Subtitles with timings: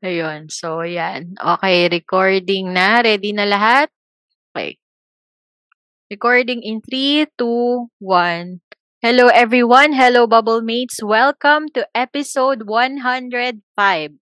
[0.00, 0.48] Ayun.
[0.48, 1.36] So, yan.
[1.36, 3.04] Okay, recording na.
[3.04, 3.92] Ready na lahat?
[4.52, 4.80] Okay.
[6.08, 8.64] Recording in 3, 2, 1.
[9.04, 9.92] Hello, everyone.
[9.92, 11.04] Hello, Bubble Mates.
[11.04, 13.60] Welcome to episode 105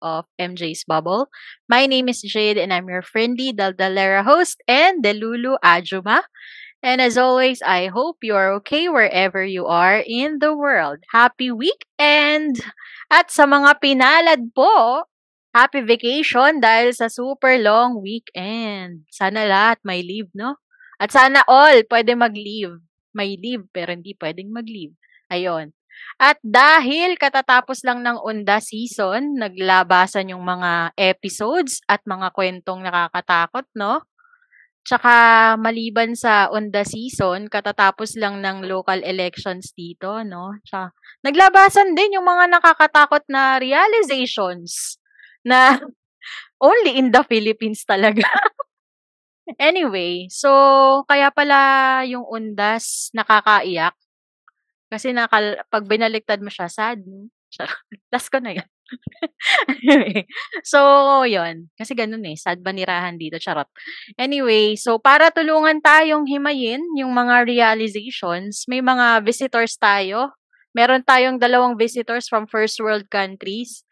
[0.00, 1.28] of MJ's Bubble.
[1.68, 6.24] My name is Jade, and I'm your friendly Daldalera host and Delulu Ajuma.
[6.80, 11.04] And as always, I hope you are okay wherever you are in the world.
[11.12, 12.64] Happy weekend!
[13.12, 15.04] At sa mga pinalad po,
[15.54, 19.06] happy vacation dahil sa super long weekend.
[19.06, 20.58] Sana lahat may leave, no?
[20.98, 22.82] At sana all pwede mag-leave.
[23.14, 24.98] May leave pero hindi pwedeng mag-leave.
[25.30, 25.70] Ayon.
[26.18, 33.70] At dahil katatapos lang ng Onda season, naglabasan yung mga episodes at mga kwentong nakakatakot,
[33.78, 34.02] no?
[34.84, 40.58] Tsaka maliban sa on the season, katatapos lang ng local elections dito, no?
[40.66, 40.90] Tsaka
[41.22, 44.98] naglabasan din yung mga nakakatakot na realizations
[45.46, 45.78] na
[46.62, 48.24] only in the Philippines talaga.
[49.60, 50.50] anyway, so
[51.08, 53.94] kaya pala yung undas nakakaiyak
[54.92, 57.02] kasi nakal pag binaliktad mo siya sad.
[58.12, 58.68] Last ko na 'yan.
[60.66, 60.78] so,
[61.26, 62.36] yon Kasi ganun eh.
[62.38, 63.38] Sad banirahan dito.
[63.40, 63.68] Charot.
[64.18, 70.34] Anyway, so para tulungan tayong himayin yung mga realizations, may mga visitors tayo.
[70.74, 73.83] Meron tayong dalawang visitors from first world countries.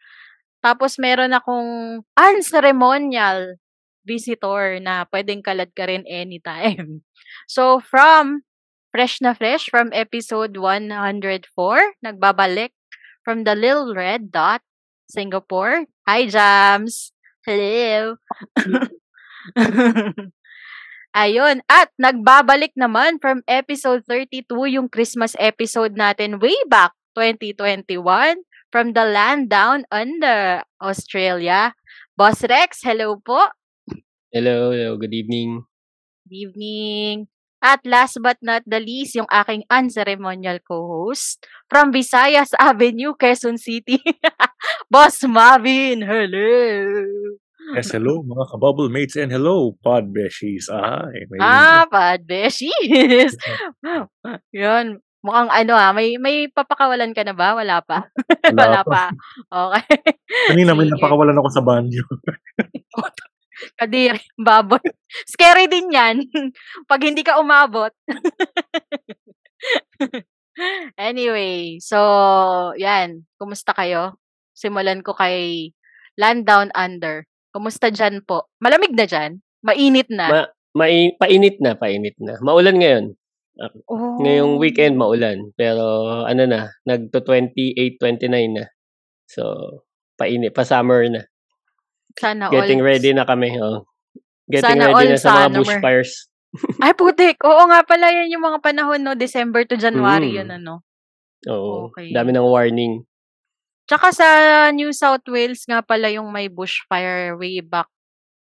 [0.63, 3.59] Tapos meron akong unceremonial
[4.07, 7.03] visitor na pwedeng kalad ka rin anytime.
[7.43, 8.47] So, from
[8.95, 11.19] Fresh na Fresh, from episode 104,
[11.99, 12.71] nagbabalik
[13.27, 14.63] from the Little Red Dot
[15.11, 15.83] Singapore.
[16.07, 17.11] Hi, Jams!
[17.43, 18.15] Hello!
[21.19, 21.67] Ayun.
[21.67, 28.39] At nagbabalik naman from episode 32, yung Christmas episode natin way back 2021
[28.73, 31.77] from the land down under Australia.
[32.17, 33.53] Boss Rex, hello po.
[34.33, 34.97] Hello, hello.
[34.97, 35.69] Good evening.
[36.25, 37.29] Good evening.
[37.61, 44.01] At last but not the least, yung aking unceremonial co-host from Visayas Avenue, Quezon City.
[44.91, 47.37] Boss Marvin, hello!
[47.77, 50.67] Yes, hello mga kabubble mates and hello pod beshies.
[50.67, 53.39] Ah, may ah, pod beshies.
[54.51, 54.99] Yun.
[55.23, 57.55] Mukhang ano ah, may may papakawalan ka na ba?
[57.55, 58.11] Wala pa.
[58.51, 59.03] Wala, Wala pa.
[59.47, 59.83] Okay.
[60.51, 62.03] Kanina may napakawalan ako sa banyo.
[63.79, 64.83] Kadiri, baboy.
[65.23, 66.27] Scary din yan.
[66.91, 67.95] Pag hindi ka umabot.
[70.99, 71.95] anyway, so,
[72.75, 73.23] yan.
[73.39, 74.19] Kumusta kayo?
[74.51, 75.71] Simulan ko kay
[76.19, 77.23] Land Down Under.
[77.55, 78.51] Kumusta dyan po?
[78.59, 79.39] Malamig na dyan?
[79.63, 80.27] Mainit na?
[80.27, 80.41] Ma,
[80.75, 82.35] mai, painit na, painit na.
[82.43, 83.15] Maulan ngayon.
[83.61, 84.17] Oh.
[84.21, 85.53] Ngayong weekend maulan.
[85.53, 85.83] Pero
[86.25, 88.65] ano na, nagto 28, 29 na.
[89.29, 89.43] So,
[90.17, 91.21] painit, pa summer na.
[92.17, 92.87] Sana Getting all.
[92.89, 93.57] ready na kami.
[93.57, 93.85] Oh.
[94.49, 96.29] Getting Sana ready na sa mga bushfires.
[96.85, 97.41] Ay, putik.
[97.41, 99.17] Oo nga pala, yan yung mga panahon, no?
[99.17, 100.37] December to January, mm.
[100.37, 100.73] yun, ano?
[101.49, 101.89] Oo.
[101.89, 102.13] Okay.
[102.13, 103.01] Dami ng warning.
[103.89, 104.27] Tsaka sa
[104.71, 107.89] New South Wales nga pala yung may bushfire way back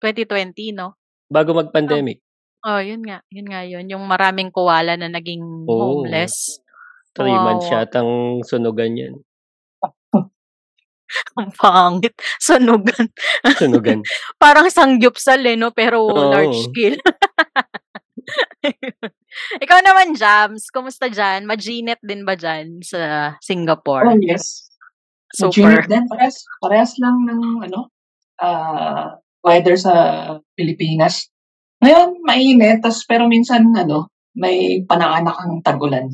[0.03, 0.99] 2020, no?
[1.31, 2.19] Bago mag-pandemic.
[2.61, 3.25] Oh, yun nga.
[3.33, 3.85] Yun nga yun.
[3.89, 6.05] Yung maraming koala na naging oh.
[6.05, 6.61] homeless.
[7.11, 7.43] Three wow.
[7.51, 9.15] months yatang sunugan yan.
[11.41, 12.15] Ang pangit.
[12.39, 13.11] Sunugan.
[13.57, 13.99] Sunugan.
[14.41, 15.75] Parang sangyupsal eh, no?
[15.75, 16.31] Pero oh.
[16.31, 17.01] large scale.
[19.63, 20.69] Ikaw naman, Jams.
[20.71, 21.49] Kumusta dyan?
[21.49, 24.05] Maginit din ba dyan sa Singapore?
[24.07, 24.71] Oh, yes.
[25.33, 25.81] Super.
[25.81, 26.03] Maginit din.
[26.07, 27.91] Parehas, parehas lang ng ano,
[28.39, 29.93] uh, weather sa
[30.55, 31.27] Pilipinas.
[31.81, 32.79] Ngayon, mainit.
[32.79, 34.07] Tas, pero minsan, ano,
[34.37, 36.07] may panaanak ang tagulan.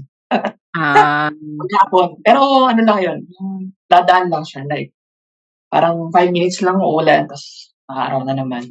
[0.73, 1.29] Ah.
[1.59, 2.23] Maghapon.
[2.23, 3.19] Pero ano lang yun,
[3.91, 4.63] dadaan lang siya.
[4.65, 4.95] Like,
[5.67, 8.63] parang five minutes lang uulan, tapos araw na naman.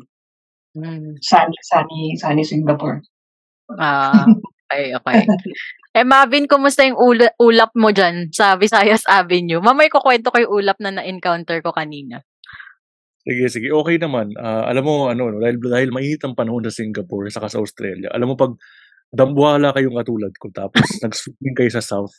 [0.76, 1.16] Mm.
[1.24, 3.00] Sunny, sunny, sunny Singapore.
[3.80, 4.28] Ah,
[4.68, 5.24] okay, okay.
[5.96, 9.64] eh, Marvin, kumusta yung ula- ulap mo dyan sa Visayas Avenue?
[9.64, 12.20] Mamay ko kwento ko yung ulap na na-encounter ko kanina.
[13.26, 13.68] Sige, sige.
[13.74, 14.30] Okay naman.
[14.38, 18.30] Uh, alam mo, ano, dahil, dahil mainit ang panahon sa Singapore saka sa Australia, alam
[18.30, 18.54] mo pag
[19.10, 22.14] dambuhala kayong katulad ko tapos nag-swimming kayo sa South,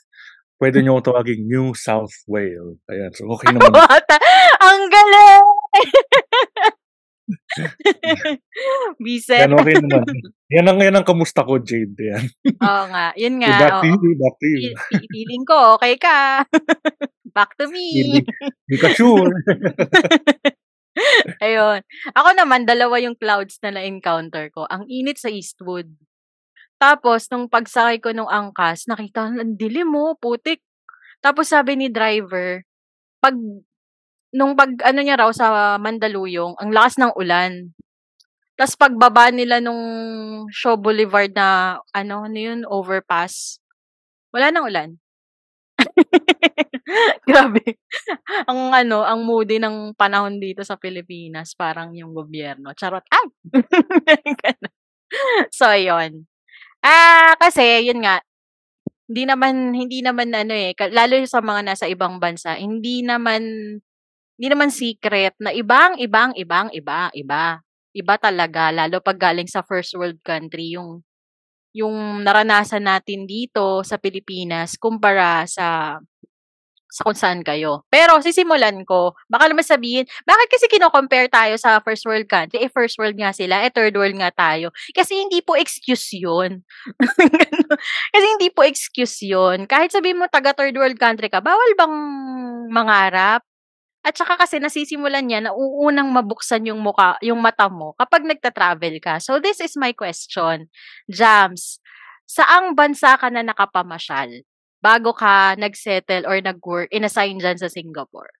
[0.59, 2.75] pwede nyo tawaging New South Whale.
[2.91, 3.71] Ayan, so okay naman.
[3.71, 4.03] What?
[4.59, 5.47] Ang galing!
[9.03, 9.47] Biset.
[9.47, 10.03] Yan okay naman.
[10.47, 11.99] Yan ang, yan ang kamusta ko, Jade.
[11.99, 12.23] Yan.
[12.63, 13.11] Oo nga.
[13.19, 13.51] Yun nga.
[13.59, 14.71] back to you, back to you.
[14.75, 16.43] Fe- Feeling ko, okay ka.
[17.37, 18.17] Back to me.
[18.65, 19.29] hindi ka sure.
[21.43, 21.81] Ayun.
[22.13, 24.65] Ako naman, dalawa yung clouds na na-encounter ko.
[24.69, 25.87] Ang init sa Eastwood.
[26.77, 30.61] Tapos, nung pagsakay ko nung angkas, nakita ko, ang dilim mo, putik.
[31.21, 32.61] Tapos sabi ni driver,
[33.17, 33.33] pag,
[34.33, 37.73] nung pag, ano niya raw sa Mandaluyong, ang lakas ng ulan.
[38.57, 39.81] Tapos pagbaba nila nung
[40.53, 43.57] Shaw Boulevard na, ano, ano yun, overpass,
[44.33, 44.89] wala nang ulan.
[47.27, 47.63] Grabe.
[48.47, 52.71] ang ano, ang moody ng panahon dito sa Pilipinas, parang yung gobyerno.
[52.75, 53.03] Charot.
[53.11, 53.27] Ay!
[55.55, 56.27] So, ayun.
[56.83, 58.19] Ah, kasi, yun nga,
[59.07, 63.43] hindi naman, hindi naman ano eh, lalo sa mga nasa ibang bansa, hindi naman,
[64.35, 67.63] hindi naman secret na ibang, ibang, ibang, iba, iba.
[67.95, 71.01] Iba talaga, lalo pag galing sa first world country, yung,
[71.71, 75.97] yung naranasan natin dito sa Pilipinas, kumpara sa
[76.87, 77.83] sa kung saan kayo.
[77.91, 82.63] Pero sisimulan ko, baka naman sabihin, bakit kasi kino-compare tayo sa first world country?
[82.63, 84.71] Eh first world nga sila, eh third world nga tayo.
[84.95, 86.63] Kasi hindi po excuse 'yun.
[88.15, 89.67] Kasi hindi po excuse 'yun.
[89.67, 91.95] Kahit sabihin mo taga third world country ka, bawal bang
[92.71, 93.43] mangarap?
[94.07, 99.03] At saka kasi nasisimulan niya na uunang mabuksan yung muka, yung mata mo kapag nagta-travel
[99.03, 99.19] ka.
[99.19, 100.71] So this is my question.
[101.11, 101.83] Jams,
[102.23, 104.46] saang bansa ka na nakapamasyal?
[104.83, 108.31] Bago ka nag-settle or nag-work, inassign dyan sa Singapore?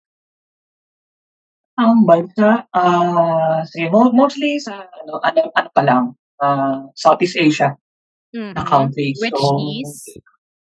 [1.77, 6.03] Ang bansa, ah, sige, mo mostly sa ano ano ano pa lang,
[6.41, 7.77] ah, Southeast Asia
[8.55, 8.67] na Mhm.
[8.67, 9.19] countries.
[9.19, 10.17] Which So, is?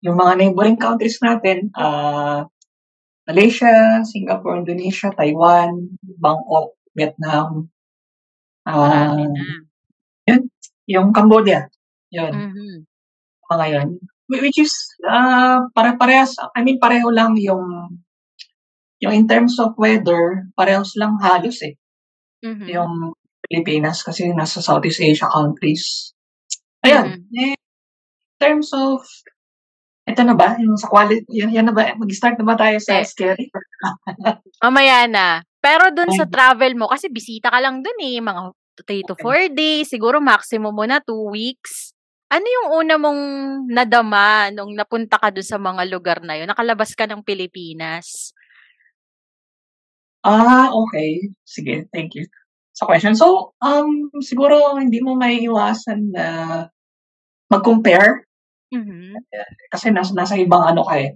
[0.06, 2.48] yung mga neighboring countries natin, ah,
[3.30, 7.70] Malaysia, Singapore, Indonesia, Taiwan, Bangkok, Vietnam,
[8.68, 9.64] ah, na.
[10.28, 10.42] yun,
[10.90, 11.68] yung Cambodia,
[12.14, 12.86] yun, Mhm.
[13.52, 13.90] mga yun.
[14.30, 14.72] Whi- Which is,
[15.04, 18.00] ah, pare-parehas, I mean, pareho lang yung,
[19.04, 21.76] yung in terms of weather, parehas lang halos eh.
[22.44, 22.68] Mhm.
[22.68, 22.92] yung
[23.44, 26.12] Pilipinas kasi nasa Southeast Asia countries.
[26.84, 27.24] Ayan.
[27.24, 27.40] Mhm.
[27.40, 29.00] Eh, in terms of,
[30.04, 30.60] ito na ba?
[30.60, 31.96] Yung sa quality, yan, yan na ba?
[31.96, 33.08] Mag-start na ba tayo sa Eh.
[33.08, 33.48] scary?
[34.64, 35.40] Mamaya na.
[35.64, 38.52] Pero dun sa travel mo, kasi bisita ka lang dun eh, mga
[38.84, 41.93] 3 to 4 days, siguro maximum mo na 2 weeks.
[42.32, 43.22] Ano yung una mong
[43.68, 46.48] nadama nung napunta ka dun sa mga lugar na yun?
[46.48, 48.32] Nakalabas ka ng Pilipinas?
[50.24, 51.20] Ah, okay.
[51.44, 52.24] Sige, thank you
[52.74, 53.12] sa question.
[53.14, 56.26] So, um, siguro hindi mo maiiwasan na
[57.52, 58.26] mag-compare
[58.74, 59.16] Mhm.
[59.72, 61.16] kasi nasa, nasa ibang ano ka eh.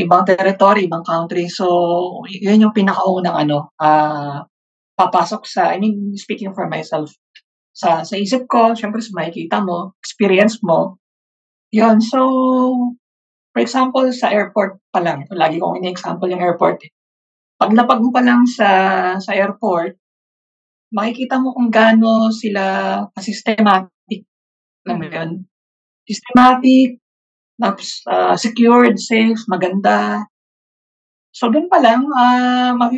[0.00, 1.48] Ibang territory, ibang country.
[1.52, 1.66] So,
[2.30, 4.46] yun yung pinakaunang ano, ah,
[4.98, 7.12] papasok sa, I mean, speaking for myself,
[7.78, 10.98] sa, sa isip ko, syempre sa makikita mo, experience mo.
[11.70, 12.18] Yun, so,
[13.54, 16.82] for example, sa airport pa lang, lagi kong ini-example yung airport.
[16.82, 16.90] Eh.
[17.54, 18.68] Paglapag mo pa lang sa,
[19.22, 19.94] sa airport,
[20.90, 22.62] makikita mo kung gaano sila
[23.22, 24.26] systematic.
[24.82, 25.30] Alam mo yun?
[26.02, 26.98] Systematic,
[27.62, 30.26] tapos ah, secured, safe, maganda.
[31.30, 32.90] So, dun pa lang, ah, mag,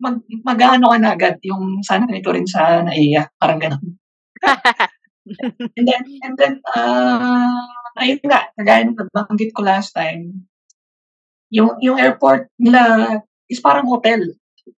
[0.00, 3.28] mag, mag-ano ka na agad yung sana ganito rin sa NAIA.
[3.36, 4.01] Parang ganun.
[5.78, 7.62] and then, and then, ah,
[7.98, 10.46] ayun nga, kagaya ng nabanggit ko last time,
[11.52, 14.20] yung, yung airport nila is parang hotel.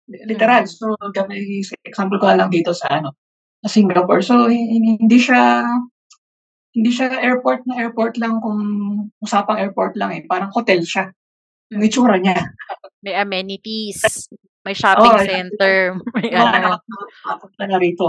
[0.09, 0.64] Literal.
[0.66, 0.73] Mhm.
[0.75, 3.14] So, kami, example ko lang dito sa ano,
[3.64, 4.21] sa Singapore.
[4.21, 5.64] So, hin- hindi siya,
[6.75, 8.59] hindi siya airport na airport lang kung
[9.23, 10.23] usapang airport lang eh.
[10.26, 11.09] Parang hotel siya.
[11.73, 11.88] Yung Mhm.
[11.88, 12.37] itsura niya.
[13.04, 14.26] May amenities,
[14.64, 15.76] may shopping Oo, center,
[16.16, 16.80] may ano.
[16.80, 18.06] nakakapunta na rito.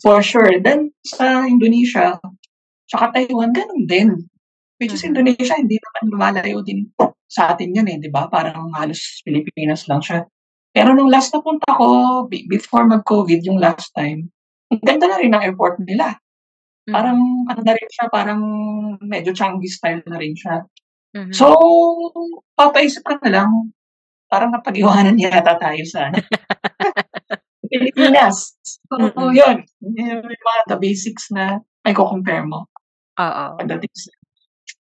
[0.00, 0.56] For sure.
[0.60, 2.16] Then, sa Indonesia,
[2.88, 4.08] tsaka Taiwan, ganun din.
[4.80, 5.04] Which is.
[5.04, 6.88] Indonesia, hindi naman lumalayo din
[7.28, 8.26] sa atin yan eh, di ba?
[8.32, 10.24] Parang halos Pilipinas lang siya.
[10.72, 14.32] Pero nung last na punta ko, be- before mag-COVID, yung last time,
[14.72, 16.16] ang ganda na rin ng airport nila.
[16.88, 18.42] Parang, ano na rin siya, parang
[19.04, 20.64] medyo Changi style na rin siya.
[21.14, 21.34] Mhm.
[21.34, 21.54] So,
[22.56, 23.50] papaisip ka na lang,
[24.30, 26.08] parang napag-iwanan yata tayo sa
[27.70, 28.58] Pilipinas.
[28.66, 29.30] So, Mm-mm.
[29.32, 29.56] yun.
[29.80, 32.66] Yung mga the basics na ay compare mo
[33.16, 33.44] Oo.
[33.56, 34.10] pagdating sa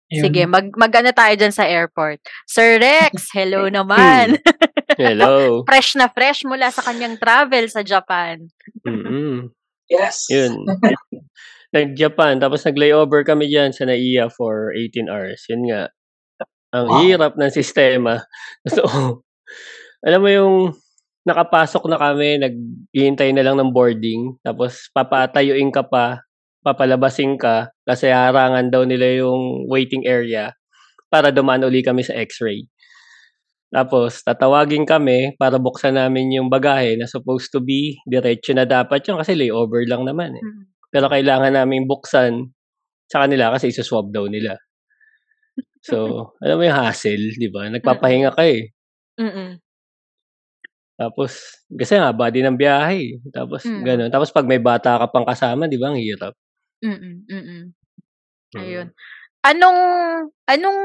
[0.09, 0.23] yun.
[0.25, 2.17] Sige, mag mag-ano tayo dyan sa airport.
[2.49, 4.33] Sir Rex, hello naman.
[4.99, 5.61] Hello.
[5.69, 8.51] fresh na fresh mula sa kanyang travel sa Japan.
[8.83, 9.47] Mm-mm.
[9.87, 10.27] Yes.
[10.27, 10.65] Yun.
[11.71, 15.45] Nag-Japan, tapos nag-layover kami dyan sa NAIA for 18 hours.
[15.47, 15.93] Yun nga.
[16.75, 16.99] Ang Wow.
[17.05, 18.25] hirap ng sistema.
[18.67, 18.83] So,
[20.03, 20.55] alam mo yung
[21.27, 26.23] nakapasok na kami, naghihintay na lang ng boarding, tapos papatayuin ka pa,
[26.63, 30.51] papalabasin ka, kasi harangan daw nila yung waiting area
[31.11, 32.69] para dumaan uli kami sa x-ray.
[33.69, 39.05] Tapos, tatawagin kami para buksan namin yung bagahe na supposed to be diretso na dapat
[39.05, 40.43] yun kasi layover lang naman eh.
[40.89, 42.49] Pero kailangan namin buksan
[43.05, 44.57] sa kanila kasi isuswab daw nila.
[45.85, 45.97] So,
[46.43, 47.69] alam mo yung hassle, di ba?
[47.69, 48.73] Nagpapahinga ka eh.
[49.21, 49.61] Mm.
[50.99, 51.31] Tapos,
[51.71, 53.23] kasi nga, body ng biyahe.
[53.31, 53.83] Tapos, Mm.
[53.87, 54.11] gano'n.
[54.11, 56.35] Tapos, pag may bata ka pang kasama, di ba, ang hirap.
[56.83, 57.39] Mm, mm.
[58.51, 58.59] Mm.
[58.59, 58.87] Ayun.
[59.39, 59.79] Anong
[60.43, 60.79] anong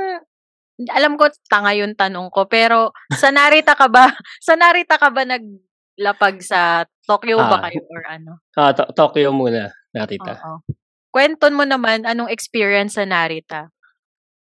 [0.91, 4.07] alam ko tanga yung tanong ko, pero sa Narita ka ba
[4.47, 7.63] sa Narita ka ba naglapag sa Tokyo ba Ah.
[7.67, 8.33] kayo or ano?
[8.55, 10.35] Ah, To- Tokyo muna, Narita.
[10.39, 10.63] Oo.
[11.11, 13.71] Kwenton mo naman anong experience sa Narita?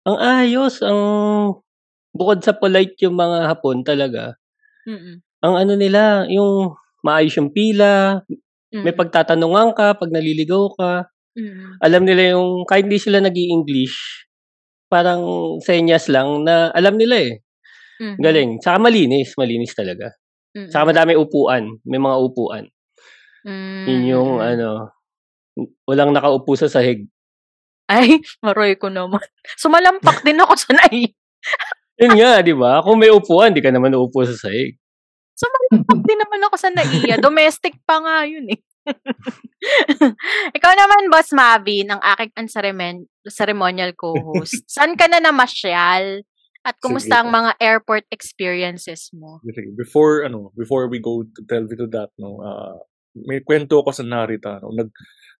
[0.06, 0.98] Ang ayos, ang
[2.10, 4.34] bukod sa polite yung mga Hapon talaga,
[4.86, 5.22] Mm.
[5.42, 6.72] Ang ano nila, yung
[7.02, 8.22] maayos yung pila,
[8.72, 8.98] may Mm.
[8.98, 10.92] pagtatanungan ka pag naliligaw ka.
[11.36, 11.76] Mm.
[11.82, 14.24] Alam nila yung, kahit hindi sila nag english
[14.92, 15.24] parang
[15.64, 17.32] senyas lang na alam nila eh.
[17.96, 18.16] Mhm.
[18.20, 18.50] Galing.
[18.60, 20.12] Saka malinis, malinis talaga.
[20.52, 20.68] Mm.
[20.68, 22.64] Saka madami upuan, may mga upuan.
[23.48, 23.84] Mm.
[23.88, 24.50] Yun yung mm.
[24.52, 24.68] ano,
[25.88, 27.08] walang nakaupo sa sahig.
[27.88, 29.24] Ay, maroy ko naman.
[29.56, 31.08] Sumalampak din ako sa nai.
[31.96, 32.84] Yun nga, di ba?
[32.84, 34.76] Kung may upuan, di ka naman uupo sa sahig.
[35.42, 37.18] Sumalampak din naman ako sa naiya.
[37.18, 38.60] Domestic pa nga yun eh.
[40.56, 44.62] Ikaw naman, Boss Mavi, ng aking unceremen- ceremonial co-host.
[44.74, 46.22] Saan ka na namasyal?
[46.62, 47.20] At kumusta Sige.
[47.26, 49.42] ang mga airport experiences mo?
[49.42, 52.78] Sige, Before ano, before we go to delve into that, no, ah,
[53.18, 54.62] may kwento ako sa Narita.
[54.62, 54.86] No, nag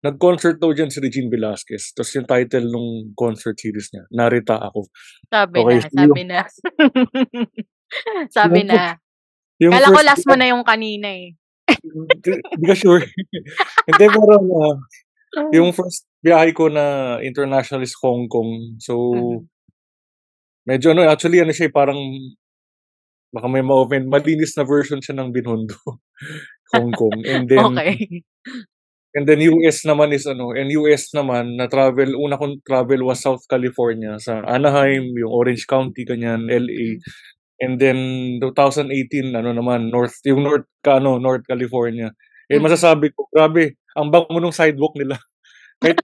[0.02, 1.94] nag-concert daw dyan si Regine Velasquez.
[1.94, 4.90] Tapos yung title nung concert series niya, Narita ako.
[5.30, 6.40] Sabi Okay, na, so sabi na.
[8.34, 8.82] sabi Yung- na.
[9.60, 11.36] Yung Kala ko last mo na yung kanina eh.
[12.56, 13.02] Hindi ka sure.
[13.88, 14.74] Hindi, parang ah,
[15.52, 18.78] yung first biyahe ko na international is Hong Kong.
[18.80, 19.48] So, Mhm.
[20.68, 21.98] medyo ano, actually ano siya, eh, parang
[23.32, 25.76] baka may ma-open, malinis na version siya ng Binondo.
[26.76, 27.24] Hong Kong.
[27.26, 28.22] And then, Okay.
[29.12, 33.20] And then US naman is ano, and US naman na travel, una kong travel was
[33.20, 36.96] South California sa Anaheim, yung Orange County kanyan, LA.
[37.62, 37.98] And then
[38.42, 42.10] 2018 ano naman North yung North ano, North California.
[42.50, 42.66] Eh Mm.
[42.66, 45.16] masasabi ko, grabe, ang bango nung sidewalk nila.
[45.82, 45.98] kahit,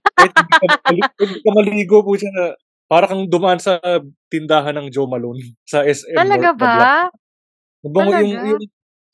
[0.87, 2.45] kahit hindi ka maligo po siya na
[2.89, 3.79] para kang dumaan sa
[4.31, 6.91] tindahan ng Joe Malone sa SM Talaga North na ba?
[7.85, 8.49] Ang bango yung, Talaga?
[8.55, 8.63] yung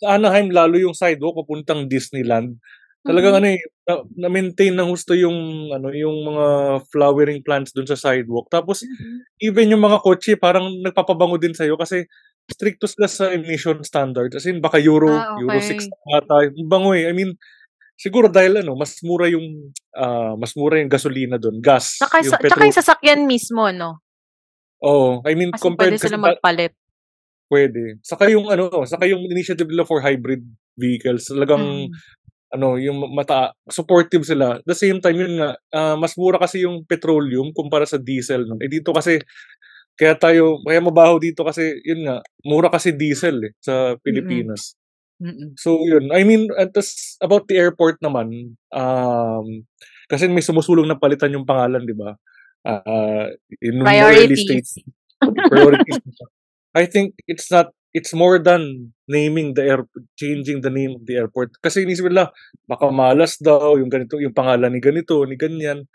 [0.02, 2.58] sa Anaheim lalo yung sidewalk papuntang Disneyland.
[3.06, 3.40] Talagang Mhm.
[3.42, 3.94] ano eh, na,
[4.28, 6.46] na-maintain ng husto yung ano yung mga
[6.94, 8.50] flowering plants dun sa sidewalk.
[8.54, 9.18] Tapos Mhm.
[9.46, 12.06] even yung mga kotse parang nagpapabango din sa'yo kasi
[12.46, 14.38] stricto sila sa emission standards.
[14.38, 15.90] As in, baka Euro, Ah, Euro 6 okay.
[16.08, 16.36] na ata.
[16.54, 17.10] Ang Bango eh.
[17.10, 17.34] I mean,
[17.98, 22.32] siguro dahil ano, mas mura yung ah, mas mura yung gasolina doon, gas, Tsaka, yung
[22.32, 22.66] sa, tsaka petrol.
[22.70, 24.00] yung sasakyan mismo, no?
[24.84, 26.74] Oo, I mean Kasi compared pwede sila magpalit.
[27.50, 27.98] pwede.
[28.04, 30.44] Saka yung ano, saka yung initiative nila for hybrid
[30.76, 31.94] vehicles, talagang Mm.
[32.56, 34.60] ano, yung mata supportive sila.
[34.62, 38.46] At the same time yun nga, ah, mas mura kasi yung petroleum kumpara sa diesel.
[38.46, 38.58] No?
[38.62, 39.18] Eh dito kasi
[39.96, 44.76] kaya tayo, kaya mabaho dito kasi yun nga, mura kasi diesel eh, sa Pilipinas.
[45.20, 45.56] Mm-mm.
[45.56, 49.48] So yun, I mean, at tas, about the airport naman, um,
[50.12, 52.20] kasi may sumusulong na palitan yung pangalan, di ba?
[52.68, 53.32] Ah,
[53.64, 54.44] in Priorities.
[54.44, 54.84] stage,
[55.48, 56.02] priorities.
[56.76, 59.82] I think it's not, it's more than naming the air,
[60.20, 61.56] changing the name of the airport.
[61.64, 62.36] Kasi inisip nila,
[62.68, 65.88] baka malas daw, yung ganito, yung pangalan ni ganito, ni ganyan.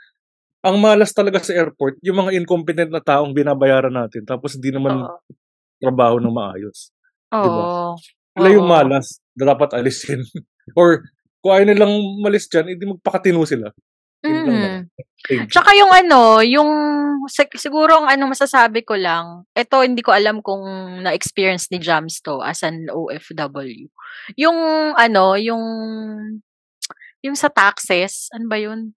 [0.60, 5.08] Ang malas talaga sa airport, yung mga incompetent na taong binabayaran natin, tapos hindi naman
[5.08, 5.16] Oo.
[5.80, 6.92] trabaho ng maayos.
[7.32, 7.96] Oo.
[8.36, 10.20] Sila yung malas na dapat alisin.
[10.78, 11.00] Or
[11.40, 13.72] kung ayaw nilang malis dyan, hindi magpakatino sila.
[14.20, 14.84] You.
[15.48, 16.70] Tsaka yung ano, yung
[17.24, 20.60] sig- siguro ang ano masasabi ko lang, ito hindi ko alam kung
[21.00, 23.88] na-experience ni Jams to as an OFW.
[24.36, 24.58] Yung
[24.92, 25.64] ano, yung
[27.24, 28.92] yung sa taxes, ano ba yun?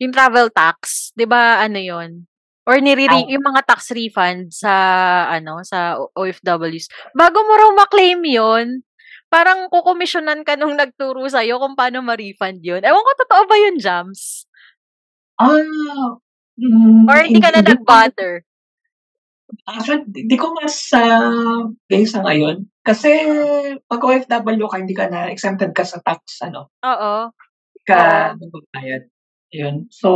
[0.00, 2.24] Yung travel tax, 'di ba ano yun?
[2.64, 3.26] Or nire Ah.
[3.26, 4.70] yung mga tax refund sa
[5.28, 6.86] ano, sa OFWs.
[7.12, 8.86] Bago mo raw ma-claim 'yon,
[9.26, 12.80] parang kukomisyonan ka nung nagturo sa'yo kung paano ma-refund 'yun.
[12.86, 14.46] Ewan ko totoo ba 'yun, Jams?
[15.42, 15.58] Ah,
[16.60, 18.46] mm, Or hindi ka na hindi nag-bother?
[19.68, 22.64] actually, di ko mas ah, base sa ngayon.
[22.82, 23.10] Kasi
[23.86, 27.30] pag OFW ka, hindi ka na exempted ka sa tax, ano, Oo.
[27.30, 27.98] hindi ka
[28.38, 29.11] nagbabayad.
[29.52, 29.86] Yun.
[29.92, 30.08] So,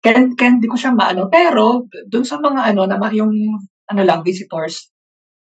[0.00, 1.26] kaya, kaya hindi ko siya maano.
[1.26, 3.34] Pero, dun sa mga ano, na yung
[3.86, 4.90] ano lang, visitors,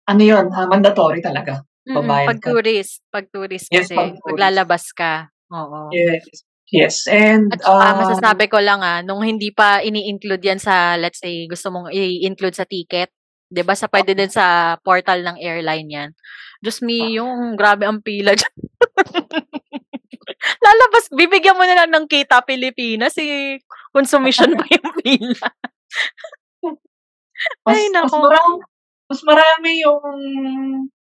[0.08, 1.60] ano yun, uh, mandatory talaga.
[1.86, 5.30] Mm, pag tourist, pag tourist yes, kasi, pag maglalabas ka.
[5.54, 5.92] Oo.
[5.94, 6.44] Yes.
[6.66, 11.22] Yes, and At uh, masasabi ko lang ah, nung hindi pa ini-include yan sa, let's
[11.22, 13.14] say, gusto mong i-include sa ticket,
[13.46, 16.10] 'di ba sa pwede din sa portal ng airline yan.
[16.58, 18.56] Diyos me, yung grabe ang pila dyan.
[20.62, 23.58] Lalabas, bibigyan mo na lang ng kita Pilipinas, si
[23.90, 25.48] consumption pa yung pila.
[27.68, 28.06] Ay, mas, nako.
[28.06, 28.54] Mas marami,
[29.06, 30.02] mas marami yung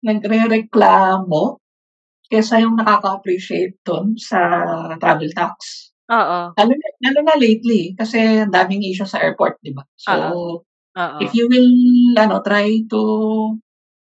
[0.03, 1.59] nagre-reklamo
[2.27, 4.39] kesa yung nakaka-appreciate dun sa
[4.97, 5.89] travel tax.
[6.09, 6.39] Oo.
[6.57, 9.85] Lalo na, lalo na lately, kasi ang daming issue sa airport, di ba?
[9.95, 10.11] So,
[10.93, 11.19] Uh-oh.
[11.21, 11.69] if you will
[12.17, 13.01] ano, try to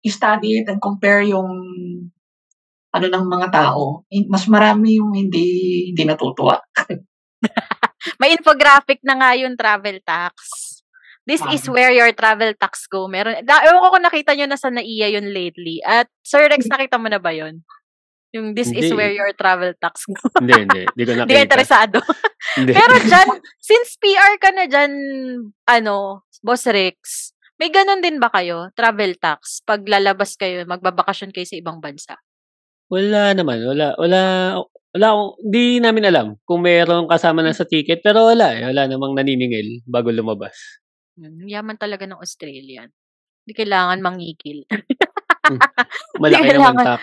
[0.06, 1.50] study it and compare yung
[2.92, 5.44] ano ng mga tao, mas marami yung hindi
[5.90, 6.60] hindi natutuwa.
[8.20, 10.34] May infographic na nga yung travel tax.
[11.22, 13.06] This is where your travel tax go.
[13.06, 15.78] Meron, da, ewan ko kung nakita nyo na sa NAIA yun lately.
[15.86, 17.62] At Sir Rex, nakita mo na ba yun?
[18.34, 18.90] Yung this hindi.
[18.90, 20.18] is where your travel tax go.
[20.42, 20.82] hindi, hindi.
[20.82, 21.30] Hindi ko nakita.
[21.30, 21.98] Hindi interesado.
[22.58, 22.72] hindi.
[22.74, 23.28] Pero dyan,
[23.62, 24.92] since PR ka na dyan,
[25.70, 27.30] ano, Boss Rex,
[27.62, 32.18] may ganun din ba kayo, travel tax, pag lalabas kayo, magbabakasyon kayo sa ibang bansa?
[32.92, 33.64] Wala naman.
[33.64, 34.20] Wala, wala,
[34.92, 38.68] wala akong, di namin alam kung mayroong kasama na sa ticket, pero wala eh.
[38.68, 40.52] Wala namang naniningil bago lumabas.
[41.16, 42.92] Hmm, yaman talaga ng Australian.
[43.42, 44.68] Hindi kailangan mangikil.
[44.68, 45.58] Hmm,
[46.22, 47.02] malaki naman tax.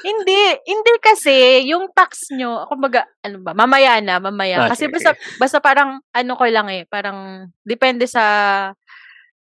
[0.00, 4.64] Hindi, hindi kasi yung tax nyo, kumbaga, ano ba, mamaya na, mamaya.
[4.64, 8.24] Ah, kasi sige, basta, basta parang, ano ko lang eh, parang, depende sa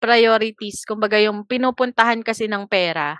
[0.02, 0.82] priorities.
[0.82, 3.14] Kumbaga, yung pinupuntahan kasi ng pera,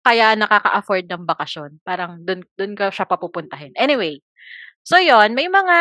[0.00, 1.70] kaya nakaka-afford ng bakasyon.
[1.84, 3.76] Parang, dun, dun ka siya papupuntahin.
[3.76, 4.24] Anyway,
[4.80, 5.78] so yon may mga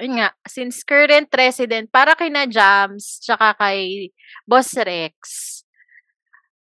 [0.00, 4.08] yun nga, since current resident, para kay na Jams, tsaka kay
[4.48, 5.20] Boss Rex,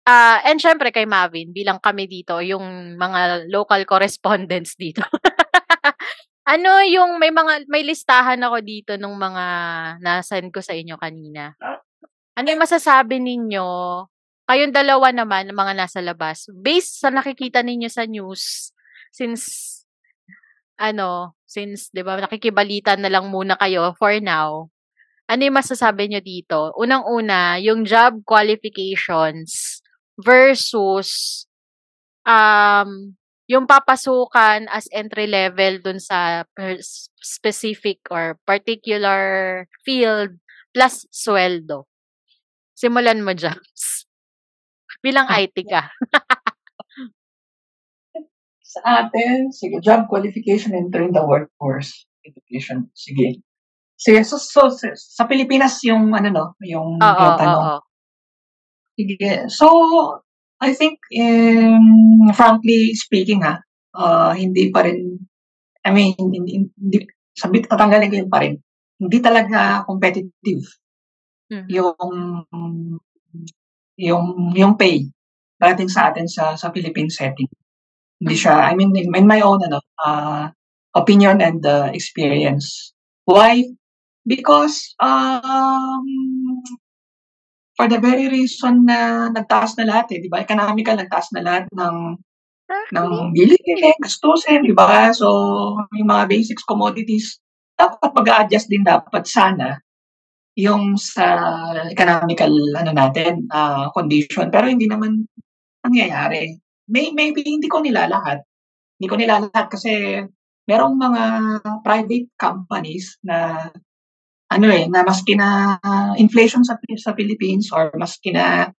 [0.07, 5.03] uh, and syempre kay Mavin, bilang kami dito, yung mga local correspondents dito.
[6.55, 9.45] ano yung, may mga, may listahan ako dito ng mga
[9.99, 11.59] nasan ko sa inyo kanina.
[12.39, 13.67] Ano yung masasabi ninyo,
[14.47, 18.71] kayong dalawa naman, mga nasa labas, based sa nakikita ninyo sa news,
[19.11, 19.45] since
[20.79, 24.69] ano, since 'di ba nakikibalita na lang muna kayo for now,
[25.27, 26.71] ano yung masasabi nyo dito?
[26.79, 29.83] Unang-una, yung job qualifications
[30.21, 31.45] versus
[32.23, 33.15] um,
[33.47, 36.43] yung papasukan as entry level dun sa
[37.23, 40.39] specific or particular field
[40.75, 41.87] plus sweldo.
[42.77, 43.96] Simulan mo, Jams.
[45.07, 45.87] Bilang IT ka.
[48.75, 52.91] Sa atin, sige, job qualification entering the workforce education.
[52.91, 53.39] Sige.
[53.95, 57.63] Sige, so, so, so sa Pilipinas yung ano no, yung, oh, yung tanong.
[57.63, 57.83] Oh, oh.
[58.99, 59.47] Sige.
[59.47, 59.67] So,
[60.59, 63.63] I think, um, frankly speaking ha,
[63.95, 65.23] uh, hindi pa rin,
[65.87, 66.99] I mean, hindi, hindi
[67.33, 68.59] sabit tatanggalin ko yun pa rin.
[68.99, 70.67] Hindi talaga competitive
[71.53, 71.69] mm-hmm.
[71.71, 71.97] yung
[73.97, 75.09] yung yung pay
[75.57, 77.49] dating sa atin sa sa Philippine setting.
[78.17, 80.49] Hindi siya, I mean, in, in my own ano, uh,
[80.97, 82.93] opinion and uh, experience.
[83.29, 83.65] Why?
[84.25, 86.05] Because um,
[87.77, 90.41] for the very reason na nagtaas na lahat eh, di ba?
[90.41, 91.97] Economical, nagtaas na lahat ng
[92.67, 95.13] ng bilihin, gastusin, di ba?
[95.13, 95.29] So,
[95.95, 97.39] yung mga basics commodities,
[97.77, 99.79] dapat mag-adjust din dapat sana
[100.57, 101.37] yung sa
[101.93, 105.29] economical ano natin uh, condition pero hindi naman
[105.85, 108.47] nangyayari may maybe hindi ko nilalahat.
[108.97, 110.23] Hindi ko nilalahat kasi
[110.67, 111.25] merong mga
[111.83, 113.69] private companies na
[114.47, 118.71] ano eh, na maski na uh, inflation sa, sa Philippines or maski na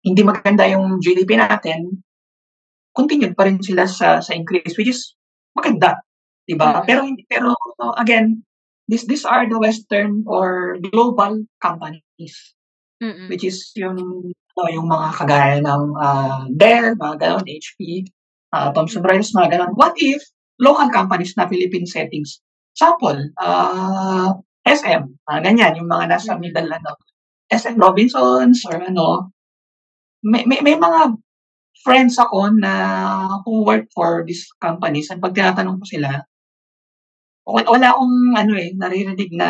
[0.00, 2.00] hindi maganda yung GDP natin,
[2.96, 5.12] continued pa rin sila sa sa increase which is
[5.52, 6.00] maganda,
[6.48, 6.80] 'di ba?
[6.80, 6.86] Mm-hmm.
[6.88, 7.48] Pero pero
[8.00, 8.40] again,
[8.88, 12.34] this these are the western or global companies.
[12.98, 13.28] Mm-hmm.
[13.30, 18.10] Which is yung ano, yung mga kagaya ng uh, Dell, mga ganon, HP,
[18.50, 19.78] uh, Thomson Reuters, mga ganon.
[19.78, 20.18] What if
[20.58, 22.42] local companies na Philippine settings?
[22.74, 24.34] Sample, uh,
[24.66, 26.98] SM, uh, ganyan, yung mga nasa middle, ano,
[27.46, 29.30] SM Robinsons, or ano,
[30.26, 31.14] may, may, may mga
[31.86, 32.72] friends ako na
[33.46, 36.26] who work for these companies and pag tinatanong ko sila,
[37.48, 39.48] wala akong ano eh, naririnig na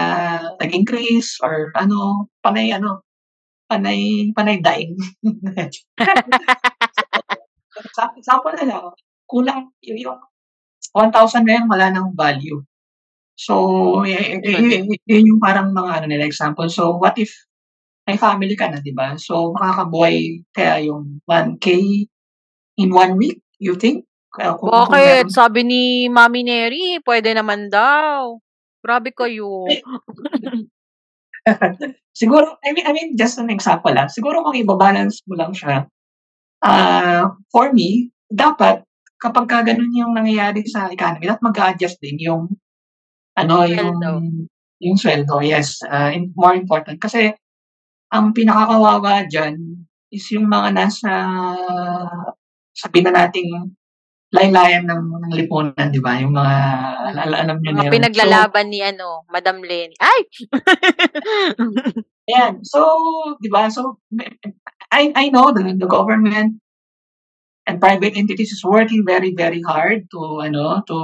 [0.61, 3.02] nag-increase or ano, panay ano,
[3.70, 4.94] panay panay dying.
[7.96, 8.84] sa example na lang,
[9.28, 10.18] kulang yung, yung
[10.94, 12.58] 1,000 na yan, wala nang value.
[13.38, 13.54] So,
[14.06, 16.66] y- y- y- yun yung parang mga ano nila example.
[16.72, 17.30] So, what if
[18.08, 19.14] may family ka na, di ba?
[19.20, 21.68] So, makakabuhay kaya yung 1K
[22.80, 24.08] in one week, you think?
[24.38, 25.27] Kung Bakit?
[25.27, 28.38] meron, Sabi ni Mami Neri, pwede naman daw.
[28.79, 29.66] Grabe kayo.
[32.20, 34.07] siguro, I mean, I mean, just an example lang.
[34.07, 35.90] Siguro kung ibabalance mo lang siya,
[36.62, 38.87] ah for me, dapat,
[39.18, 42.46] kapag ka ganun yung nangyayari sa economy, dapat mag-adjust din yung,
[43.35, 44.12] ano, yung, Sweldo.
[44.79, 45.83] yung sweldo, yes.
[45.87, 47.03] ah, in- more important.
[47.03, 47.35] Kasi,
[48.14, 49.59] ang pinakakawawa dyan
[50.09, 51.12] is yung mga nasa,
[52.72, 53.74] sabihin na nating
[54.28, 56.20] laylayan ng, ng lipunan, di ba?
[56.20, 56.56] Yung mga,
[57.16, 57.92] al- alam nyo na yun.
[57.92, 59.96] So, pinaglalaban ni ano, Madam Lenny.
[59.96, 60.20] Ay!
[62.28, 62.60] Ayan.
[62.60, 62.80] So,
[63.40, 63.72] di ba?
[63.72, 63.96] So,
[64.92, 66.60] I, I know the, the government
[67.64, 70.96] and private entities is working very, very hard to, ano, to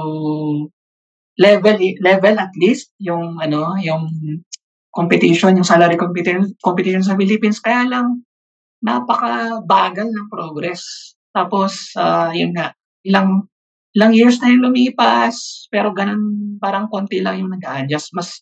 [1.41, 4.05] level, level at least yung, ano, yung
[4.93, 7.57] competition, yung salary competition, competition sa Philippines.
[7.57, 8.21] Kaya lang,
[8.85, 11.13] napaka-bagal ng progress.
[11.33, 12.69] Tapos, ah, yun nga,
[13.05, 13.45] ilang,
[13.95, 18.11] ilang years na yung lumipas, pero ganun, parang konti lang yung nag-adjust.
[18.17, 18.41] Mas,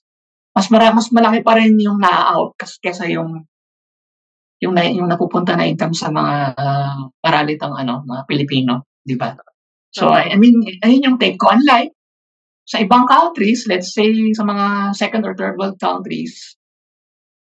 [0.56, 3.43] mas mara, mas malaki pa rin yung na-out kasi kesa yung
[4.63, 9.36] yung na, yung napupunta na income sa mga uh, paralitang ano, mga Pilipino, di ba?
[9.91, 11.52] So, I, I mean, ayun yung take ko.
[11.52, 11.91] Unlike
[12.63, 16.56] sa ibang countries, let's say sa mga second or third world countries,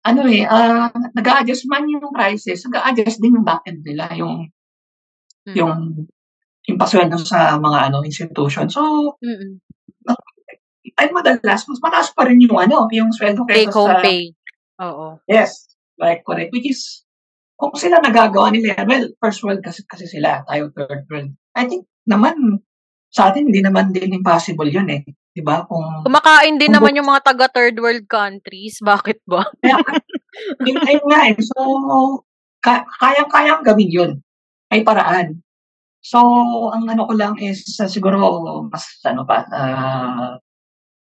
[0.04, 4.52] ano eh, uh, nag-a-adjust man yung prices, nag-a-adjust din yung backend nila, yung
[5.46, 5.56] Mm.
[5.62, 5.74] yung
[6.66, 8.66] yung pasweldo sa mga ano institution.
[8.70, 9.62] So, Mm-mm.
[10.96, 14.32] ay madalas, mas mataas pa rin yung ano, yung sweldo kaysa sa pay.
[14.80, 15.20] Oo.
[15.28, 16.56] Yes, like correct.
[16.56, 17.04] Which is,
[17.60, 21.32] kung sila nagagawa nila, well, first world kasi, kasi sila, tayo third world.
[21.56, 22.64] I think naman,
[23.12, 25.04] sa atin, hindi naman din impossible yun eh.
[25.36, 25.68] Di ba?
[25.68, 28.80] Kung, Kumakain din Kung naman yung mga taga third world countries.
[28.80, 29.44] Bakit ba?
[29.64, 29.80] kaya,
[30.68, 31.36] yun, ayun nga eh.
[31.44, 31.60] So,
[32.64, 34.12] ka, kayang-kayang gawin yun.
[34.72, 35.45] May paraan.
[36.06, 36.22] So,
[36.70, 38.22] ang ano ko lang is, uh, siguro,
[38.70, 40.38] mas, ano pa, uh,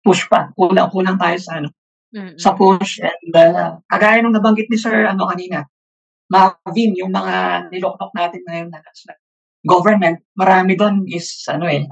[0.02, 0.50] push pa.
[0.58, 1.70] Kulang-kulang tayo sa, ano,
[2.10, 2.34] Mm-mm.
[2.34, 2.98] sa push.
[2.98, 5.62] And, uh, kagaya nung nabanggit ni Sir, ano kanina,
[6.26, 9.14] Marvin, yung mga niloknok natin ngayon na sa
[9.62, 11.86] government, marami doon is, ano eh,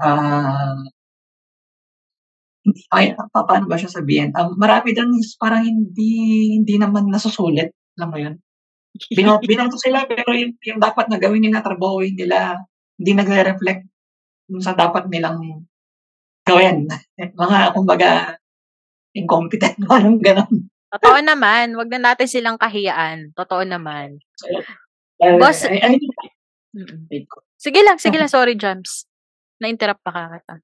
[2.67, 4.35] hindi, ay, pa, paano ba siya sabihin?
[4.35, 7.71] Um, marami doon is parang hindi, hindi naman nasusulit.
[7.95, 8.35] Alam mo yun?
[9.15, 12.59] Bino, binoto sila, pero yung, yung dapat na gawin nila, trabaho nila,
[12.99, 13.83] hindi nagre-reflect
[14.51, 15.63] dun sa dapat nilang
[16.43, 16.85] gawin.
[17.41, 18.35] mga, kumbaga,
[19.15, 20.67] incompetent, parang ganun.
[20.89, 21.77] Totoo naman.
[21.77, 23.31] Wag na natin silang kahiyaan.
[23.37, 24.19] Totoo naman.
[25.21, 25.97] Uh, Boss- I, I,
[27.59, 28.29] Sige lang, sige lang.
[28.29, 29.05] Sorry, Jams.
[29.61, 30.55] Na-interrupt pa ka kita.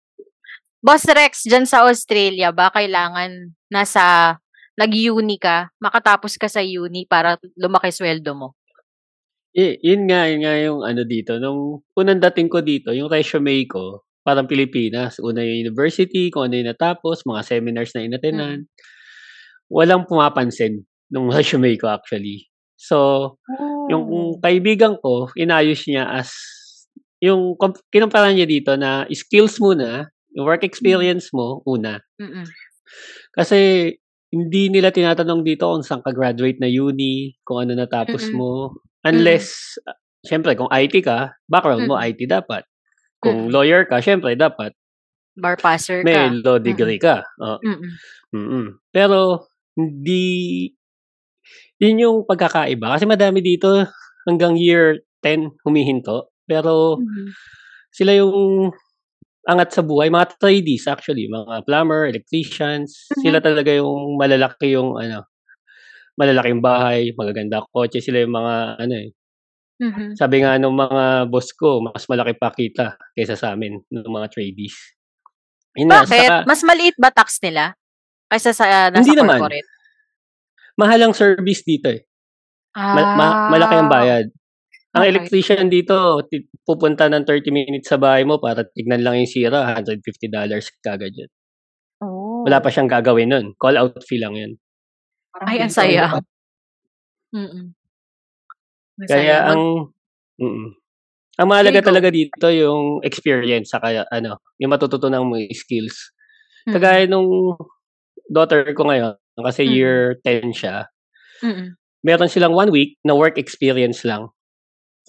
[0.85, 4.37] Boss Rex, dyan sa Australia, ba kailangan nasa
[4.77, 8.53] nag-uni ka, makatapos ka sa uni para lumaki sweldo mo?
[9.55, 11.39] Eh, yun nga, yun nga yung ano dito.
[11.39, 15.15] Nung unang dating ko dito, yung resume ko, parang Pilipinas.
[15.23, 18.67] Una yung university, kung ano yung natapos, mga seminars na inatenan.
[19.71, 22.51] Walang pumapansin nung resume ko actually.
[22.75, 23.39] So,
[23.87, 26.35] yung kaibigan ko, inayos niya as,
[27.23, 27.55] yung
[27.87, 32.03] kinumpara niya dito na skills muna, yung work experience mo, una.
[32.19, 32.43] Mm-mm.
[33.31, 33.89] Kasi,
[34.35, 38.35] hindi nila tinatanong dito kung saan ka graduate na uni, kung ano natapos Mm-mm.
[38.35, 38.75] mo.
[39.05, 39.93] Unless, uh,
[40.25, 42.09] syempre, kung IT ka, background mo Mm-mm.
[42.09, 42.65] IT dapat.
[43.21, 43.53] Kung Mm-mm.
[43.53, 44.73] lawyer ka, syempre, dapat
[45.35, 46.41] Bar passer may ka.
[46.41, 47.21] law degree ka.
[47.39, 47.91] Oh, Mm-mm.
[48.33, 50.71] mm Pero, hindi,
[51.79, 52.95] yun yung pagkakaiba.
[52.95, 53.67] Kasi madami dito
[54.25, 56.31] hanggang year 10 humihinto.
[56.47, 57.33] Pero, Mhm.
[57.91, 58.71] sila yung
[59.45, 60.09] angat sa buhay.
[60.09, 63.21] Mga tradies actually, mga plumber, electricians, Mhm.
[63.21, 65.27] sila talaga yung malalaki yung ano,
[66.15, 69.09] malalaki yung bahay, magaganda kotse, sila yung mga ano eh.
[69.75, 70.15] Mhm.
[70.15, 74.27] Sabi nga nung mga boss ko, mas malaki pa kita kaysa sa amin ng mga
[74.31, 74.75] tradies.
[75.75, 76.07] Yun Bakit?
[76.07, 77.75] saka, Mas maliit ba tax nila?
[78.31, 79.39] Kaysa sa uh, nasa Hindi naman.
[79.43, 79.69] corporate?
[80.75, 82.03] mahal ang service dito eh.
[82.75, 84.27] Ma- ma- malaki ang bayad.
[84.91, 85.11] Ang Ah, Okay.
[85.11, 85.95] electrician dito,
[86.27, 91.11] ti- pupunta ng 30 minutes sa bahay mo para tignan lang yung sira, $150 kagad
[91.11, 91.31] yun.
[91.99, 92.43] Oh.
[92.43, 93.45] Wala pa siyang gagawin nun.
[93.55, 94.55] Call out fee lang yun.
[95.35, 96.03] Parang Ay, ang saya.
[96.07, 96.19] diba?
[97.35, 97.65] Mm-mm.
[98.95, 99.11] Masaya.
[99.11, 99.63] Kaya ang
[100.39, 100.67] mm,
[101.35, 106.15] ang mahalaga talaga dito yung experience sa kaya ano, yung matututunan mo yung skills.
[106.63, 106.79] Mm-mm.
[106.79, 107.59] Kagaya nung
[108.31, 109.71] daughter ko ngayon, kasi Mm.
[109.75, 110.87] year 10 siya,
[111.43, 111.75] Mm-mm.
[112.07, 114.31] meron silang one week na work experience lang.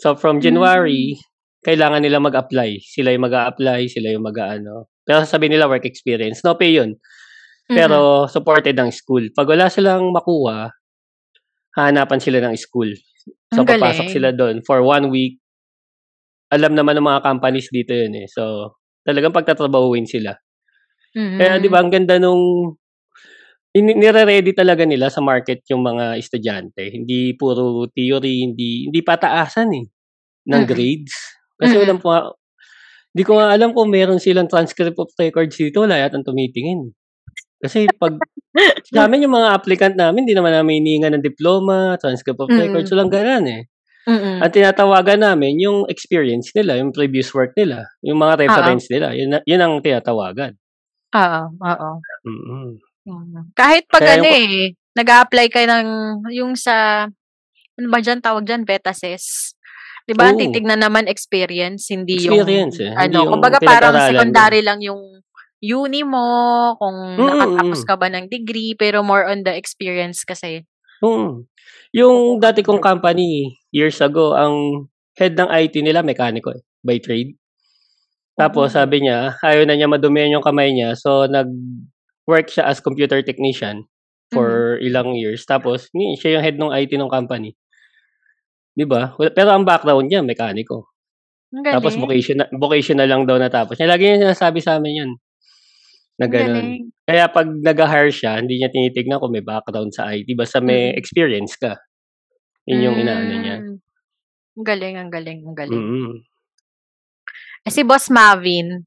[0.02, 0.42] So from.
[0.42, 1.16] January,
[1.62, 2.82] kailangan nila mag-apply.
[2.82, 4.90] Sila yung mag-a-apply, sila yung mag-ano.
[5.06, 6.42] Pero sasabihin nila work experience.
[6.42, 6.98] No pay yun.
[7.70, 9.26] Pero supported ng school.
[9.35, 10.70] Pag wala silang makuha,
[11.76, 12.90] hahanapan sila ng school.
[13.52, 15.38] So, Ang papasok sila doon for one week.
[16.52, 18.26] Alam naman ng mga companies dito yun eh.
[18.31, 20.31] So, talagang pagtatrabahuin sila.
[21.38, 22.74] Kaya 'di ba ang ganda nung
[23.76, 26.88] ini nire-ready talaga nila sa market yung mga estudyante.
[26.92, 29.87] Hindi puro theory, hindi hindi pataasan eh
[30.50, 30.70] ng Mm.
[30.70, 31.14] grades.
[31.61, 31.83] Kasi Mm.
[31.85, 32.33] walang pa
[33.16, 36.92] di ko nga alam kung meron silang transcript of records dito, wala yatang tumitingin.
[37.56, 38.14] Kasi 'pag
[38.94, 42.94] sa'min yung mga applicant namin, di naman namin hinihingan ng diploma, transcript of records, Mm.
[42.96, 43.62] walang gano'n eh.
[44.06, 44.38] Mm.
[44.38, 49.34] Ang tinatawagan namin yung experience nila, yung previous work nila, yung mga reference nila, yun
[49.42, 50.54] yun ang tinatawagan.
[51.16, 51.90] Oo, oo.
[52.24, 52.70] Mm.
[53.54, 55.88] Kahit 'pag Kaya ano, yung eh, nag-a-apply ka ng
[56.34, 57.06] yung sa
[57.76, 59.52] ano ba diyan, tawag diyan, Betases.
[60.06, 64.06] 'Di ba titignan naman experience, hindi yung Experience eh, hindi ano, yung kumbaga parang mo.
[64.06, 65.02] secondary lang yung
[65.62, 66.26] uni mo,
[66.80, 70.64] kung Mm, nakatapos ka ba ng degree, pero more on the experience kasi.
[71.02, 71.44] Mm.
[71.92, 77.36] Yung dati kong company, years ago, ang head ng IT nila mekaniko eh, by trade.
[78.36, 78.76] Tapos Oh.
[78.80, 83.88] sabi niya, ayaw na niya madumihan yung kamay niya, so nag-work siya as computer technician
[84.28, 85.46] for ilang years.
[85.48, 87.56] Tapos ni siya yung head ng IT ng company.
[88.76, 89.16] 'Di ba?
[89.32, 90.92] Pero ang background niya mekaniko.
[91.54, 92.44] Ang Tapos galing.
[92.60, 93.88] vocational lang daw natapos niya.
[93.88, 95.10] Lagi niya sinasabi sa'min 'yan.
[96.16, 96.88] Na galing.
[97.05, 100.98] Kaya 'pag nagha-hire siya, hindi niya tinitignan kung may background sa IT, basta may Mm.
[100.98, 101.76] experience ka.
[102.66, 103.57] Yun yung inaano niya.
[103.62, 103.79] Hmm.
[104.57, 105.76] Ang galing, ang galing, ang galing.
[105.76, 106.14] Mm.
[107.62, 108.83] Eh, si Boss Mavin,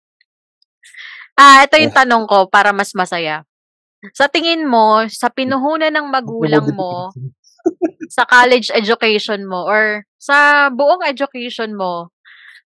[1.38, 2.00] ah, ito yung Oh.
[2.02, 3.46] tanong ko para mas masaya.
[4.16, 7.12] Sa tingin mo, sa pinuhunan ng magulang mo,
[8.16, 12.12] sa college education mo, or sa buong education mo,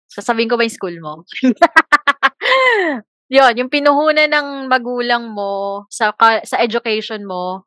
[0.08, 1.24] sasabihin ko ba yung school mo?
[3.32, 5.52] Yun, yung pinuhunan ng magulang mo
[5.88, 7.64] sa ka- sa education mo,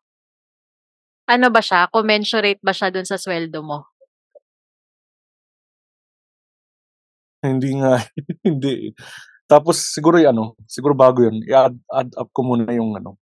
[1.33, 1.89] ano ba siya?
[1.89, 3.79] Commensurate ba siya dun sa sweldo mo?
[7.45, 7.97] Hindi nga,
[8.47, 8.93] hindi.
[9.49, 13.17] Tapos siguro yung ano, siguro bago yun, i-add add up ko muna yung ano.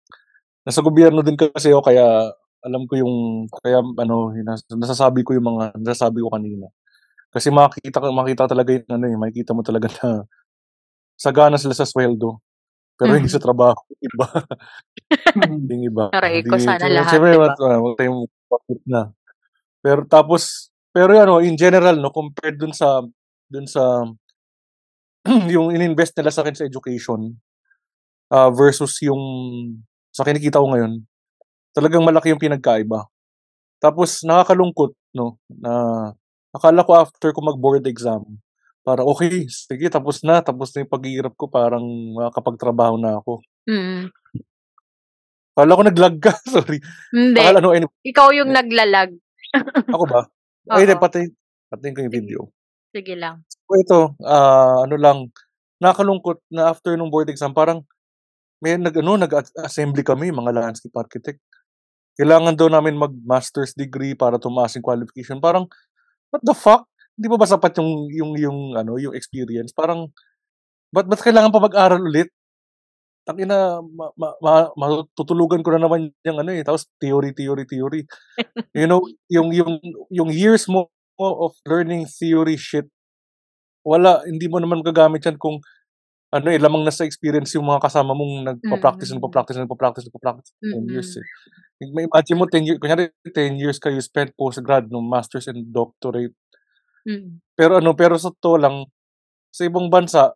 [0.66, 2.06] Nasa gobyerno din kasi ako kaya
[2.62, 3.14] alam ko yung
[3.62, 4.34] kaya ano,
[4.70, 6.66] nasasabi ko yung mga nasasabi ko kanina.
[7.34, 10.26] Kasi makikita makita talaga yung ano eh, makikita mo talaga na
[11.22, 12.42] sagana sila sa sweldo.
[12.98, 13.36] Pero hindi Mhm.
[13.38, 14.26] sa trabaho, iba.
[15.38, 15.64] Mm.
[15.70, 16.04] yung iba.
[16.14, 17.46] Aray ko, sana lahat, siyempre, di ba?
[17.54, 18.20] wag wag tayong
[18.86, 19.02] na.
[19.82, 23.02] Pero tapos, pero ano, in general, no, compared dun sa,
[23.50, 24.06] dun sa,
[25.54, 27.34] yung ininvest nila sa akin sa education,
[28.30, 29.22] ah, versus yung
[30.12, 31.02] sa kinikita ko ngayon,
[31.72, 33.08] talagang malaki yung pinagkaiba.
[33.82, 35.72] Tapos nakakalungkot, no, na
[36.54, 38.22] akala ko after ko mag-board exam,
[38.82, 41.82] para okay, sige, tapos na, tapos na yung paghihirap ko, parang
[42.18, 43.38] makakapagtrabaho na ako.
[43.70, 44.10] Mm.
[45.54, 46.82] Akala ko naglag ka, sorry.
[47.14, 47.38] Hindi.
[47.38, 49.14] Akala, no, anyway, Ikaw yung naglalag.
[49.94, 50.20] ako ba?
[50.66, 51.02] Ay, hindi, Oo.
[51.02, 51.24] patay,
[51.70, 52.40] patayin ko yung video.
[52.90, 53.46] Sige lang.
[53.48, 55.18] So ito, ah, ano lang,
[55.78, 57.86] nakakalungkot na after nung board exam, parang
[58.62, 61.40] may nag, ano, nag-assembly kami, mga landscape architect.
[62.14, 65.42] Kailangan daw namin mag-master's degree para tumaas yung qualification.
[65.42, 65.66] Parang,
[66.30, 66.86] what the fuck?
[67.18, 69.72] Hindi ba ba sapat yung, yung, yung, ano, yung experience?
[69.76, 70.08] Parang,
[70.94, 72.30] ba't, ba't kailangan pa mag-aral ulit?
[73.26, 78.02] Tangina, ma, ma, ma, matutulugan ko na naman yung ano eh, tapos theory, theory, theory.
[78.78, 79.78] you know, yung, yung,
[80.10, 82.88] yung years mo of learning theory shit,
[83.86, 85.58] wala, hindi mo naman gagamit yan kung
[86.32, 89.20] ano eh, lamang na sa experience yung mga kasama mong nagpa-practice, Mm.
[89.22, 91.26] nagpa-practice, nagpa-practice, nagpa-practice, 10 years eh.
[91.94, 96.34] May imagine mo, 10 years, kunyari 10 years kayo spent postgrad, no, master's and doctorate.
[97.06, 97.42] Mm.
[97.58, 98.86] Pero ano, pero sa to lang,
[99.52, 100.32] sa ibang bansa,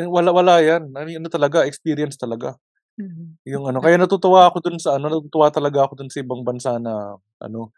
[0.00, 0.92] eh, wala, wala yan.
[0.94, 2.56] Ano, ano talaga, experience talaga.
[3.00, 3.38] Mm.
[3.48, 6.76] Yung ano, kaya natutuwa ako dun sa ano, natutuwa talaga ako dun sa ibang bansa
[6.82, 7.72] na ano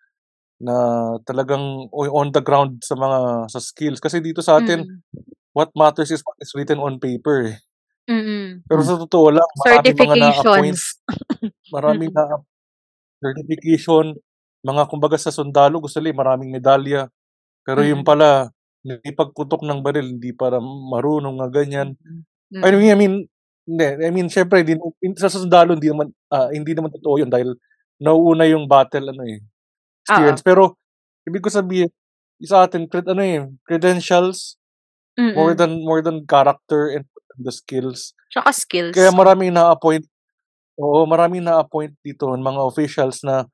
[0.62, 0.74] na
[1.26, 5.00] talagang on the ground sa mga sa skills kasi dito sa atin Mm.
[5.57, 7.59] what matters is what is written on paper eh.
[8.11, 8.64] Mm.
[8.68, 10.78] Pero sa totoo lang, marami mga na-appoint,
[11.76, 12.14] marami Mm.
[12.16, 12.24] na
[13.22, 14.07] certification,
[14.66, 17.09] mga kumbaga sa sundalo, gusto nila eh, maraming medalya.
[17.62, 18.09] Pero yung Mm.
[18.09, 18.29] pala,
[18.83, 21.94] hindi pagputok ng baril, hindi para marunong nga ganyan.
[22.53, 22.62] Mm.
[22.62, 23.14] I mean, I mean,
[23.62, 27.31] hindi, I mean, syempre, hindi, in- sa sundalo, hindi naman, ah, hindi naman totoo yun
[27.31, 27.55] dahil
[28.03, 29.38] nauuna yung battle, ano eh,
[30.03, 30.42] experience.
[30.42, 30.75] Pero,
[31.27, 31.90] ibig ko sabihin,
[32.42, 34.59] sa atin, cred, ano eh, credentials,
[35.18, 35.59] more Mm.
[35.61, 37.07] than, more than character and
[37.38, 38.16] the skills.
[38.33, 38.94] Tsaka skills.
[38.96, 40.03] Kaya maraming na-appoint,
[40.81, 43.44] oo, maraming na-appoint dito, mga officials na,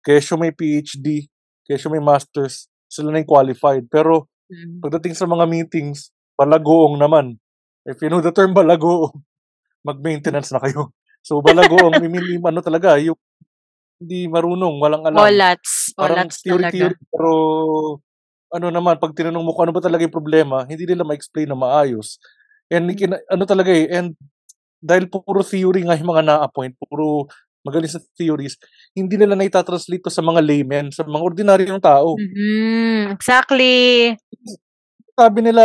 [0.00, 1.28] kesyo may PhD,
[1.68, 3.86] kesyo may masters, sila na yung qualified.
[3.88, 4.82] Pero, Mm.
[4.82, 7.38] pagdating sa mga meetings, balagoong naman.
[7.86, 9.14] If you know the term balagoong,
[9.88, 10.90] mag-maintenance na kayo.
[11.22, 13.16] So, balagoong, I mean, ano talaga, yung,
[14.02, 15.20] hindi marunong, walang alam.
[15.22, 15.94] Olats.
[15.96, 16.74] Parang Olats theory, talaga.
[16.74, 17.30] theory, pero
[18.50, 21.58] ano naman, pag tinanong mo kung ano ba talaga yung problema, hindi nila ma-explain na
[21.58, 22.18] maayos.
[22.72, 24.14] And kina, ano talaga eh, and
[24.82, 27.28] dahil puro theory nga yung mga na-appoint, puro
[27.60, 28.56] magaling sa theories,
[28.96, 32.16] hindi nila na itatranslate to sa mga laymen, sa mga ordinaryong tao.
[32.16, 33.14] Mhm.
[33.14, 34.16] Exactly.
[35.12, 35.64] Sabi nila,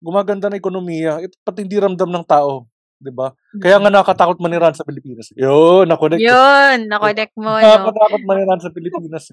[0.00, 2.70] gumaganda na ekonomiya, ito pati hindi ramdam ng tao.
[3.00, 3.32] 'di ba?
[3.56, 5.32] Kaya nga nakatakot maniran sa Pilipinas.
[5.32, 6.20] Yun, na-connect.
[6.20, 7.64] Yun, na-connect mo, no?
[7.64, 9.32] Nakakatakot maniran sa Pilipinas.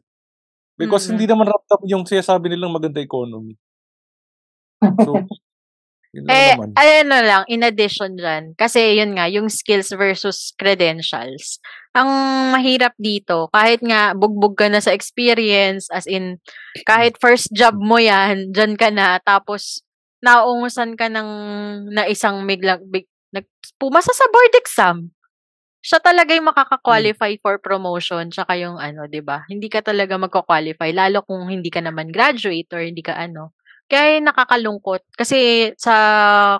[0.79, 1.09] Because Mm.
[1.13, 3.59] hindi naman ramdam yung sinasabi nilang maganda economy.
[5.03, 5.11] So,
[6.25, 6.69] yun Eh, naman.
[6.73, 11.61] ayan na lang, in addition dyan, kasi yun nga, yung skills versus credentials.
[11.93, 12.09] Ang
[12.53, 16.41] mahirap dito, kahit nga bugbog ka na sa experience, as in,
[16.87, 19.81] kahit first job mo yan, dyan ka na, tapos
[20.19, 21.29] naungusan ka ng,
[21.93, 23.45] na isang biglang, big, nag,
[23.77, 24.97] pumasa sa board exam.
[25.85, 29.47] Siya talaga yung makaka-qualify for promotion, tsaka yung ano, 'di ba?
[29.47, 33.55] Hindi ka talaga magko-qualify lalo kung hindi ka naman graduate or hindi ka ano.
[33.87, 35.95] Kaya nakakalungkot kasi sa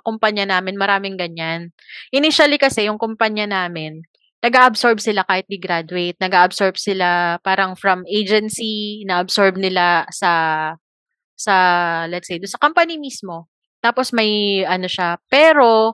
[0.03, 1.75] kumpanya namin maraming ganyan.
[2.15, 3.99] Initially kasi yung kumpanya namin,
[4.39, 10.31] nag-absorb sila kahit di graduate, nag-absorb sila parang from agency, na-absorb nila sa
[11.37, 11.55] sa
[12.09, 13.51] let's say do sa company mismo.
[13.83, 15.93] Tapos may ano siya, pero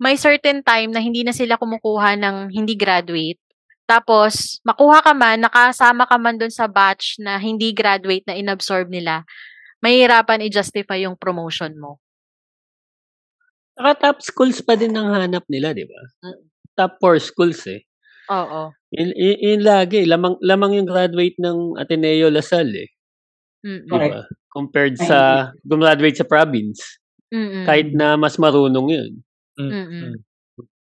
[0.00, 3.38] may certain time na hindi na sila kumukuha ng hindi graduate.
[3.84, 8.88] Tapos, makuha ka man, nakasama ka man dun sa batch na hindi graduate na inabsorb
[8.88, 9.28] nila,
[9.84, 12.00] mahirapan i-justify yung promotion mo.
[13.76, 16.00] Saka top schools pa din ang hanap nila, di ba?
[16.72, 17.84] Top four schools eh.
[18.32, 18.72] Oo.
[18.94, 22.88] Yun, yun, yun lagi, lamang, lamang yung graduate ng Ateneo Lasal eh.
[23.66, 23.84] Mm-mm.
[23.84, 24.24] Di ba?
[24.48, 26.80] Compared sa gumraduate sa province.
[27.34, 27.66] Mm-mm.
[27.66, 29.12] Kahit na mas marunong yun.
[29.58, 30.14] Mm-mm.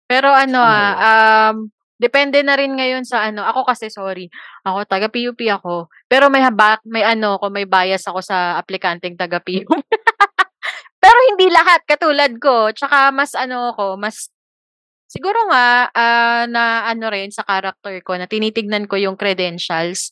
[0.06, 3.46] Pero ano ah, um, depende na rin ngayon sa ano.
[3.46, 4.26] Ako kasi, sorry.
[4.66, 5.86] Ako, taga PUP ako.
[6.10, 9.70] Pero may habak, may ano ko, may bias ako sa aplikanteng taga PUP.
[11.02, 12.74] Pero hindi lahat katulad ko.
[12.74, 14.30] Tsaka mas ano ko, mas
[15.10, 20.10] siguro nga ah, na ano rin sa character ko na tinitignan ko yung credentials.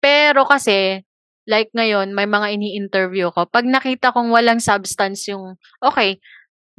[0.00, 1.04] Pero kasi
[1.48, 3.48] like ngayon may mga ini-interview ko.
[3.48, 6.20] Pag nakita kong walang substance yung okay,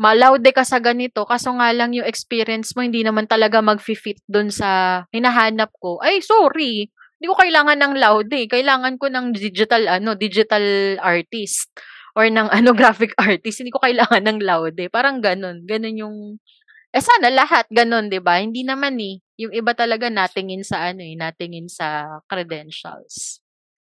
[0.01, 4.49] malaude ka sa ganito kaso nga lang yung experience mo hindi naman talaga mag-fit dun
[4.49, 6.01] sa hinahanap ko.
[6.01, 6.89] Ay, sorry.
[7.21, 8.39] Hindi ko kailangan ng laude.
[8.49, 11.69] Kailangan ko ng digital ano, digital artist
[12.17, 13.61] or ng ano graphic artist.
[13.61, 14.89] Hindi ko kailangan ng laude.
[14.89, 15.61] Parang ganun.
[15.69, 16.17] Ganun yung
[16.91, 18.41] eh sana lahat ganun, 'di ba?
[18.41, 19.21] Hindi naman eh.
[19.39, 23.39] Yung iba talaga natingin sa ano eh, natingin sa credentials.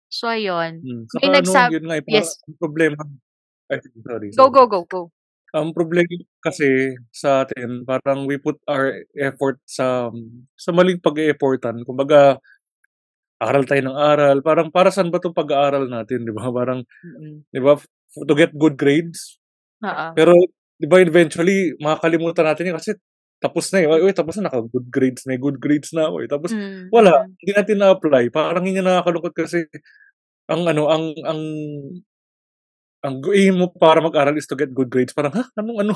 [0.08, 0.80] So ayun.
[0.82, 1.04] Hmm.
[1.04, 2.40] May Saka ano, nagsab- yun nga, eh, yes.
[2.56, 3.04] problema.
[3.68, 4.28] Ay, sorry.
[4.32, 4.56] Go, sorry.
[4.56, 5.02] go, go, go.
[5.56, 6.12] Ang problema
[6.44, 10.12] kasi sa atin, parang we put our effort sa
[10.60, 11.88] sa maling pag-e-effortan.
[11.88, 12.36] Kumbaga,
[13.40, 14.36] aral tayo ng aral.
[14.44, 16.48] Parang para saan ba 'tong pag-aaral natin, 'di ba?
[16.58, 17.44] Parang Mm.
[17.52, 17.76] 'di ba,
[18.28, 19.38] to get good grades.
[19.82, 20.18] Oo.
[20.18, 20.32] Pero
[20.80, 22.92] 'di ba eventually makakalimutan natin 'yan kasi
[23.42, 23.88] tapos na eh.
[23.90, 26.28] Uy, tapos na naka good grades, may good grades na ako eh.
[26.30, 27.38] Tapos Mm, wala, mm.
[27.44, 28.24] hindi natin na-apply.
[28.34, 29.66] Parang yun yung nakakalungkot kasi
[30.50, 31.40] ang ano, ang ang
[33.08, 35.16] ang aim mo para mag-aral is to get good grades.
[35.16, 35.44] Parang, ha?
[35.56, 35.94] Anong, ano?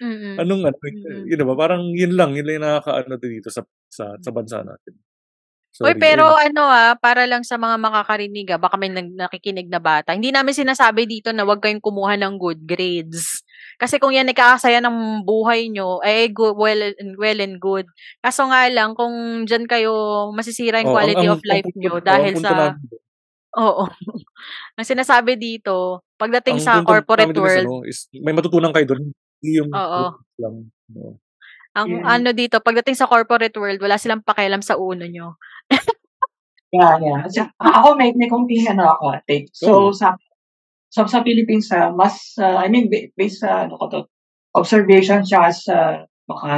[0.00, 0.36] Mm.
[0.42, 0.76] Anong, ano?
[0.80, 1.24] Mm.
[1.28, 1.54] Yun ba?
[1.54, 2.32] Parang yun lang.
[2.32, 4.96] Yun lang yung nakakaano dito sa, sa, sa bansa natin.
[5.70, 5.94] Sorry.
[6.02, 6.50] pero ayun.
[6.50, 10.12] ano ah, para lang sa mga makakarinig ah, baka may nakikinig na bata.
[10.18, 13.46] Hindi namin sinasabi dito na huwag kayong kumuha ng good grades.
[13.78, 17.86] Kasi kung yan ikakasaya ng buhay nyo, eh good, well, and- well and good.
[18.20, 19.94] Kaso nga lang, kung dyan kayo
[20.34, 22.50] masisira yung Oh, ang- quality ang- of life ang nyo punto- dahil ang sa...
[22.50, 22.74] namin
[23.58, 23.84] Oo.
[24.78, 28.70] ang sinasabi dito, pagdating ang sa punto corporate namin is, world, ano, is may matutunan
[28.70, 29.02] kayo doon.
[29.40, 30.02] Hindi yung Oo.
[30.38, 30.56] lang.
[30.90, 31.18] No.
[31.70, 32.18] ang Yeah.
[32.18, 35.38] ano dito, pagdating sa corporate world, wala silang pakialam sa uno nyo.
[36.70, 37.26] Yeah, yeah.
[37.26, 39.50] Sa- ako may may konting ano ako take.
[39.66, 39.90] Oo.
[39.90, 40.14] So sa
[40.86, 44.00] so sa Philippines ah, mas ah, I mean ba- based sa ano ko to
[44.54, 46.52] observation siya sa baka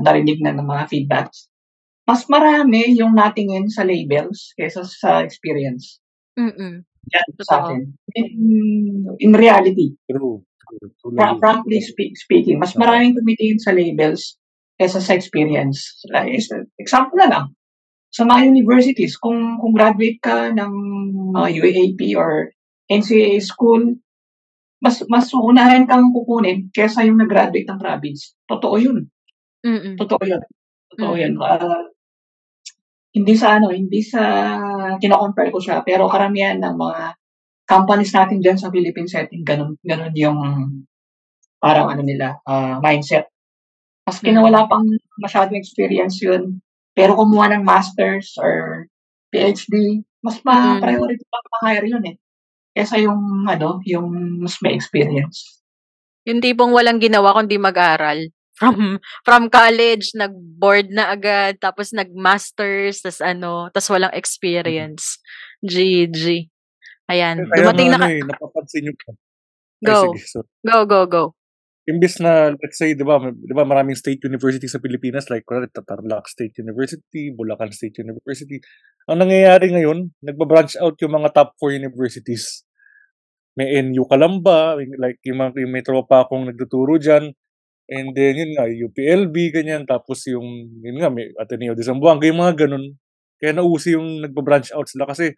[0.00, 1.52] narinig na ng mga feedbacks.
[2.08, 6.00] Mas marami yung natingin sa labels kaysa sa experience.
[6.36, 7.52] Yan Totoo.
[7.52, 7.80] atin.
[8.16, 8.26] In,
[9.20, 10.40] in reality, True.
[10.64, 10.88] True.
[10.96, 11.12] True.
[11.14, 14.40] fra- frankly spe- speaking, mas maraming tumitingin sa labels
[14.80, 16.00] kaysa sa experience.
[16.08, 17.46] Like, is- example na lang,
[18.10, 20.72] sa mga universities, kung kung graduate ka ng
[21.36, 22.50] mga UAAP or
[22.88, 23.94] NCAA school,
[24.80, 28.32] mas mas unahin kang kukunin kaysa yung nag-graduate ng province.
[28.48, 28.98] Totoo yun.
[29.64, 29.96] Mm-mm.
[29.96, 30.42] Totoo yun.
[30.94, 31.20] Totoo Mm.
[31.20, 31.32] yun.
[31.40, 31.84] Ah,
[33.14, 34.22] hindi sa ano, hindi sa
[35.00, 37.00] kino-compare ko siya, pero karamihan ng mga
[37.64, 40.38] companies natin diyan sa Philippine setting, ganun ganun yung
[41.58, 43.28] parang ano nila, ah, mindset.
[44.04, 44.44] Na Mm.
[44.44, 44.84] wala pang
[45.16, 46.60] masyadong experience yun,
[46.92, 48.84] pero kumuha ng masters or
[49.32, 52.16] PhD, mas ma-priority pa ma-hire yun eh.
[52.76, 55.64] Kesa yung ano, yung mas may experience.
[56.28, 58.28] Yung tipong walang ginawa kundi mag-aral.
[58.54, 65.18] From from college, nag-board na agad, tapos nag-masters, tas ano, tas walang experience.
[65.66, 66.46] GG.
[67.10, 67.44] Ayan.
[67.50, 69.10] Kaya Dumating nga na ano eh, napapansin nyo pa.
[69.84, 69.98] Ay, Go.
[70.14, 70.48] sige, sorry.
[70.64, 71.24] Go, go, go.
[71.84, 75.68] Imbis na, let's say, di ba, di ba maraming state university sa Pilipinas, like, kunwari,
[75.68, 78.56] Tarlac State University, Bulacan State University.
[79.04, 82.64] Ang nangyayari ngayon, nagba-branch out yung mga top four universities.
[83.52, 87.36] May NU Calamba, like, yung, mga, yung may tropa akong nagtuturo dyan.
[87.84, 89.84] And then, yun nga, UPLB, ganyan.
[89.84, 92.96] Tapos yung, yun nga, may Ateneo de Zamboanga, yung mga ganun.
[93.36, 95.36] Kaya nauso yung nagba-branch out sila kasi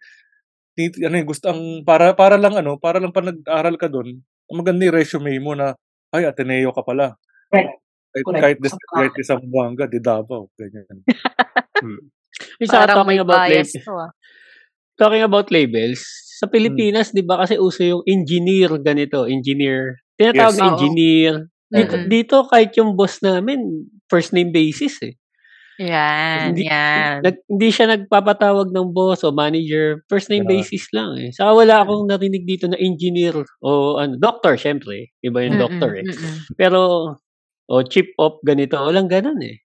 [0.77, 4.21] ano yung gusto ang para para lang ano, para lang pa nag-aral ka doon,
[4.53, 5.73] maganda yung resume mo na
[6.13, 7.17] ay Ateneo ka pala.
[7.49, 7.81] Correct.
[8.13, 8.41] Kahit Correct.
[8.41, 10.85] kahit des, kahit isang Buanga, di Davao, ganyan.
[12.69, 14.11] Sa Parang may talking about bias labels, to ah.
[14.97, 16.01] talking about labels,
[16.37, 20.01] sa Pilipinas, di ba kasi uso yung engineer ganito, engineer.
[20.17, 20.61] Tinatawag Yes.
[20.61, 21.33] engineer.
[21.67, 22.07] Dito, Mm-mm.
[22.07, 23.59] dito kahit yung boss namin,
[24.07, 25.13] first name basis eh.
[25.77, 27.21] Yan, Hindi, yan.
[27.21, 30.01] nag, hindi siya nagpapatawag ng boss o manager.
[30.09, 30.53] First name Yeah.
[30.57, 31.29] basis lang eh.
[31.29, 35.13] Saka wala akong narinig dito na engineer o ano, doctor syempre.
[35.21, 36.01] Iba yung doctor eh.
[36.01, 36.49] mm-mm.
[36.57, 36.79] Pero
[37.67, 39.61] o chip op ganito, walang ganun eh.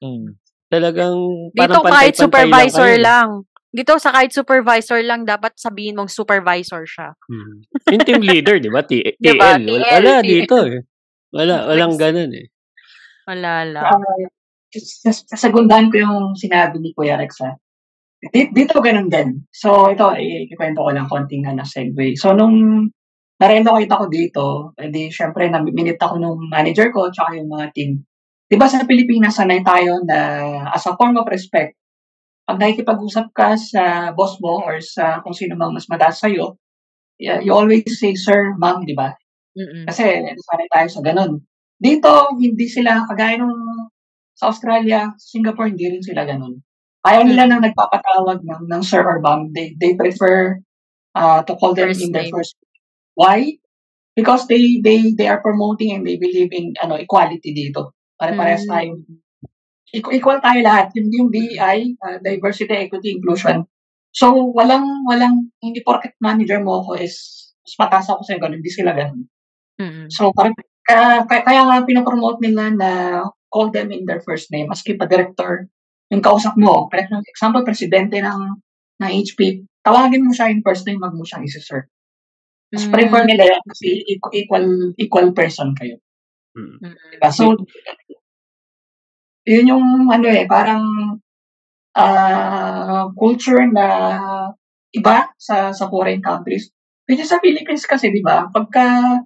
[0.00, 0.40] Mm.
[0.66, 1.20] Talagang
[1.52, 2.96] Dito parang kahit supervisor lang.
[2.96, 3.04] kayo.
[3.04, 3.28] lang.
[3.68, 7.12] Dito sa kahit supervisor lang, dapat sabihin mong supervisor siya.
[7.24, 7.60] Hmm.
[7.88, 8.80] Yung team leader, di ba?
[8.80, 9.16] T- TL.
[9.18, 9.48] Diba?
[9.48, 10.24] Wala, TL, wala TL.
[10.24, 10.80] dito eh.
[11.32, 12.46] Wala, walang ganun eh.
[13.24, 13.84] Wala lang.
[13.88, 14.28] Uh,
[15.28, 17.52] sasagundahan ko yung sinabi ni Kuya Rex ha.
[18.22, 19.42] Dito, dito ganun din.
[19.50, 22.14] So ito, ikikwento ko lang konting ano, segue.
[22.14, 22.86] So nung
[23.42, 24.44] na-relocate ako dito,
[24.78, 27.98] edi syempre na-minute ako nung manager ko tsaka yung mga team.
[28.46, 30.18] Di ba sa Pilipinas, sanay tayo na
[30.70, 31.74] as a form of respect,
[32.46, 36.60] pag nakikipag-usap ka sa boss mo or sa kung sino mang mas mataas sa'yo,
[37.18, 39.14] you always say, sir, ma'am, di ba?
[39.52, 39.84] Mm-mm.
[39.84, 40.02] Kasi
[40.40, 41.32] sanay tayo sa ganun.
[41.76, 43.90] Dito, hindi sila, kagaya nung
[44.38, 46.62] sa Australia, Singapore, hindi rin sila ganun.
[47.02, 49.50] Ayaw nila nang nagpapatawag ng, ng sir or ma'am.
[49.50, 50.62] They, they prefer
[51.18, 52.34] uh, to call them First in their name.
[52.34, 52.54] first
[53.18, 53.58] Why?
[54.16, 57.92] Because they they they are promoting and they believe in ano equality dito.
[58.16, 58.70] Pare-parehas Mm.
[58.70, 58.90] tayo.
[59.92, 60.88] Equal, equal tayo lahat.
[60.96, 63.68] Yung, yung DEI, uh, Diversity, Equity, Inclusion.
[64.08, 67.12] So, walang, walang, hindi porket manager mo ako is,
[67.60, 68.60] mas mataas ako sa'yo, ganun.
[68.64, 69.28] Hindi sila ganun.
[69.80, 70.06] Mm-mm.
[70.12, 70.52] So, parang,
[70.84, 72.90] kaya, kaya, kaya nga pinapromote nila na
[73.52, 74.68] call them in their first name.
[74.68, 75.68] Maski pa director,
[76.12, 78.40] yung kausap mo, for example, presidente ng,
[79.00, 81.84] ng HP, tawagin mo siya in first name, wag mo siyang isi-sir.
[82.72, 82.92] Mas Mm.
[82.92, 84.64] prefer nila yan kasi equal,
[84.96, 86.00] equal, person kayo.
[86.56, 86.80] Hmm.
[86.80, 86.96] Mm-mm.
[87.16, 87.28] Diba?
[87.32, 87.52] So,
[89.44, 90.84] yun yung ano eh, parang
[91.92, 93.86] ah culture na
[94.96, 96.72] iba sa sa foreign countries.
[97.04, 98.48] Which is sa Philippines kasi, di ba?
[98.48, 99.20] Pagka,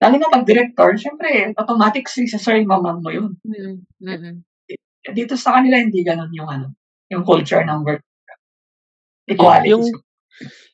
[0.00, 3.36] lalo na pag director, syempre, automatic si sa sir, mamam mo yun.
[3.44, 3.84] Mm-mm.
[4.00, 4.34] Mm-mm.
[5.12, 6.66] Dito sa kanila, hindi ganun yung ano,
[7.12, 8.04] yung culture ng work.
[9.28, 9.70] Equality.
[9.76, 9.84] Yung,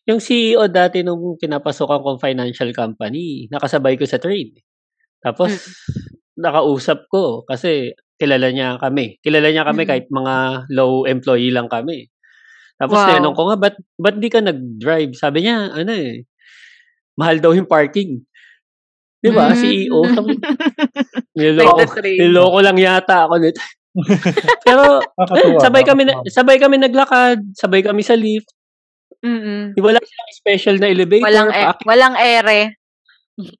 [0.07, 4.63] yung CEO dati nung pinapasokan kong financial company, nakasabay ko sa trade.
[5.21, 5.51] Tapos,
[6.39, 9.19] nakausap ko kasi kilala niya kami.
[9.21, 9.89] Kilala niya kami Mm.
[9.91, 10.35] kahit mga
[10.73, 12.09] low employee lang kami.
[12.77, 13.09] Tapos Wow.
[13.09, 15.13] tinanong ko nga, ba't, ba't di ka nag-drive?
[15.17, 16.29] Sabi niya, ano eh,
[17.17, 18.21] mahal daw yung parking.
[19.17, 19.51] Di ba?
[19.51, 19.57] Mm.
[19.57, 19.99] CEO.
[20.07, 20.47] Sabi, like
[21.37, 23.61] niloko, niloko lang yata ako nito.
[24.67, 25.61] Pero, Nakakatuwa.
[25.61, 28.53] sabay kami, na, sabay kami naglakad, sabay kami sa lift.
[29.25, 29.73] Mm-mm.
[29.77, 31.25] Wala silang special na elevator.
[31.25, 32.61] Walang, e- paakit- walang ere.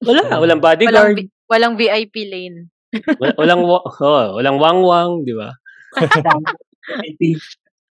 [0.05, 1.17] wala, walang Walang, bodyguard.
[1.17, 2.69] vi- walang VIP lane.
[3.21, 5.53] Wala, walang, wa- oh, walang wangwang, di ba?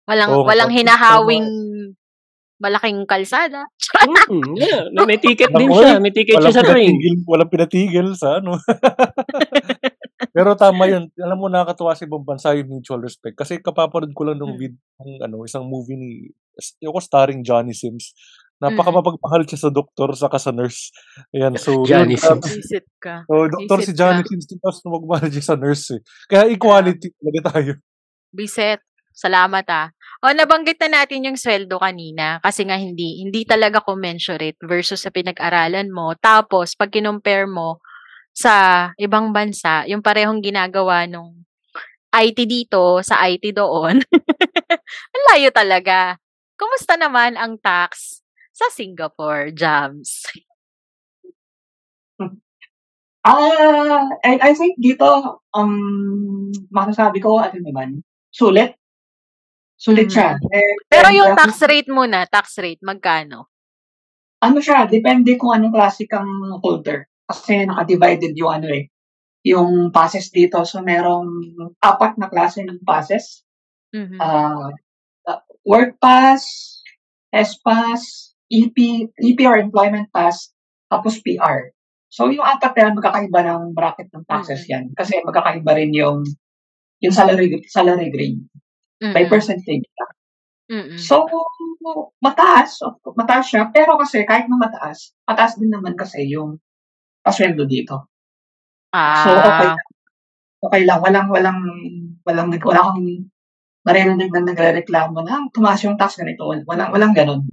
[0.09, 1.47] Walang, Oo, walang hinahawing
[2.59, 3.67] malaking kalsada.
[4.29, 4.83] Mm, yeah.
[4.93, 6.03] May, may ticket din siya.
[6.03, 6.95] May ticket siya walang sa train.
[7.25, 8.59] walang pinatigil sa ano.
[10.35, 11.07] Pero tama yun.
[11.19, 13.39] Alam mo, nakakatuwa sa ibang bansa yung mutual respect.
[13.39, 14.61] Kasi kapapanood ko lang nung Mm.
[14.61, 16.11] vid, ng, ano, isang movie ni,
[16.83, 18.15] yung ko starring Johnny Sims.
[18.59, 20.91] Napaka mapagmahal siya sa doktor saka sa nurse.
[21.31, 22.19] Ayan, so, Johnny.
[22.19, 22.59] Sims.
[22.59, 23.23] Visit ka.
[23.31, 24.35] So, doktor si Johnny ka.
[24.35, 26.01] Sims, tapos magmahal siya sa nurse eh.
[26.27, 27.73] Kaya equality talaga tayo.
[28.35, 28.83] Biset.
[29.15, 29.91] Salamat ah.
[30.19, 35.14] O, nabanggit na natin yung sweldo kanina kasi nga hindi, hindi talaga commensurate versus sa
[35.14, 36.19] pinag-aralan mo.
[36.19, 37.79] Tapos, pag kinumpare mo
[38.35, 41.47] sa ibang bansa, yung parehong ginagawa nung
[42.11, 44.03] IT dito sa IT doon,
[45.14, 46.19] ang layo talaga.
[46.59, 48.19] Kumusta naman ang tax
[48.51, 50.27] sa Singapore, Jams?
[53.29, 55.05] Ah, I, I think dito,
[55.53, 58.01] um, masasabi ko, ano naman,
[58.33, 58.73] sulit.
[59.79, 60.35] Sulit siya.
[60.51, 63.47] Eh, Pero yung tax rate muna, tax rate, magkano?
[64.39, 66.31] ano siya, depende kung anong klase kang
[66.62, 67.11] holder.
[67.26, 68.87] Kasi naka-divided yung ano eh,
[69.43, 70.62] yung passes dito.
[70.62, 71.26] So, merong
[71.83, 73.43] apat na klase ng passes.
[73.91, 74.14] Mhm.
[74.14, 74.70] Uh,
[75.26, 76.47] uh, work pass,
[77.35, 78.79] S-pass, EP,
[79.11, 80.55] EP or employment pass,
[80.89, 81.74] tapos PR.
[82.09, 84.70] So, yung apat na yan, magkakaiba ng bracket ng passes Mhm.
[84.70, 84.85] yan.
[84.97, 86.22] Kasi magkakaiba rin yung
[86.99, 88.43] yung salary salary grade
[89.01, 89.31] by Mm-mm.
[89.31, 89.87] percentage.
[90.71, 90.99] Mm-mm.
[90.99, 91.25] So,
[92.21, 92.83] mataas.
[93.17, 93.71] Mataas siya.
[93.73, 96.59] Pero kasi kahit na mataas, mataas din naman kasi yung
[97.25, 98.11] pasweldo dito.
[98.93, 99.69] So, okay.
[99.73, 99.77] Ah.
[100.59, 100.99] Okay lang.
[101.01, 101.61] Walang, walang,
[102.27, 103.31] walang, nag- wala akong
[103.87, 106.45] narinig na nagre-reklamo na "Ah, tumaas yung tax ganito.
[106.45, 107.47] Walang, walang ganun.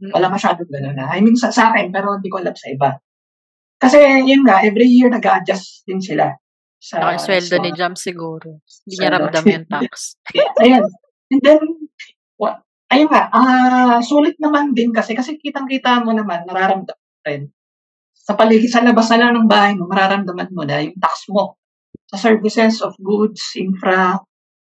[0.00, 1.10] Wala masyadong ganun na.
[1.12, 2.90] I mean, sa, sa akin, pero hindi ko alam sa iba.
[3.80, 3.98] Kasi,
[4.28, 6.36] yun nga, every year nag-adjust din sila.
[6.80, 8.64] Sa, Ang sweldo sa- ni Jam siguro.
[8.88, 10.16] Hindi niya ramdam yung tax.
[10.64, 10.88] Ayan.
[11.30, 11.60] And then,
[12.40, 17.52] wa- ayun nga, ah sulit naman din kasi, kasi kitang-kita mo naman, nararamdaman rin.
[18.16, 21.60] Sa paligid, sa labas na lang ng bahay mo, mararamdaman mo na yung tax mo.
[22.08, 24.16] Sa services of goods, infra,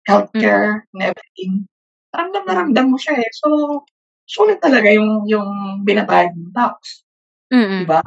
[0.07, 1.67] healthcare, and everything.
[2.15, 3.31] Ramdam na ramdam mo siya eh.
[3.35, 3.83] So,
[4.25, 7.03] sulit talaga yung, yung binabayad ng tax.
[7.51, 7.83] Mm-mm.
[7.85, 8.01] Diba?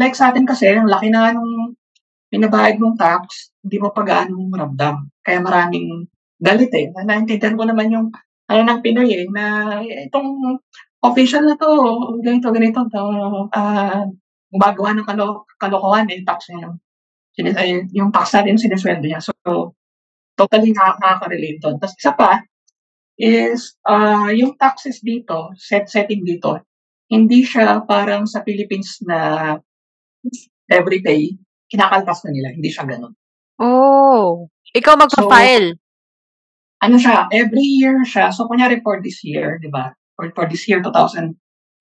[0.00, 1.75] Like sa atin kasi, ang laki na nung
[2.36, 5.08] binabayad mong tax, hindi mo pa gaano ramdam.
[5.24, 6.04] Kaya maraming
[6.36, 6.92] galit eh.
[6.92, 8.06] Na- Naintindihan ko naman yung
[8.46, 9.44] ano ng Pinoy eh, na
[10.06, 10.60] itong
[11.02, 11.68] official na to,
[12.20, 13.02] ganito, ganito, to,
[13.56, 14.04] ah,
[14.52, 16.70] gumagawa ng kalo, kalokohan eh, tax niya.
[17.36, 19.20] Sinis, ay, yung tax natin sinisweldo niya.
[19.24, 19.32] So,
[20.36, 21.76] totally nakaka- nakaka-relate doon.
[21.80, 22.44] Tapos isa pa,
[23.16, 26.60] is ah yung taxes dito, set setting dito,
[27.08, 29.18] hindi siya parang sa Philippines na
[30.68, 31.32] everyday,
[31.70, 32.48] kinakaltas na nila.
[32.54, 33.14] Hindi siya ganun.
[33.60, 34.48] Oh.
[34.76, 35.78] Ikaw magpa-file.
[36.84, 38.28] Ano siya, every year siya.
[38.30, 39.96] So, kunyari for this year, di ba?
[40.12, 41.80] For, for this year, 2023,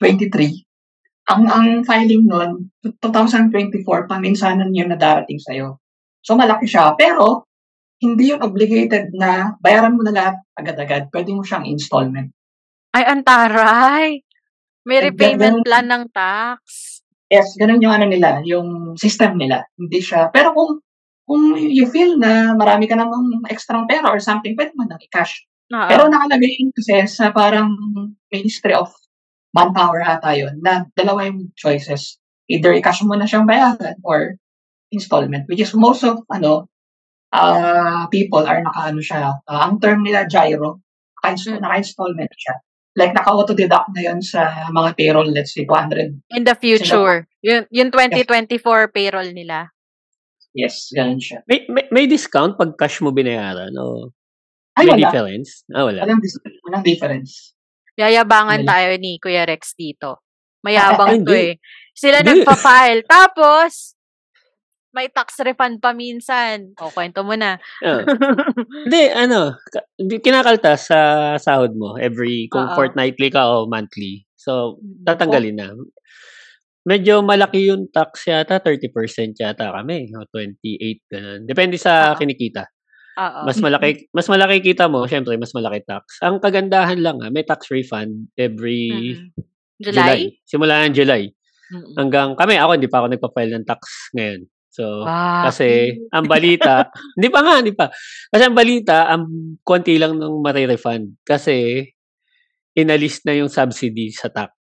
[1.26, 2.72] ang ang filing nun,
[3.02, 5.82] 2024, paminsanan yun na darating sa'yo.
[6.24, 6.96] So, malaki siya.
[6.96, 7.50] Pero,
[8.00, 11.12] hindi yun obligated na bayaran mo na lahat agad-agad.
[11.12, 12.32] Pwede mo siyang installment.
[12.96, 14.08] Ay, antaray.
[14.88, 16.95] May Ay, repayment plan ng tax.
[17.36, 19.68] Yes, ganun yung ano nila, yung system nila.
[19.76, 20.80] Hindi siya, pero kung
[21.28, 25.44] kung you feel na marami ka namang extra pera or something, pwede mo nang i-cash.
[25.74, 25.90] Oo.
[25.90, 27.74] Pero nakalagay yun kasi sa parang
[28.30, 28.94] Ministry of
[29.58, 32.22] Manpower ata yun, na dalawa yung choices.
[32.48, 34.38] Either i-cash mo na siyang bayaran or
[34.94, 36.70] installment, which is most of, ano,
[37.34, 40.78] uh, people are naka-ano siya, uh, ang term nila gyro,
[41.20, 41.64] naka-install, Mm.
[41.66, 42.56] naka-installment siya.
[42.96, 47.28] Like, naka-auto-deduct na yun sa mga payroll, let's say, 200 In the future.
[47.44, 49.76] Yun, yung 2024 payroll nila.
[50.56, 51.44] Yes, ganun siya.
[51.52, 53.76] May, may, may discount pag cash mo binayaran?
[53.76, 54.16] O
[54.80, 55.12] Ay, may wala.
[55.12, 55.68] difference?
[55.68, 56.08] Ah, wala.
[56.08, 56.24] Walang,
[56.64, 57.52] walang difference.
[58.00, 58.72] Yayabangan Wala.
[58.72, 60.24] tayo ni Kuya Rex dito.
[60.64, 61.54] Mayabang Ay, to eh.
[61.96, 63.04] Sila nagpa-file.
[63.08, 63.95] Tapos,
[64.96, 66.72] may tax refund pa minsan.
[66.80, 67.60] O, kwento mo na.
[67.84, 68.00] Ah.
[68.88, 71.00] Hindi, ano, ka- di- kinakaltas sa
[71.36, 72.76] sahod mo every, kung Oo.
[72.80, 74.24] fortnightly ka o monthly.
[74.40, 75.76] So, tatanggalin na.
[76.86, 81.42] Medyo malaki yung tax yata, 30% yata kami, o 28, ganun.
[81.44, 82.18] Depende sa Oo.
[82.18, 82.64] kinikita.
[83.20, 83.42] Oo.
[83.44, 86.24] Mas malaki, mas malaki kita mo, syempre, mas malaki tax.
[86.24, 89.18] Ang kagandahan lang, ah, may tax refund every
[89.76, 89.92] Mm.
[89.92, 90.32] July?
[90.48, 91.28] Simula ng July.
[91.68, 92.00] Mm-mm.
[92.00, 93.82] Hanggang kami, ako hindi pa ako nagpa-file ng tax
[94.16, 94.48] ngayon.
[94.76, 95.48] So, Wow.
[95.48, 97.88] kasi ang balita, hindi pa nga, hindi pa.
[98.28, 99.24] Kasi ang balita, ang
[99.64, 101.16] konti lang nung marirefund.
[101.24, 101.80] Kasi
[102.76, 104.52] inalis na yung subsidy sa tax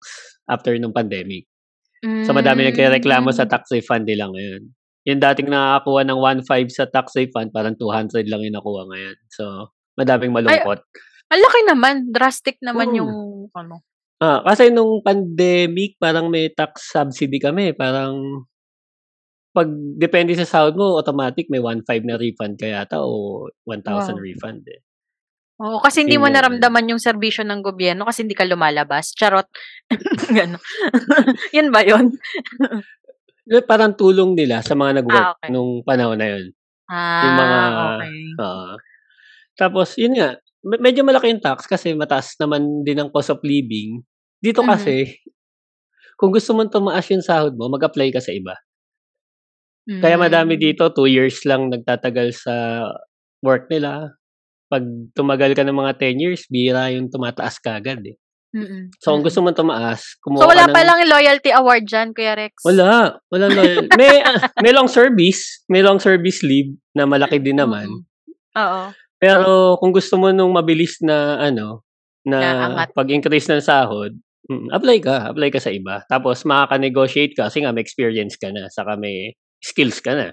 [0.47, 1.43] after nung pandemic.
[2.23, 3.51] So, madami nagreklamo sa Mm.
[3.51, 4.69] tax refund nila ngayon.
[5.09, 9.17] Yung dating nakakakuha ng 1.5 sa tax refund, parang 200 lang yung nakuha ngayon.
[9.33, 10.85] So, madaming malungkot.
[11.33, 11.95] Ang laki naman.
[12.13, 12.97] Drastic naman Oo.
[13.01, 13.11] yung
[13.57, 13.81] ano.
[14.21, 17.73] Ah, kasi nung pandemic, parang may tax subsidy kami.
[17.73, 18.45] Parang,
[19.55, 24.25] pag depende sa sahod mo, automatic may 1.5 na refund ka yata o 1,000 Wow.
[24.27, 24.83] refund eh.
[25.55, 29.15] Oo, kasi hindi mo naramdaman yung serbisyo ng gobyerno kasi hindi ka lumalabas.
[29.15, 29.47] Charot.
[30.35, 30.59] Gano.
[31.55, 32.11] yun ba yun?
[33.71, 35.49] Parang tulong nila sa mga nag-work Ah, okay.
[35.55, 36.45] nung panahon na yun.
[36.91, 38.13] Ah, Yung mga, okay.
[38.35, 38.71] Oo.
[39.55, 40.35] tapos, yun nga,
[40.65, 44.03] me- medyo malaki yung tax kasi mataas naman din ang cost of living.
[44.43, 44.69] Dito Mhm.
[44.69, 44.95] kasi,
[46.19, 48.57] kung gusto mong tumaas yung sahod mo, mag-apply ka sa iba.
[49.85, 50.61] Kaya madami Mm.
[50.61, 52.55] dito, two years lang nagtatagal sa
[53.45, 54.17] work nila.
[54.65, 54.81] Pag
[55.13, 58.17] tumagal ka ng mga 10 years, bira yung tumataas ka agad eh.
[58.55, 58.87] Mm-mm.
[59.03, 59.27] So, kung Mm-mm.
[59.29, 60.75] gusto mong tumaas, kumuha So, wala ka ng...
[60.79, 62.63] pa lang loyalty award dyan, Kuya Rex?
[62.63, 63.19] Wala.
[63.29, 63.85] Wala loyal.
[63.99, 65.61] may, ah, may long service.
[65.67, 67.85] May long service leave na malaki din naman.
[67.85, 68.01] Mm.
[68.55, 68.81] Oo.
[69.19, 71.83] Pero kung gusto mo nung mabilis na ano,
[72.25, 72.39] na
[72.73, 74.17] Na pag-increase ng sahod,
[74.49, 76.01] mm, apply ka, apply ka sa iba.
[76.09, 79.35] Tapos makaka-negotiate ka kasi nga may experience ka na, saka may
[79.65, 80.29] skills ka na.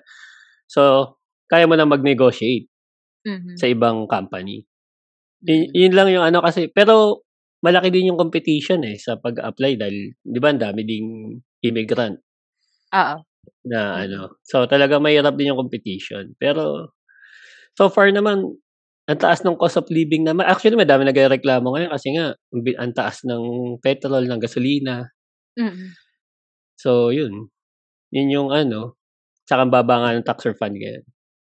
[0.68, 1.14] So,
[1.50, 2.68] kaya mo na mag-negotiate
[3.28, 3.56] Mhm.
[3.60, 4.64] sa ibang company.
[5.46, 5.74] Y- Mm.
[5.74, 7.24] yun lang yung ano kasi, pero
[7.64, 12.18] malaki din yung competition eh sa pag-apply dahil, di ba, ang dami ding immigrant
[12.94, 13.16] Oo.
[13.68, 14.02] na Mm.
[14.08, 14.20] ano.
[14.46, 16.34] So, talaga mahirap din yung competition.
[16.40, 16.94] Pero,
[17.78, 18.56] so far naman,
[19.10, 20.46] ang taas ng cost of living naman.
[20.48, 22.34] Actually, madami nagrereklamo ngayon kasi nga,
[22.80, 25.10] ang taas ng petrol, ng gasolina.
[25.58, 25.94] Mm.
[26.80, 27.50] So, yun.
[28.14, 28.96] Yun yung ano,
[29.46, 31.04] tsaka baba nga ng tax refund ngayon.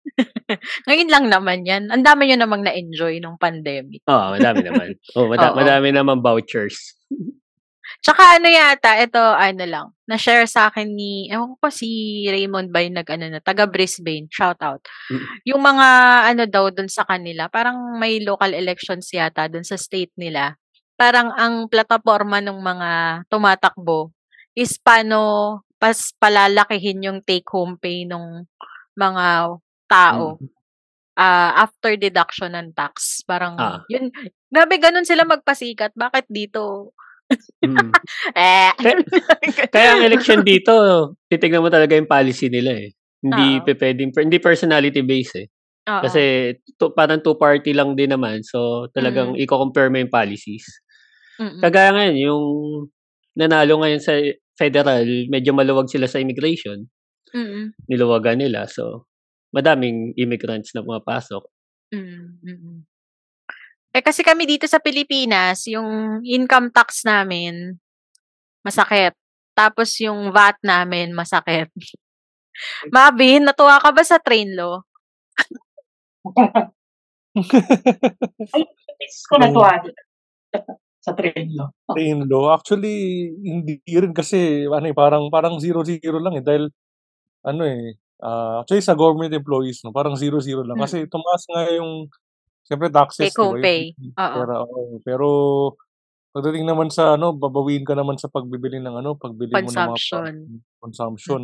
[0.88, 1.84] Ngayon lang naman 'yan.
[1.92, 4.02] Ang dami niyo namang na-enjoy nung pandemic.
[4.08, 4.88] Oo, madami naman.
[5.20, 5.60] Oo, mada- Oo.
[5.60, 6.96] madami naman vouchers.
[8.04, 11.88] Tsaka ano yata, ito ano lang, na-share sa akin ni, ewan ko pa si
[12.28, 14.84] Raymond ba yung nag-ano na, taga Brisbane, shout out.
[15.08, 15.28] Mm.
[15.56, 15.88] Yung mga
[16.36, 20.60] ano daw dun sa kanila, parang may local elections yata dun sa state nila.
[21.00, 22.90] Parang ang plataforma ng mga
[23.32, 24.12] tumatakbo
[24.52, 28.46] is paano pas palalakihin yung take-home pay ng
[28.98, 29.26] mga
[29.88, 30.50] tao Mm.
[31.18, 33.22] ah, after deduction ng tax.
[33.26, 33.82] Parang, Ah.
[33.90, 34.10] yun,
[34.50, 35.94] grabe ganun sila magpasikat.
[35.98, 36.94] Bakit dito?
[37.66, 37.90] Mm.
[38.38, 38.72] Eh.
[39.74, 40.74] Kaya ang election dito,
[41.28, 42.94] titignan mo talaga yung policy nila eh.
[43.20, 45.48] Hindi pe pwedeng, hindi personality based eh.
[45.90, 46.04] Oo.
[46.06, 48.44] Kasi to, parang two-party lang din naman.
[48.46, 49.42] So, talagang Mm.
[49.44, 50.66] i-compare mo yung policies.
[51.42, 51.62] Mm-mm.
[51.62, 52.44] Kagaya ngayon, yung
[53.36, 54.14] nanalo ngayon sa
[54.58, 56.90] federal, medyo maluwag sila sa immigration.
[57.32, 57.78] Mm-mm.
[57.88, 58.66] Niluwagan nila.
[58.66, 59.08] So,
[59.54, 61.46] madaming immigrants na pumapasok.
[61.94, 62.78] Mm, mm.
[63.96, 67.80] Eh kasi kami dito sa Pilipinas, yung income tax namin
[68.62, 69.16] masakit.
[69.56, 71.72] Tapos yung VAT namin masakit.
[72.94, 74.82] Mabin, natuwa ka ba sa train law?
[78.54, 78.66] Ay,
[79.30, 79.94] ko natuwa din.
[81.08, 81.16] sa
[81.56, 81.72] no?
[81.96, 82.52] Train law.
[82.56, 82.96] Actually,
[83.42, 86.68] hindi rin kasi ano eh, parang parang zero-zero lang eh dahil
[87.48, 90.84] ano eh ah, actually sa government employees no, parang zero-zero lang Mm.
[90.86, 92.08] kasi tumaas nga yung
[92.68, 93.44] siyempre taxes, Take di ba?
[93.48, 93.82] home Yung pay.
[94.20, 94.36] Oo.
[94.38, 94.98] pera, oo.
[95.06, 95.28] Pero
[96.36, 100.00] pagdating naman sa ano, babawiin ka naman sa pagbibili ng ano, pagbili mo ng mga
[100.00, 100.34] Consumption.
[100.82, 101.42] consumption.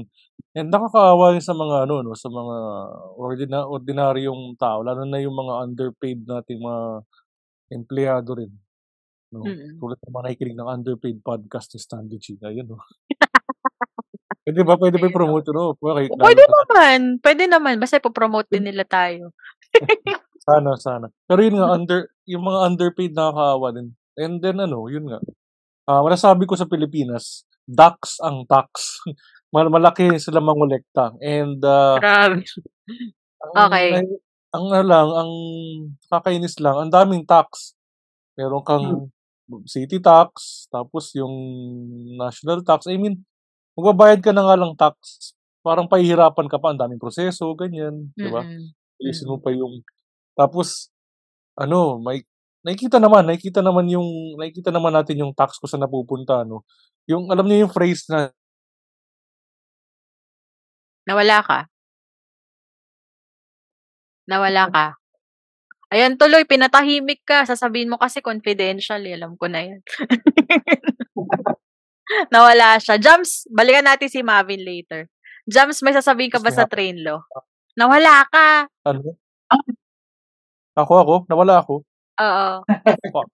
[0.55, 2.55] And nakakaawa sa mga ano no, sa mga
[3.17, 6.83] ordina ordinaryong tao, lalo na yung mga underpaid nating mga
[7.73, 8.51] empleyado rin.
[9.33, 9.41] No?
[9.41, 9.81] Mm.
[9.81, 12.37] Tulad ng mga nakikinig ng underpaid podcast ni Stanley G.
[12.39, 12.77] Ayun, no?
[14.43, 14.75] Pwede ba?
[14.75, 15.55] Pwede ba i-promote yun?
[15.55, 15.73] No?
[15.79, 16.99] Pwede, Pwede naman.
[17.23, 17.75] Pwede naman.
[17.79, 19.31] Basta ipopromote din nila tayo.
[20.43, 21.07] Sana, sana.
[21.23, 23.95] Pero yun nga, under, yung mga underpaid nakakaawa din.
[24.19, 25.23] And then ano, yun nga.
[25.87, 28.99] Ah, masasabi ko sa Pilipinas, tax ang tax.
[29.55, 31.15] Mal- Malaki sila mangolekta.
[31.23, 32.43] And uh, Grabe.
[33.39, 33.87] ang, Okay.
[33.95, 34.19] nai-
[34.51, 35.31] ang ano lang, ang
[36.11, 37.79] kakainis lang, ang daming tax.
[38.35, 39.07] Meron kang
[39.67, 41.33] city tax, tapos yung
[42.17, 42.87] national tax.
[42.87, 43.23] I mean,
[43.75, 45.31] magbabayad ka na nga lang tax.
[45.63, 48.11] Parang pahihirapan ka pa, ang daming proseso, ganyan.
[48.15, 48.43] Di ba?
[48.43, 48.71] Mm-mm.
[48.99, 49.83] Ilisin mo pa yung...
[50.35, 50.91] Tapos,
[51.55, 52.23] ano, may
[52.63, 56.63] nakikita naman, nakikita naman yung, nakikita naman natin yung tax ko sa napupunta, no?
[57.07, 58.31] Yung, alam niyo yung phrase na,
[61.03, 61.59] Nawala ka.
[64.23, 64.85] Nawala ka.
[65.93, 67.45] Ayan, tuloy, pinatahimik ka.
[67.45, 68.97] Sasabihin mo kasi confidential.
[69.05, 69.13] Eh.
[69.13, 69.79] Alam ko na yan.
[72.33, 72.97] Nawala siya.
[72.97, 75.05] Jams, balikan natin si Marvin later.
[75.45, 77.21] Jams, may sasabihin ka ba sa train law?
[77.77, 78.65] Nawala ka.
[78.89, 79.13] ano?
[80.73, 81.15] Ako, ako?
[81.29, 81.85] Nawala ako?
[82.17, 82.47] Oo.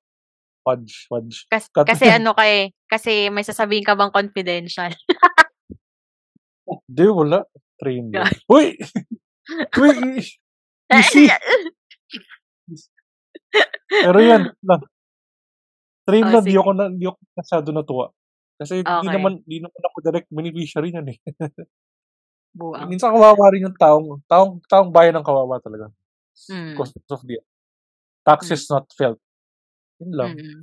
[0.60, 1.48] Fudge, fudge.
[1.48, 2.76] Kas- kasi ano ka eh.
[2.86, 4.92] Kasi may sasabihin ka bang confidential?
[6.68, 7.48] Hindi, wala.
[7.80, 8.28] Train lang.
[8.52, 8.76] Uy!
[9.80, 10.20] Uy!
[10.92, 11.32] Easy!
[13.90, 14.82] Pero yan, lang.
[16.06, 16.62] Train Oh, lang, di sige.
[16.62, 18.06] ako, na, di ako masyado natuwa.
[18.60, 19.14] Kasi di Okay.
[19.14, 21.18] naman, di naman ako direct beneficiary yan eh.
[22.58, 22.90] Buang.
[22.90, 25.94] Minsan kawawa rin yung taong, taong, taong bayan ng kawawa talaga.
[26.50, 26.74] Mm.
[26.74, 27.38] Cost of the
[28.26, 29.22] taxes not felt.
[30.02, 30.32] Yun lang.
[30.36, 30.60] Mm.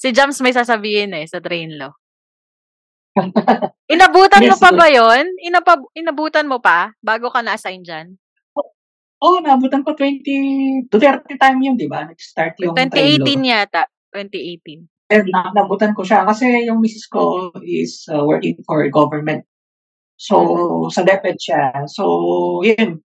[0.00, 1.92] Si Jams may sasabihin eh sa train law.
[3.92, 5.28] Inabutan mo pa ba yon?
[5.44, 8.16] Inapa, inabutan mo pa bago ka na-assign dyan?
[9.22, 12.02] Oo, oh, nabutan ko 20, Duterte time yun, di ba?
[12.10, 13.30] Nag-start yung train law.
[13.30, 13.82] 2018 yata.
[14.10, 15.14] 2018.
[15.14, 19.46] And na, nabutan ko siya kasi yung misis ko is uh, working for government.
[20.18, 21.86] So, sa DepEd siya.
[21.86, 22.98] So, yun.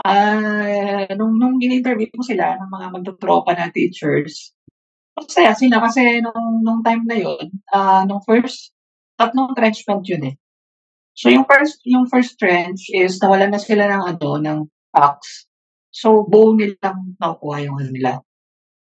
[0.00, 4.56] Ah, nung, nung in-interview ko sila ng mga magtutropa na teachers,
[5.12, 8.72] masaya sila kasi nung, nung time na yun, ah, nung first,
[9.20, 10.36] tatlong trenchment yun eh.
[11.14, 14.58] So, yung first, yung first trench is nawalan na sila ng ano, ng
[14.94, 15.50] tax.
[15.90, 18.12] So, buo nilang nakukuha yung ano nila,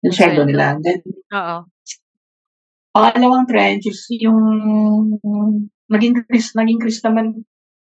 [0.03, 0.79] yung sweldo nila.
[0.83, 1.57] Then, Oo.
[2.93, 4.39] pangalawang trench is yung
[5.87, 7.47] naging increase, naging increase naman,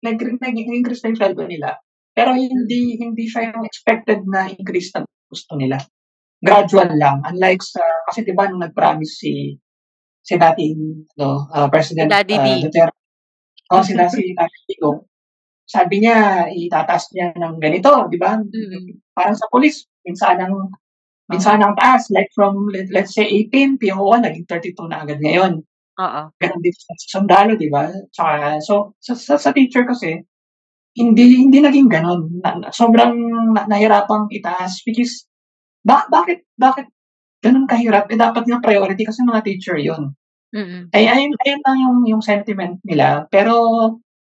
[0.04, 1.80] nag, naging increase na yung sweldo nila.
[2.14, 5.82] Pero hindi hindi siya yung expected na increase na gusto nila.
[6.38, 7.26] Gradual lang.
[7.26, 9.58] Unlike sa, kasi di ba nung nag-promise si
[10.24, 12.62] si dating no, uh, President Daddy uh.
[12.64, 12.96] Duterte,
[13.74, 15.04] oh, sila si Daddy Digong,
[15.74, 18.38] sabi niya, itataas niya ng ganito, di ba?
[18.38, 19.02] Mm.
[19.18, 20.70] Parang sa police, minsan ang
[21.34, 25.66] minsan ang taas, like from, let, let's say, 18, PO1, naging 32 na agad ngayon.
[25.98, 26.22] Oo.
[26.38, 27.90] Ganun din sa sundalo, di ba?
[28.14, 30.22] Tsaka, so, sa, sa, sa teacher kasi,
[30.94, 32.38] hindi hindi naging ganun.
[32.42, 33.18] Na, sobrang
[33.54, 35.26] na, nahirapang itaas because
[35.82, 36.86] ba, bakit bakit
[37.42, 38.10] ganun kahirap?
[38.14, 40.14] Eh dapat nga priority kasi mga teacher 'yon.
[40.54, 40.94] Mm.
[40.94, 43.26] Ay ayun, ayun lang yung yung sentiment nila.
[43.34, 43.54] Pero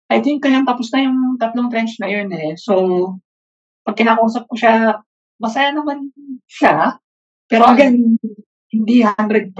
[0.07, 2.55] I think kaya tapos na yung tatlong trench na yun eh.
[2.55, 2.73] So
[3.83, 4.99] pag kinakausap ko siya,
[5.39, 6.11] masaya naman
[6.47, 6.99] siya.
[7.47, 8.19] Pero again,
[8.71, 9.55] hindi 100%.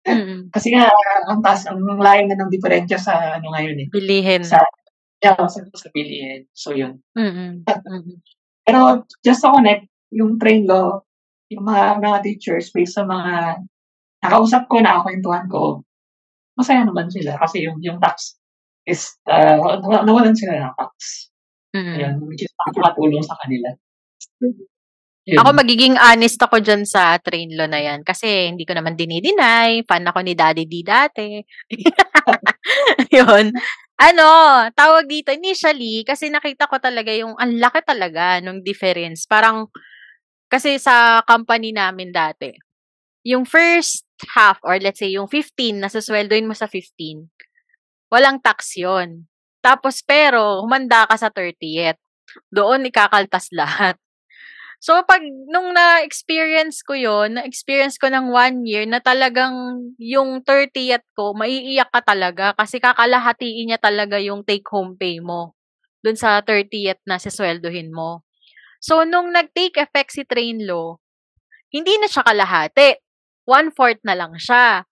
[0.00, 0.48] Mm.
[0.54, 0.88] Kasi nga
[1.28, 3.88] ang taas ang layo na ng diferensya sa ano ngayon eh.
[3.90, 4.42] Bilihin.
[4.42, 4.62] Sa
[5.20, 6.48] yeah, sa, sa bilihin.
[6.56, 6.98] So yun.
[7.14, 7.66] Mm.
[7.66, 8.18] Mm.
[8.64, 11.02] Pero just to connect, yung train law,
[11.50, 13.62] yung mga, mga teachers based sa mga
[14.22, 15.82] nakausap ko, nakakwentuhan ko,
[16.54, 18.39] masaya naman sila kasi yung, yung tax
[18.90, 19.56] is, uh,
[20.04, 20.94] nawalan sila ng tax.
[21.70, 21.94] Mm.
[21.94, 23.68] Ayun, which is nakakatulong sa kanila.
[25.30, 25.38] Yun.
[25.38, 28.02] Ako magiging honest ako dyan sa train law na yan.
[28.02, 29.86] Kasi hindi ko naman dinideny.
[29.86, 31.38] Fan ako ni Daddy D dati.
[33.14, 33.54] Yun.
[34.00, 34.28] Ano,
[34.72, 39.28] tawag dito, initially, kasi nakita ko talaga yung, ang laki talaga nung difference.
[39.28, 39.68] Parang,
[40.48, 42.48] kasi sa company namin dati,
[43.28, 47.28] yung first half, or let's say, yung 15, nasusweldoin mo sa 15,
[48.10, 49.24] walang tax yon
[49.64, 52.00] Tapos, pero, humanda ka sa 30th.
[52.52, 53.96] Doon, ikakaltas lahat.
[54.80, 55.20] So, pag
[55.52, 59.52] nung na-experience ko yon na-experience ko ng one year na talagang
[60.00, 65.52] yung 30th ko, maiiyak ka talaga kasi kakalahatiin niya talaga yung take-home pay mo
[66.00, 68.24] dun sa 30th na sisweldohin mo.
[68.80, 70.96] So, nung nag-take effect si train law,
[71.68, 72.96] hindi na siya kalahati.
[73.44, 74.88] One-fourth na lang siya.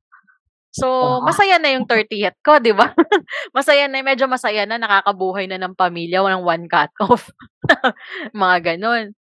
[0.79, 2.95] So, masaya na yung 30th ko, di ba?
[3.57, 7.31] masaya na, medyo masaya na, nakakabuhay na ng pamilya, walang one cut-off.
[8.37, 9.13] Mga ganon.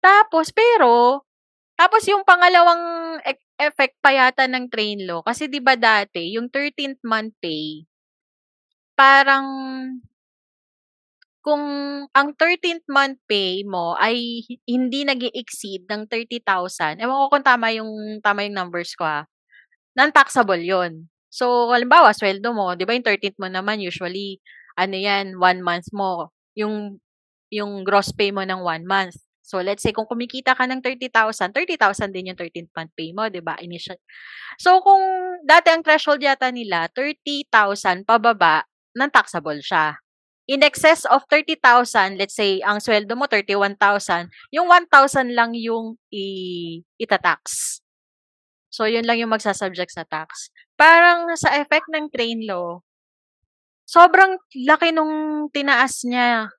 [0.00, 1.24] Tapos, pero,
[1.76, 6.48] tapos yung pangalawang e- effect pa yata ng train law, kasi di ba dati, yung
[6.52, 7.84] 13th month pay,
[8.96, 9.46] parang,
[11.46, 11.62] kung
[12.10, 17.70] ang 13th month pay mo ay hindi nag exceed ng 30,000, ewan ko kung tama
[17.70, 19.22] yung, tama yung numbers ko ha,
[19.96, 24.40] non-taxable yon So, halimbawa, sweldo mo, di ba yung 13th mo naman, usually,
[24.78, 26.96] ano yan, one month mo, yung,
[27.52, 29.20] yung gross pay mo ng one month.
[29.46, 33.28] So, let's say, kung kumikita ka ng 30,000, 30,000 din yung 13th month pay mo,
[33.30, 33.54] di ba?
[33.62, 34.00] Initial.
[34.58, 35.02] So, kung
[35.46, 38.66] dati ang threshold yata nila, 30,000 pababa,
[38.96, 40.00] non-taxable siya.
[40.50, 46.82] In excess of 30,000, let's say, ang sweldo mo, 31,000, yung 1,000 lang yung i-
[46.98, 47.78] itatax.
[48.76, 50.52] So, yun lang yung magsasubject sa tax.
[50.76, 52.84] Parang sa effect ng train law,
[53.88, 54.36] sobrang
[54.68, 56.52] laki nung tinaas niya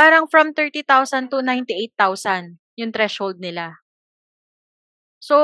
[0.00, 3.84] parang from 30,000 to 98,000 yung threshold nila.
[5.20, 5.36] So,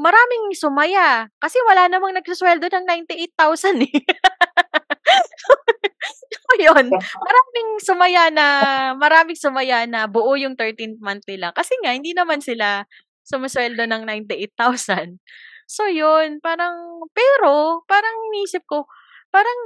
[0.00, 1.28] maraming sumaya.
[1.36, 3.92] Kasi wala namang nagsusweldo ng 98,000 eh.
[6.32, 6.88] so, yun.
[6.96, 8.46] Maraming sumaya na,
[8.96, 11.52] maraming sumaya na buo yung 13th month nila.
[11.52, 12.88] Kasi nga, hindi naman sila
[13.28, 15.20] sumusweldo ng 98,000.
[15.68, 16.40] So, yun.
[16.40, 18.88] Parang, pero, parang nisip ko,
[19.28, 19.58] parang,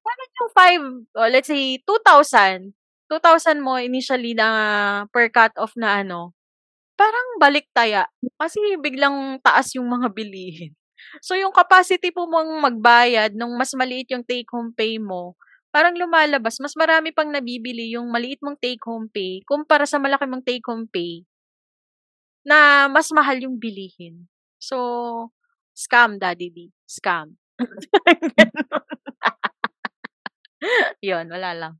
[0.00, 2.72] parang yung 5, oh, let's say, 2,000,
[3.12, 4.48] 2,000 mo initially na
[5.12, 6.32] per cut off na ano,
[6.96, 8.08] parang balik taya.
[8.40, 10.72] Kasi biglang taas yung mga bilihin.
[11.24, 15.36] So, yung capacity po mong magbayad nung mas maliit yung take-home pay mo,
[15.72, 20.44] parang lumalabas, mas marami pang nabibili yung maliit mong take-home pay kumpara sa malaki mong
[20.44, 21.24] take-home pay
[22.46, 24.26] na mas mahal yung bilihin.
[24.60, 25.32] So,
[25.72, 26.58] scam, Daddy D.
[26.84, 27.36] Scam.
[31.08, 31.74] Yun, wala lang.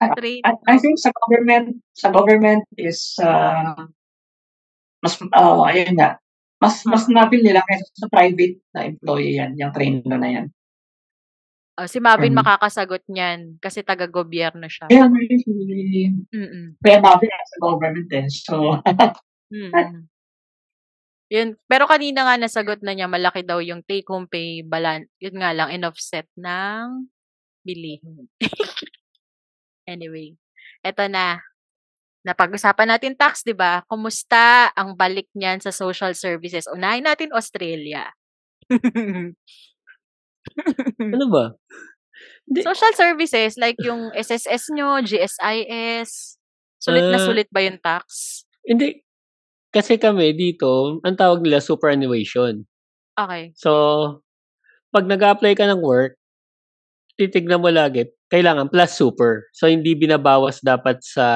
[0.00, 0.08] I,
[0.48, 3.84] I, I think sa government, sa government is, uh,
[5.04, 6.16] mas, uh, ayun nga,
[6.56, 10.48] mas, mas nabil nila kaysa sa private na employee yan, yung train na yan.
[11.78, 14.90] Oh, si Mavin Um, makakasagot niyan kasi taga-gobyerno siya.
[14.90, 16.76] Kaya really, Mm.
[16.82, 18.26] kaya nabil sa government eh.
[18.28, 18.80] So,
[19.50, 20.06] Mm.
[21.30, 21.54] Yun.
[21.70, 25.06] Pero kanina nga nasagot na niya malaki daw yung take home pay balan.
[25.22, 27.06] Yun nga lang in offset ng
[27.62, 28.26] bilihin.
[29.90, 30.34] anyway,
[30.82, 31.38] eto na.
[32.20, 33.80] napag-usapan natin tax, 'di ba?
[33.88, 36.68] Kumusta ang balik niyan sa social services?
[36.68, 38.12] Unahin natin Australia.
[41.14, 41.44] ano ba?
[42.44, 46.40] Di, social services like yung SSS nyo, GSIS.
[46.80, 47.24] Sulit uh, na ah.
[47.24, 48.04] sulit ba yung tax?
[48.64, 49.04] Hindi.
[49.70, 52.66] Kasi kami dito, ang tawag nila superannuation.
[53.14, 53.54] Okay.
[53.54, 53.70] So,
[54.90, 56.18] pag nag-apply ka ng work,
[57.14, 59.46] titignan mo lagi, kailangan plus super.
[59.54, 61.28] So, hindi binabawas dapat sa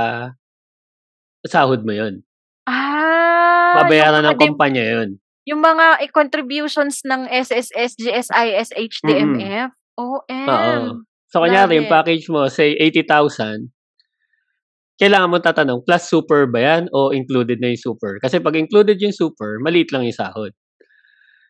[1.44, 2.24] sahod mo yon
[2.64, 3.84] Ah!
[3.84, 9.70] Babayaran ng kumpanya yon Yung mga contributions ng SSS, GSIS, HDMF.
[9.70, 9.82] Mm-hmm.
[9.94, 10.46] OM.
[10.50, 10.74] Oo.
[11.30, 13.70] So, kanyari, yung package mo, say, 80,000,
[14.98, 18.22] kailangan mo tatanong, plus super ba yan o included na yung super?
[18.22, 20.54] Kasi pag included yung super, maliit lang yung sahod.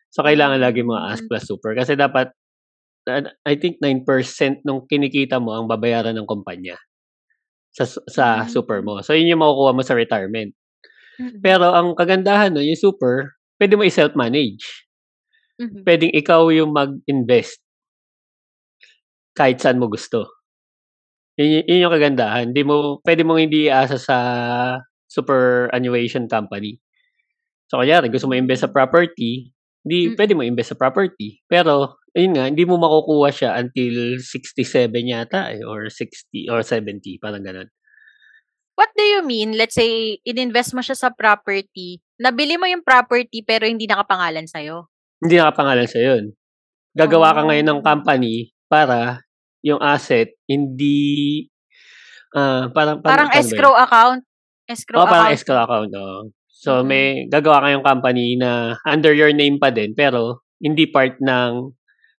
[0.09, 1.29] So, kailangan lagi mo ask mm.
[1.29, 1.77] plus super.
[1.77, 2.33] Kasi dapat,
[3.45, 6.81] I think 9% nung kinikita mo ang babayaran ng kumpanya
[7.69, 8.49] sa, sa mm.
[8.49, 9.05] super mo.
[9.05, 10.49] So, yun yung makukuha mo sa retirement.
[11.45, 14.65] Pero ang kagandahan no, yung super, pwede mo i-self-manage.
[15.55, 15.81] Mm-hmm.
[15.87, 17.63] Pwedeng ikaw yung mag-invest
[19.35, 20.31] kahit saan mo gusto.
[21.35, 22.51] Yun, yun yung kagandahan.
[22.55, 24.17] Hindi mo, pwede mong hindi iasa sa
[25.11, 26.79] superannuation company.
[27.67, 29.51] So, kaya gusto mo invest sa property,
[29.83, 30.15] hindi, mm.
[30.15, 31.43] pwede mo invest sa property.
[31.51, 34.63] Pero, ayun nga, hindi mo makukuha siya until 67
[35.03, 37.67] yata eh, or 60 or 70, parang ganun.
[38.75, 39.55] What do you mean?
[39.55, 44.87] Let's say, ininvest mo siya sa property, nabili mo yung property pero hindi nakapangalan sa'yo?
[45.19, 46.25] Hindi nakapangalan sa'yo yun.
[46.95, 47.35] Gagawa oh.
[47.35, 47.85] ka ngayon ng oh.
[47.85, 49.25] company para
[49.65, 51.41] yung asset hindi
[52.37, 54.21] uh, parang parang, parang escrow account
[54.69, 55.13] escrow oh, account.
[55.17, 56.29] parang escrow account oh.
[56.45, 56.85] so mm-hmm.
[56.85, 61.73] may gagawa kayong company na under your name pa din pero hindi part ng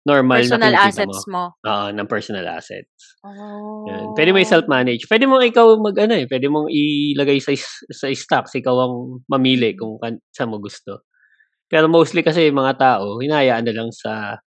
[0.07, 1.51] normal personal na assets mo.
[1.51, 1.67] mo.
[1.67, 3.19] Oo, ng personal assets.
[3.27, 3.83] Oh.
[3.91, 4.15] Yan.
[4.15, 5.11] Pwede mo i-self-manage.
[5.11, 7.51] Pwede mo ikaw mag ano eh, pwede mong ilagay sa
[7.91, 8.95] sa stocks, ikaw ang
[9.27, 11.11] mamili kung kan, saan mo gusto.
[11.67, 14.39] Pero mostly kasi mga tao, hinayaan na lang sa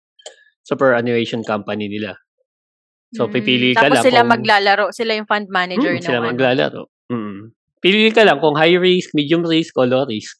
[0.63, 2.15] superannuation company nila.
[3.11, 4.31] So, mm, pipili ka Tapos lang sila kung...
[4.39, 4.85] maglalaro.
[4.95, 6.87] Sila yung fund manager mm, sila maglalaro.
[7.09, 7.51] Mm.
[7.79, 10.37] Pili ka lang kung high risk, medium risk, o low risk.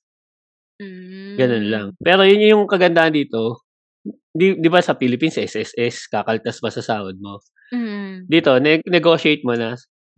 [0.80, 1.36] Mm.
[1.36, 1.88] Ganun lang.
[1.99, 3.67] Pero yun yung kagandahan dito.
[4.30, 7.42] Di, di ba sa Philippines, SSS, kakaltas pa sa sahod mo.
[7.74, 8.30] Mm.
[8.30, 9.74] Dito, ne- negotiate mo na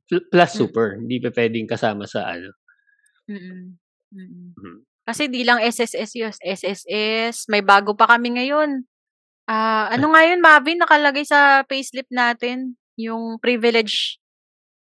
[0.07, 0.59] plus mm.
[0.59, 0.87] super.
[0.95, 0.99] Mm.
[1.07, 2.51] Hindi pa pwedeng kasama sa ano.
[3.31, 3.79] Mm.
[4.11, 4.51] Mm.
[4.55, 4.79] Mm.
[5.07, 6.31] Kasi di lang SSS yun.
[6.35, 7.47] SSS.
[7.47, 8.83] May bago pa kami ngayon.
[9.49, 14.21] Ah, ano nga yun, Mavin, nakalagay sa payslip natin, yung privilege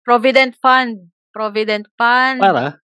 [0.06, 1.10] provident fund.
[1.34, 2.40] Provident fund.
[2.40, 2.80] Para?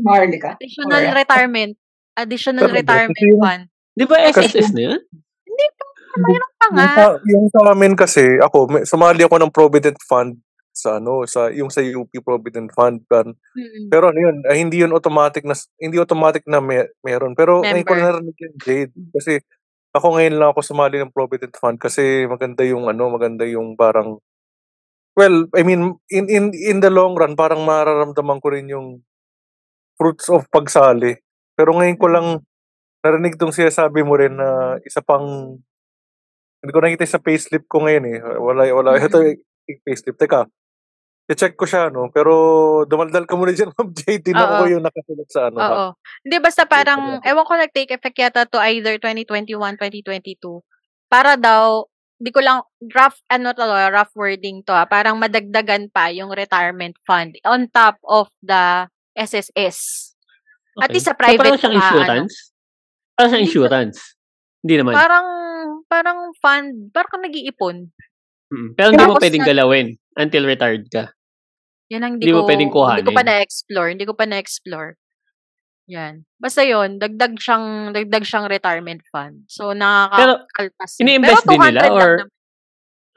[0.00, 0.56] Maharlika?
[0.56, 1.72] Additional Or, retirement.
[2.16, 3.62] Additional Pero, retirement fund.
[3.92, 5.00] Di ba SSS na yun?
[6.18, 6.82] Mayroon pa nga.
[6.82, 10.36] Yung sa, yung sa amin kasi, ako, may, sumali ako ng Provident Fund
[10.72, 13.36] sa ano sa yung sa UP Provident Fund kan.
[13.36, 13.92] Mm-hmm.
[13.92, 17.36] Pero ano yun, eh, hindi yun automatic na hindi automatic na may, meron.
[17.36, 19.44] Pero ngayon ko narinig yung Jade kasi
[19.92, 24.16] ako ngayon lang ako sumali ng Provident Fund kasi maganda yung ano, maganda yung parang
[25.12, 29.04] well, I mean in in in the long run parang mararamdaman ko rin yung
[30.00, 31.20] fruits of pagsali.
[31.52, 32.26] Pero ngayon ko lang
[33.04, 35.60] narinig tong sinasabi mo rin na isa pang
[36.62, 38.18] hindi ko nakita sa payslip ko ngayon eh.
[38.22, 39.82] Wala wala ito mm-hmm.
[39.82, 40.14] payslip.
[40.14, 40.46] Teka,
[41.30, 42.10] I-check ko siya, no?
[42.10, 42.32] Pero
[42.90, 44.26] dumaldal ka muna dyan, Ma'am Jade.
[44.26, 45.58] Tinan ko yung nakasulat sa ano.
[45.58, 45.86] Oo.
[46.26, 50.60] Hindi, basta parang, ewan ko nag-take effect yata to either 2021, 2022.
[51.06, 51.86] Para daw,
[52.18, 54.82] di ko lang, rough, ano to, rough wording to, ha?
[54.84, 60.10] parang madagdagan pa yung retirement fund on top of the SSS.
[60.74, 60.82] Okay.
[60.82, 61.38] At least sa private.
[61.38, 62.34] So, parang siyang insurance?
[62.34, 63.98] ano, parang siyang insurance?
[64.62, 64.94] Hindi naman.
[64.98, 65.26] Parang,
[65.92, 67.92] parang fund, parang nag-iipon.
[68.48, 68.70] Mm-hmm.
[68.80, 71.12] Pero hindi mo pwedeng galawin until retired ka.
[71.92, 73.04] Yan ang hindi, hindi ko, mo pwedeng kuhanin.
[73.04, 73.88] Hindi ko pa na-explore.
[73.92, 74.90] Hindi ko pa na-explore.
[75.92, 76.14] Yan.
[76.40, 79.44] Basta yon dagdag siyang, dagdag siyang retirement fund.
[79.52, 80.96] So, nakakakaltas.
[80.96, 82.10] Pero, ini-invest din nila or,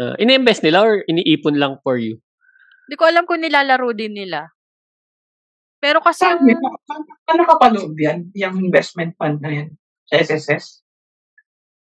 [0.04, 2.20] uh, ini-invest nila or iniipon lang for you?
[2.86, 4.52] Hindi ko alam kung nilalaro din nila.
[5.80, 6.60] Pero kasi yung...
[7.32, 8.28] Ano nakapaloob yan?
[8.36, 9.68] Yung investment fund na yan?
[10.12, 10.85] Sa SSS?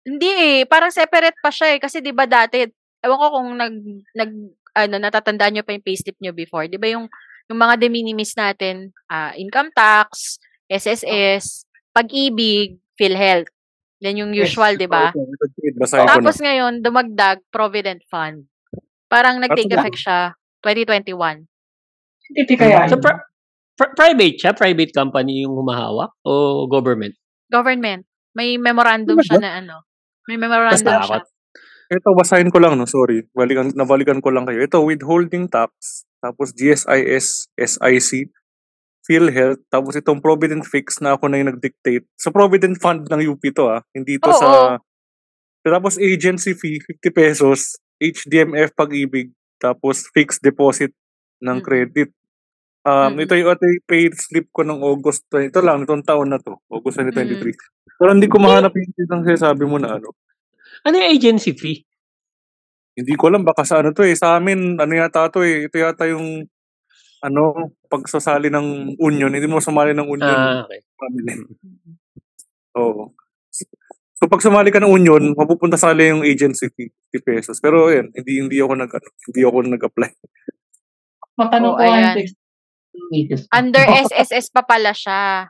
[0.08, 0.60] Hindi eh.
[0.64, 1.80] Parang separate pa siya eh.
[1.84, 2.64] Kasi di ba dati,
[3.04, 3.76] ewan ko kung nag,
[4.16, 4.32] nag
[4.78, 6.72] ano, natatandaan nyo pa yung payslip nyo before.
[6.72, 7.12] Di ba yung,
[7.52, 10.40] yung mga de minimis natin, uh, income tax,
[10.72, 13.52] SSS, pag-ibig, PhilHealth.
[14.06, 15.10] Yan yung usual, yes, di ba?
[16.06, 18.46] Tapos ngayon, dumagdag Provident Fund.
[19.10, 21.48] Parang nag-take effect siya 2021.
[22.36, 22.86] Hindi kaya.
[22.92, 23.24] So, pr-
[23.74, 24.52] pr- private siya?
[24.54, 26.14] Private company yung humahawak?
[26.28, 27.16] O government?
[27.50, 28.04] Government.
[28.36, 29.87] May memorandum siya na ano.
[30.28, 31.24] May memorandum siya.
[31.88, 32.84] Ito, basahin ko lang, no?
[32.84, 33.24] Sorry.
[33.32, 34.60] Balikan, nabalikan ko lang kayo.
[34.60, 38.28] Ito, withholding tax, tapos GSIS, SIC,
[39.08, 42.04] PhilHealth, tapos itong Provident Fix na ako na yung nag-dictate.
[42.20, 44.36] Sa Provident Fund ng UP to ah, hindi to Oo.
[44.36, 44.50] sa...
[45.64, 50.92] Tapos agency fee, 50 pesos, HDMF pag-ibig, tapos fixed deposit
[51.40, 51.64] ng Mm.
[51.64, 52.10] credit.
[52.88, 53.28] Um, Mm.
[53.28, 55.28] Ito yung ito yung paid slip ko ng August.
[55.28, 56.56] Ito lang, itong taon na to.
[56.72, 57.52] August 2023.
[57.52, 57.60] Mm.
[58.00, 60.16] Pero hindi ko mahanap yung yung sinasabi mo na ano.
[60.88, 61.84] Ano yung agency fee?
[62.96, 64.16] Hindi ko alam, baka sa ano to eh.
[64.16, 65.68] Sa amin, ano yata to eh.
[65.68, 66.48] Ito yata yung
[67.20, 69.36] ano, pagsasali ng union.
[69.36, 70.38] Hindi mo sumali ng union.
[70.38, 70.80] Ah, okay.
[72.78, 73.12] Oo.
[74.18, 77.58] So pag sumali ka ng union, mapupunta sa yung agency fee, 50 pesos.
[77.62, 80.12] Pero yan, hindi hindi ako nag ano, hindi ako nag-apply.
[81.38, 82.16] Matanong Oo, ko ayan.
[83.52, 85.48] Under SSS pa pala siya.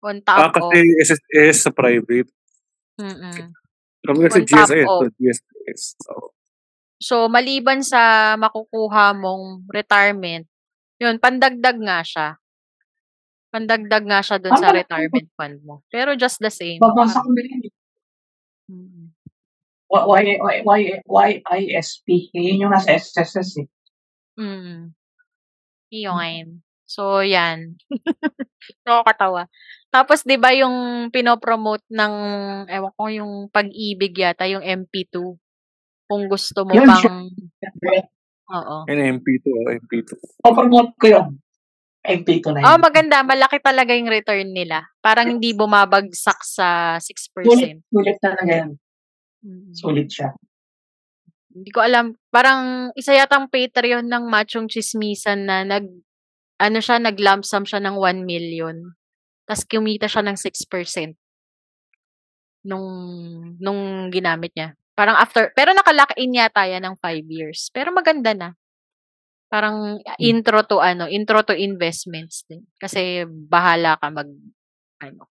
[0.00, 0.72] On Ah, top of.
[0.72, 2.28] kasi SSS sa private.
[2.96, 3.52] Mm-mm.
[4.00, 4.88] Kami kasi GSIS.
[4.88, 5.82] So GSIS.
[6.00, 6.12] So,
[7.00, 10.44] So, maliban sa makukuha mong retirement,
[11.00, 12.36] yun, pandagdag nga siya.
[13.48, 15.80] Pandagdag nga siya dun sa Ah, retirement fund mo.
[15.88, 16.76] Pero just the same.
[16.76, 17.74] Babasa ko din yun.
[18.68, 19.06] Mm.
[19.90, 21.40] Y, y, y,
[21.72, 22.06] YISP.
[22.36, 23.68] Yun yung nasa SSS eh.
[24.36, 24.92] Mm.
[25.90, 26.46] Yun.
[26.90, 27.78] So, yan.
[28.86, 29.46] Nakakatawa.
[29.94, 32.14] Tapos, di ba yung pinopromote ng,
[32.66, 35.14] ewan ko, yung pag-ibig yata, yung MP2.
[36.10, 37.30] Kung gusto mo Yun, pang,
[38.50, 38.76] oo.
[38.90, 39.46] yun MP2.
[39.46, 40.10] oh, MP2.
[40.42, 41.26] O-promote ko yun.
[42.02, 42.66] MP2 na yun.
[42.66, 43.22] Oh, maganda.
[43.22, 44.82] Malaki talaga yung return nila.
[44.98, 47.46] Parang hindi bumabagsak sa 6%.
[47.46, 48.70] Sulit, sulit talaga yan.
[49.46, 49.70] Mm.
[49.70, 50.34] Sulit siya.
[51.54, 52.18] Hindi ko alam.
[52.34, 55.86] Parang isa yatang Patreon ng Machong Chismisan na nag,
[56.60, 58.76] ano siya, nag-lump sum siya ng 1 million.
[59.48, 61.16] Tapos kumita siya ng 6%
[62.68, 62.88] nung,
[63.56, 64.76] nung ginamit niya.
[64.92, 67.72] Parang after, pero nakalock in yata yan ng 5 years.
[67.72, 68.48] Pero maganda na.
[69.50, 72.62] Parang intro to ano, intro to investments din.
[72.78, 74.28] Kasi bahala ka mag,
[75.02, 75.26] ano.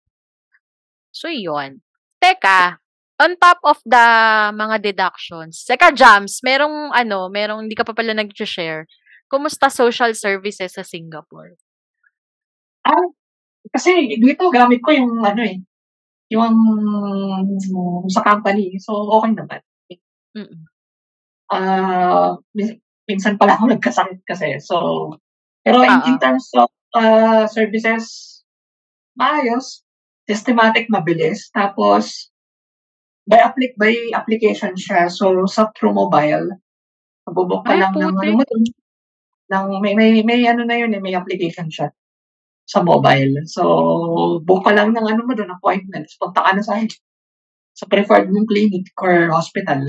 [1.14, 1.84] So, yun.
[2.18, 2.80] Teka,
[3.22, 4.06] on top of the
[4.54, 8.90] mga deductions, teka, Jams, merong ano, merong hindi ka pa pala nag-share.
[9.28, 11.60] Kumusta social services sa Singapore?
[12.88, 13.08] Ah,
[13.68, 15.60] kasi dito gamit ko yung ano eh,
[16.32, 16.56] yung
[18.08, 18.80] sa company.
[18.80, 19.60] So, okay naman.
[20.32, 20.64] Mm.
[21.52, 24.56] Ah, min- minsan pala ako nagkasakit kasi.
[24.60, 25.16] So,
[25.64, 26.22] pero in, in Oo.
[26.24, 28.04] terms of ah, services,
[29.16, 29.84] maayos,
[30.28, 31.48] systematic, mabilis.
[31.52, 32.32] Tapos,
[33.28, 35.12] by, applic by application siya.
[35.12, 36.56] So, sa through mobile,
[37.28, 38.64] mabubok ka Ay, lang ng, ano mo dun,
[39.48, 41.88] ng, may, may, may ano na yun eh, may application siya
[42.68, 43.48] sa mobile.
[43.48, 43.64] So,
[44.44, 46.20] book ka lang ng ano mo doon, appointments.
[46.20, 46.76] Punta ka na sa
[47.78, 49.86] sa preferred mong clinic or hospital.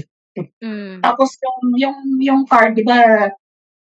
[0.64, 1.01] Mm.
[1.03, 3.28] Tapos yung yung yung card, 'di ba,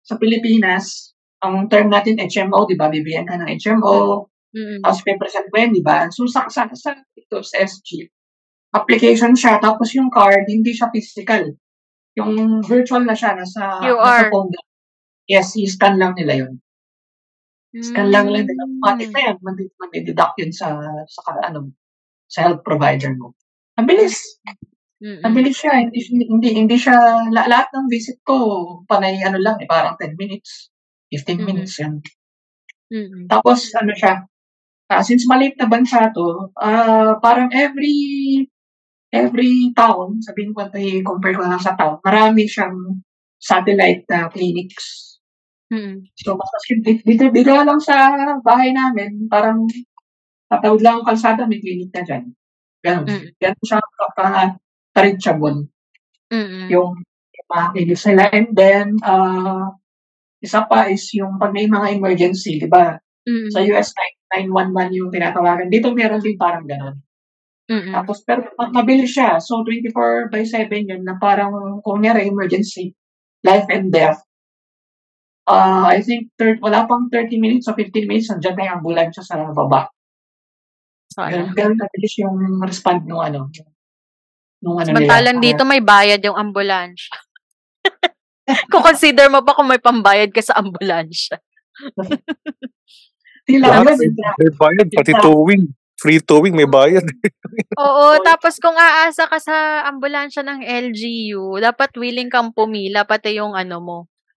[0.05, 1.11] sa Pilipinas,
[1.43, 2.87] ang term natin HMO, 'di ba?
[2.87, 4.79] Bibigyan ka ng HMO, Mm.
[4.79, 6.07] tapos may present yan, 'di ba?
[6.13, 8.07] So sa sa, sa ito sa SG,
[8.71, 11.51] application siya tapos yung card hindi siya physical.
[12.15, 13.97] Yung virtual na siya nasa QR.
[13.97, 14.49] nasa phone.
[14.53, 14.65] lang.
[15.27, 16.53] Yes, i-scan lang nila 'yun.
[17.77, 18.47] Scan lang nila.
[18.47, 19.13] Automatic Mm.
[19.13, 19.35] na yan.
[19.43, 20.67] Mandi- Mandi-deduct yun sa
[21.05, 21.71] sa ano
[22.31, 23.35] sa health provider mo.
[23.77, 24.39] Ang bilis.
[25.03, 25.21] Mm.
[25.21, 25.73] Ang bilis siya.
[25.85, 26.97] Hindi, hindi, hindi siya,
[27.29, 28.35] la- lahat ng visit ko,
[28.89, 30.73] panay ano lang, eh, parang 10 minutes,
[31.11, 31.47] 15 Mhm.
[31.47, 32.01] minutes yan.
[32.89, 33.29] Mm.
[33.29, 34.25] Tapos, ano siya,
[34.89, 37.93] ah, since maliit na bansa to, ah, parang every,
[39.13, 42.97] every town, sabihin ko, ay compare ko lang sa town, marami siyang
[43.37, 45.16] satellite na clinics.
[45.67, 46.07] Mm.
[46.15, 49.67] So, mas dito, dito, dito lang sa bahay namin, parang
[50.47, 52.23] tatawid lang ang kalsada, may clinic na dyan.
[52.83, 53.05] Ganun.
[53.07, 53.25] Mm.
[53.35, 54.05] Ganun siya ka,
[54.95, 55.67] ka-reachable.
[56.27, 56.67] Mm.
[56.67, 56.91] yung
[57.31, 58.23] yung mga clinics nila.
[58.35, 59.71] And then, uh,
[60.43, 62.99] isa pa is yung pag may mga emergency, di ba?
[63.23, 63.47] Mm.
[63.51, 63.95] Sa US,
[64.35, 65.71] 911 yung tinatawagan.
[65.71, 66.99] Dito meron din parang ganun.
[67.67, 67.91] Mm.
[67.95, 69.39] Tapos, pero ma- mabilis siya.
[69.39, 72.95] So, 24 by 7 yun na parang kung meron emergency,
[73.43, 74.19] life and death.
[75.47, 79.23] Uh, I think thir- wala pang 30 minutes o 15 minutes, nandiyan na yung ambulansya
[79.23, 79.87] sa baba.
[81.07, 81.47] Sana.
[81.55, 83.47] Ganun, kabilis yung respond nung ano.
[84.59, 87.15] Nung ano Samantalang dito may bayad yung ambulansya.
[88.71, 91.39] kung consider mo pa kung may pambayad ka sa ambulansya.
[93.47, 95.71] Naman, may, may bayad, pati towing.
[95.97, 97.01] Free towing, may bayad.
[97.81, 103.57] Oo, tapos kung aasa ka sa ambulansya ng LGU, dapat willing kang pumila pati yung
[103.57, 103.97] ano mo,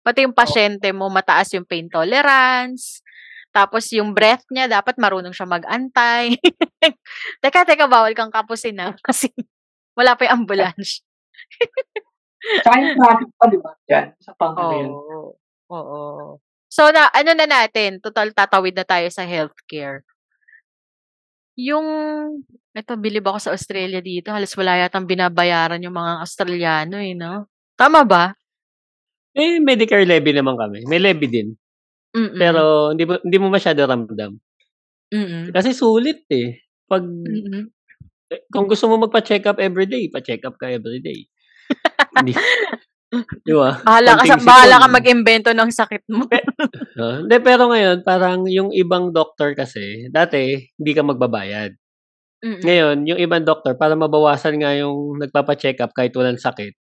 [0.08, 3.04] pati yung pasyente mo mataas yung pain tolerance.
[3.52, 6.32] Tapos yung breath niya dapat marunong siya mag-antay.
[7.44, 9.28] teka, teka, bawal kang kapusin na kasi
[9.92, 11.04] wala pa yung ambulansya.
[12.64, 13.72] Tsaka yung traffic pa, di ba?
[13.92, 14.88] Yan, sa pang yun.
[14.94, 15.36] Oo.
[15.74, 16.00] Oo.
[16.70, 20.06] So, na, ano na natin, total tatawid na tayo sa healthcare.
[21.58, 21.82] Yung,
[22.70, 24.30] eto, bilib ako sa Australia dito.
[24.30, 27.50] Halos wala yatang binabayaran yung mga Australiano eh, no?
[27.74, 28.37] Tama ba?
[29.36, 30.84] Eh, Medicare levy naman kami.
[30.88, 31.48] May levy din.
[32.16, 32.38] Mm-mm.
[32.38, 34.32] Pero hindi mo, hindi mo masyado ramdam.
[35.12, 35.52] Mm-mm.
[35.52, 36.64] Kasi sulit eh.
[36.88, 37.04] Pag,
[38.32, 41.28] eh, kung gusto mo magpa-check up everyday, pa-check up ka everyday.
[42.16, 42.32] Hindi.
[43.46, 43.72] Di ba?
[43.80, 44.96] Bahala ka, sa, Konting bahala ka sipon.
[45.00, 46.24] mag-invento ng sakit mo.
[46.98, 51.70] Ah, Hindi, pero ngayon, parang yung ibang doctor kasi, dati, hindi ka magbabayad.
[52.42, 52.60] Mm-mm.
[52.66, 56.74] Ngayon, yung ibang doctor, para mabawasan nga yung nagpapa-check up kahit walang sakit,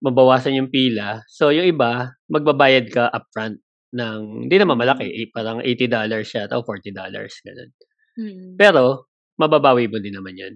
[0.00, 1.20] mabawasan yung pila.
[1.28, 3.60] So, yung iba, magbabayad ka upfront
[3.92, 6.96] ng, hindi naman malaki, eh, parang $80 siya o $40,
[7.44, 7.70] ganun.
[8.16, 8.50] Mm-mm.
[8.56, 10.54] Pero, mababawi mo din naman yun.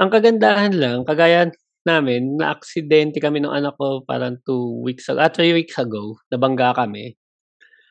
[0.00, 1.52] Ang kagandahan lang, kagaya
[1.84, 6.72] namin, na-aksidente kami ng anak ko parang two weeks ago, ah, three weeks ago, nabangga
[6.76, 7.16] kami.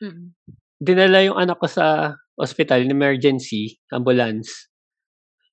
[0.02, 0.34] Mm-mm.
[0.80, 4.70] Dinala yung anak ko sa hospital, in emergency, ambulance.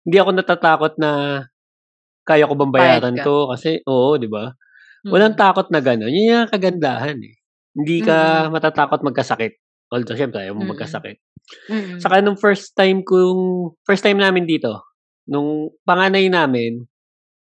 [0.08, 1.44] Hindi ako natatakot na
[2.24, 4.52] kaya ko bang bayaran to kasi oo, 'di ba?
[5.08, 5.42] Walang Mm-mm.
[5.42, 6.12] takot na gano'n.
[6.12, 7.36] Yun yung kagandahan eh.
[7.78, 8.52] Hindi ka Mm.
[8.54, 9.54] matatakot magkasakit.
[9.88, 10.72] Although syempre ayaw mo Mm.
[10.76, 11.18] magkasakit.
[11.72, 12.00] Mm-mm.
[12.02, 14.84] Saka nung first time kong first time namin dito,
[15.26, 16.84] nung panganay namin,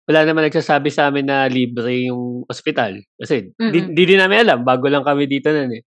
[0.02, 2.98] wala naman nagsasabi sa amin na libre yung ospital.
[3.14, 3.94] Kasi di, Mm.
[3.94, 5.86] di din namin alam, bago lang kami dito nun eh.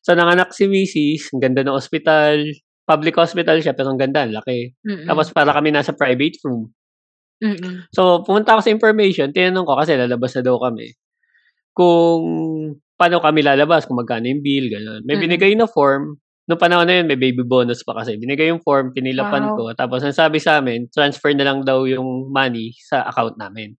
[0.00, 2.44] So nanganak si Mrs., ang ganda ng ospital,
[2.84, 4.72] public hospital siya pero ang ganda, laki.
[4.84, 5.08] Mm-mm.
[5.08, 6.68] Tapos para kami nasa private room.
[7.42, 7.90] Mm-mm.
[7.90, 10.94] So, pumunta ako sa information, tinanong ko kasi lalabas na daw kami.
[11.74, 12.20] Kung
[12.94, 15.02] paano kami lalabas, kung magkano yung bill, gano'n.
[15.02, 15.22] May Mm.
[15.26, 16.18] binigay na form.
[16.46, 18.14] Noong panahon na yun, may baby bonus pa kasi.
[18.20, 19.56] Binigay yung form, pinilapan Wow.
[19.56, 19.62] ko.
[19.74, 23.74] Tapos, ang sabi sa amin, transfer na lang daw yung money sa account namin.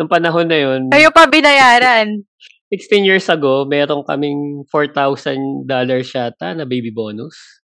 [0.00, 2.24] Noong panahon na yun, Kayo pa binayaran.
[2.72, 5.68] 16 years ago, meron kaming $4,000
[6.10, 7.62] yata na baby bonus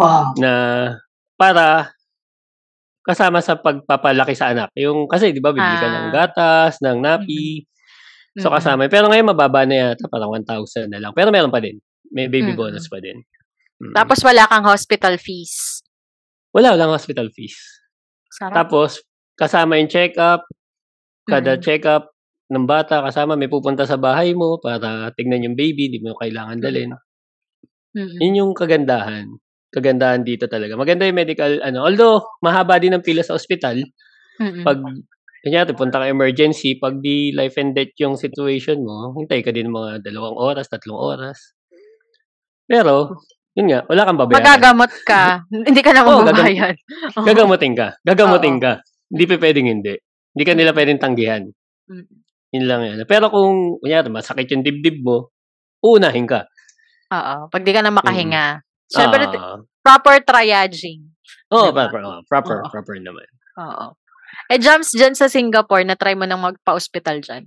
[0.00, 0.32] Wow.
[0.40, 0.52] na
[1.36, 1.92] para
[3.08, 4.68] kasama sa pagpapalaki sa anak.
[4.76, 6.14] Yung kasi 'di ba bibili ka ng Ah.
[6.14, 7.64] gatas, ng napi.
[8.36, 8.56] So Mm-mm.
[8.60, 8.82] kasama.
[8.86, 11.16] Pero ngayon mababa na yata, parang 1,000 na lang.
[11.16, 11.80] Pero meron pa din.
[12.12, 12.60] May baby Mm-mm.
[12.60, 13.24] bonus pa din.
[13.80, 13.96] Mm.
[13.96, 15.80] Tapos wala kang hospital fees.
[16.48, 17.54] wala lang hospital fees.
[18.28, 18.66] Sarap.
[18.66, 19.04] Tapos
[19.36, 20.42] kasama yung check-up,
[21.24, 21.62] kada Mm-mm.
[21.62, 22.10] check-up
[22.48, 26.58] ng bata kasama may pupunta sa bahay mo para tignan yung baby, di mo kailangan
[26.58, 26.96] dalhin.
[27.94, 28.18] Mm-mm.
[28.18, 29.28] Yun yung kagandahan.
[29.78, 30.74] Kagandahan dito talaga.
[30.74, 31.86] Maganda yung medical ano.
[31.86, 33.78] Although mahaba din ang pila sa ospital,
[34.42, 34.66] Mm-mm.
[34.66, 34.82] pag
[35.46, 39.70] kunyari punta ka emergency, pag di life and death yung situation mo, hintay ka din
[39.70, 41.54] mga dalawang oras, tatlong oras.
[42.68, 43.16] Pero,
[43.56, 44.44] yun nga, wala kang babayaran.
[44.44, 45.22] Magagamot ka.
[45.68, 46.76] Hindi ka na gagam- magbabayad.
[47.16, 47.24] Oo.
[47.24, 47.88] Gagamutin ka.
[48.04, 48.72] Gagamutin ka.
[49.08, 49.94] Hindi pa pwedeng hindi.
[50.36, 51.42] Hindi ka nila pwedeng tanggihan.
[51.88, 52.06] Mm.
[52.52, 52.98] Yun lang yan.
[53.08, 55.32] Pero kung, kunyari, masakit yung dibdib mo,
[55.80, 56.44] uunahin ka.
[57.08, 57.48] Oo.
[57.48, 58.60] Pag di ka na makahinga.
[58.88, 59.60] Siyempre, Ah.
[59.84, 61.04] proper triaging.
[61.52, 61.88] Oo, Diba?
[61.88, 62.70] proper, oh, proper, Oo.
[62.72, 63.28] proper naman.
[63.60, 63.86] Oo.
[64.48, 67.44] Eh, Jams, dyan sa Singapore, na-try mo nang magpa-hospital dyan.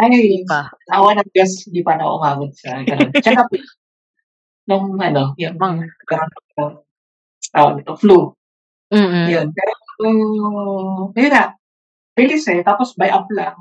[0.00, 0.72] Ay, Pa.
[0.92, 3.12] awa ng Diyos, hindi pa na ako umabot sa ganun.
[3.20, 3.48] Check up
[4.64, 5.56] nung ano, yung
[6.08, 6.84] karoon ko,
[7.52, 8.32] tawag ito, flu.
[8.88, 9.26] Mm-mm.
[9.28, 9.46] Yun.
[9.52, 9.72] Pero,
[10.08, 11.52] um, yun na,
[12.16, 13.56] bilis eh, tapos by up lang.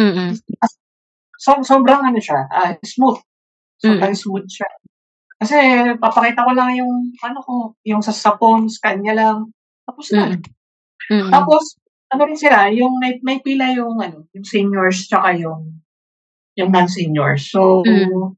[0.00, 0.32] Mm-mm.
[1.36, 3.20] So, sobrang ano siya, ah, smooth.
[3.76, 4.68] Sobrang smooth siya.
[5.36, 5.56] Kasi,
[6.00, 7.52] papakita ko lang yung, ano ko,
[7.84, 9.38] yung sa sapon, scan niya lang.
[9.84, 10.32] Tapos na.
[10.32, 10.40] Mm.
[11.12, 11.30] Mm-mm.
[11.30, 11.76] Tapos,
[12.10, 15.76] ano rin sila, yung may, may pila yung, ano, yung seniors, tsaka yung,
[16.56, 17.52] yung non-seniors.
[17.52, 18.32] So, Mm.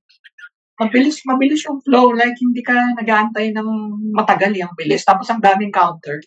[0.79, 2.11] mabilis, mabilis yung flow.
[2.15, 3.69] Like, hindi ka nag-aantay ng
[4.15, 5.07] matagal yung bilis.
[5.07, 6.19] Tapos, ang daming counter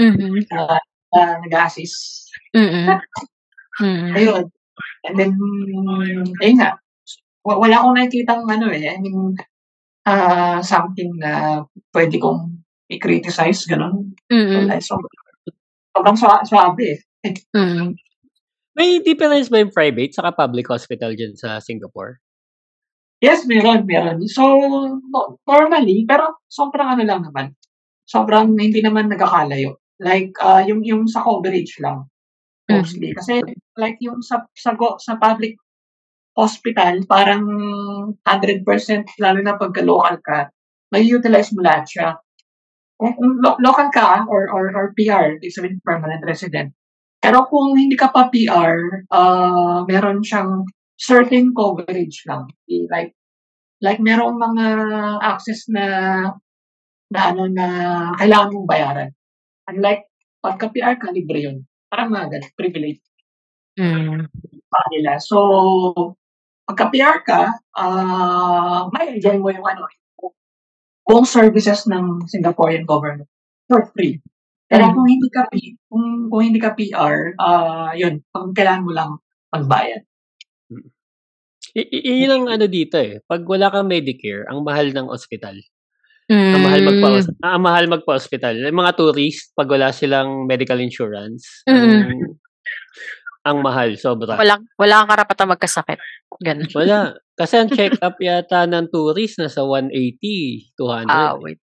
[0.00, 0.46] Mhm.
[0.50, 0.78] na
[1.14, 2.26] na nag-assist.
[2.58, 2.90] Mm-mm.
[3.78, 4.10] Mm-mm.
[4.18, 4.44] Ayun.
[5.06, 5.30] And then,
[6.42, 6.74] ayun nga.
[7.46, 8.90] Wa- Wala akong nakikita ano eh.
[8.90, 9.38] I mean,
[10.04, 12.60] ah something na pwede kong
[12.92, 14.12] i-criticize, ganun.
[14.28, 14.68] Mm-mm.
[14.68, 14.80] Wala.
[14.80, 15.00] So,
[15.96, 17.32] sobrang swa- swabe eh.
[17.56, 17.96] Mm-mm.
[18.74, 22.20] May difference ba yung private saka public hospital dyan sa Singapore?
[23.22, 24.20] Yes, meron, meron.
[24.28, 24.44] So,
[25.00, 27.56] no- normally, pero sobrang ano lang naman.
[28.04, 29.80] Sobrang hindi naman nagkakalayo.
[30.02, 32.04] Like, ah yung, yung sa coverage lang.
[32.68, 33.16] Mostly.
[33.16, 33.40] Kasi,
[33.80, 35.56] like, yung sa, sa, go, sa public
[36.34, 37.42] hospital, parang
[38.22, 38.66] 100%
[39.22, 40.50] lalo na pagka local ka,
[40.90, 42.08] may utilize mo lahat siya.
[42.98, 46.70] Kung, kung lo- local ka or, or, or PR, ibig sabihin permanent resident.
[47.22, 50.66] Pero kung hindi ka pa PR, ah meron siyang
[51.00, 52.46] certain coverage lang.
[52.68, 53.16] Like,
[53.82, 54.66] like merong mga
[55.24, 55.86] access na
[57.12, 57.66] na ano na
[58.18, 59.10] kailangan mong bayaran.
[59.70, 60.02] Unlike
[60.44, 61.58] pagka PR ka, libre yun.
[61.88, 63.02] Parang mga ganun, privilege
[63.74, 64.30] Mm.
[64.70, 65.18] pa nila.
[65.18, 66.14] So,
[66.64, 67.42] pagka PR ka,
[67.76, 69.84] uh, may enjoy mo yung ano,
[71.04, 73.28] buong services ng Singaporean government
[73.68, 74.20] for free.
[74.64, 74.92] Pero mm.
[74.96, 75.42] kung hindi ka
[75.92, 79.10] kung, kung hindi ka PR, uh, yun, kung kailangan mo lang
[79.52, 80.02] magbayad.
[80.72, 80.88] Mm.
[81.76, 83.20] I- i- yun ang ano dito eh.
[83.28, 85.60] Pag wala kang Medicare, ang mahal ng ospital.
[86.32, 86.52] Mm.
[86.56, 87.08] Ang mahal magpa
[87.44, 88.56] ang mahal magpa-hospital.
[88.56, 91.76] Yung mga tourist pag wala silang medical insurance, mm.
[91.76, 91.92] ang,
[93.44, 94.40] ang mahal sobra.
[94.40, 95.98] Wala wala kang karapatan magkasakit.
[96.40, 96.68] Ganun.
[96.72, 96.98] Wala.
[97.38, 101.10] Kasi ang check-up yata ng tourist nasa 180, 200.
[101.10, 101.58] Ah, wait.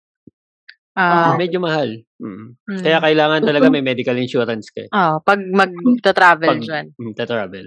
[0.98, 2.02] Ah, medyo mahal.
[2.18, 2.58] Mm.
[2.68, 2.82] Mm.
[2.82, 4.90] Kaya kailangan talaga may medical insurance ka.
[4.90, 6.86] Oh, pag magta-travel pag, diyan.
[6.98, 7.66] Mm, travel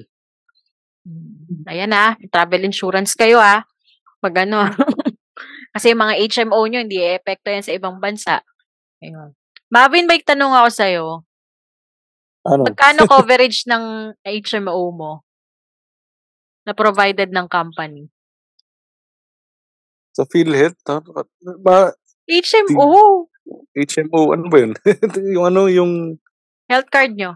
[1.67, 3.63] Ayan na, travel insurance kayo ah.
[4.19, 4.67] Pag ano.
[5.73, 8.45] Kasi yung mga HMO nyo, hindi e-epekto yan sa ibang bansa.
[9.01, 9.33] Ayun.
[9.73, 11.05] Marvin, may tanong ako sa'yo.
[12.43, 12.67] Ano?
[12.67, 15.23] Magkano coverage ng HMO mo?
[16.63, 18.07] Na provided ng company?
[20.15, 20.79] Sa PhilHealth?
[21.59, 21.91] Ba,
[22.27, 23.27] HMO?
[23.75, 24.71] HMO, ano ba yun?
[25.35, 25.91] yung ano, yung...
[26.69, 27.35] Health card nyo?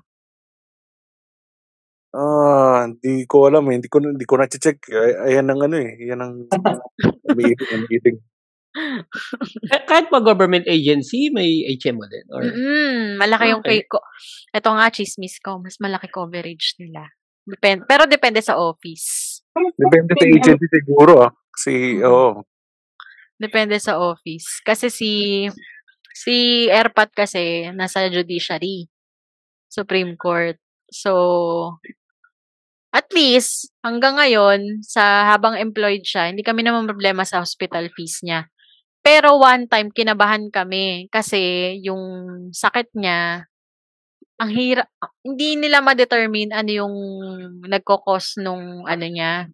[2.17, 3.77] Ah, hindi ko alam eh.
[3.77, 4.89] Hindi ko hindi ko na-check.
[4.89, 5.91] Ay, ayan ang ano eh.
[6.01, 6.34] Yan ang
[7.91, 8.23] meeting.
[9.89, 12.25] Kahit pa government agency, may HMO din?
[12.31, 12.43] Or...
[12.43, 13.85] Mm, malaki yung okay.
[13.87, 14.01] ko.
[14.53, 15.59] Ito nga, chismis ko.
[15.61, 17.09] Mas malaki coverage nila.
[17.47, 19.39] Depende, pero depende sa office.
[19.55, 21.31] Depende sa agency siguro ah.
[21.55, 22.11] Kasi, oo.
[22.11, 22.33] Oh.
[23.37, 24.61] Depende sa office.
[24.65, 25.11] Kasi si
[26.17, 28.89] si Airpat kasi nasa judiciary.
[29.69, 30.57] Supreme Court.
[30.89, 31.77] So,
[32.95, 38.23] at least, hanggang ngayon, sa habang employed siya, hindi kami naman problema sa hospital fees
[38.23, 38.47] niya.
[39.07, 42.03] Pero one time, kinabahan kami kasi yung
[42.51, 43.47] sakit niya,
[44.35, 44.91] ang hirap,
[45.23, 46.95] hindi nila ma-determine ano yung
[47.63, 49.47] nagkakos nung ano niya,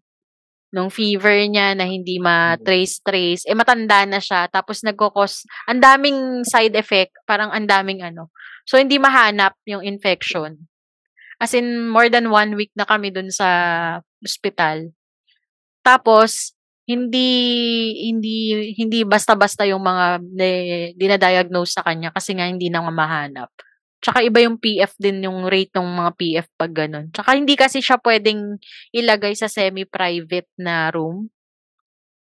[0.74, 3.46] nung fever niya na hindi ma-trace-trace.
[3.46, 4.50] Eh, matanda na siya.
[4.50, 8.34] Tapos nagkakos, ang daming side effect, parang ang daming ano.
[8.66, 10.66] So, hindi mahanap yung infection.
[11.38, 13.46] As in, more than one week na kami dun sa
[14.18, 14.90] hospital.
[15.86, 17.30] Tapos, hindi
[18.12, 18.36] hindi
[18.76, 20.20] hindi basta-basta yung mga
[21.00, 23.48] dinadiagnose sa kanya kasi nga hindi na mahanap.
[24.04, 27.08] Tsaka iba yung PF din yung rate ng mga PF pag ganun.
[27.16, 28.60] Tsaka hindi kasi siya pwedeng
[28.92, 31.32] ilagay sa semi-private na room.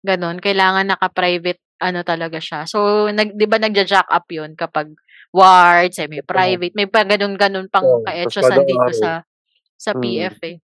[0.05, 0.37] Ganon.
[0.37, 2.69] Kailangan naka-private ano talaga siya.
[2.69, 4.93] So, nag, di ba nagja-jack up yun kapag
[5.33, 6.77] ward, semi-private.
[6.77, 9.25] May pa ganun-ganun pang oh, kaetyosan dito sa
[9.73, 10.01] sa mm.
[10.05, 10.57] PF eh.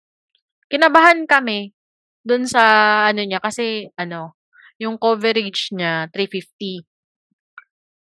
[0.69, 1.73] Kinabahan kami
[2.27, 2.63] dun sa
[3.07, 4.35] ano niya kasi ano,
[4.75, 6.83] yung coverage niya 350.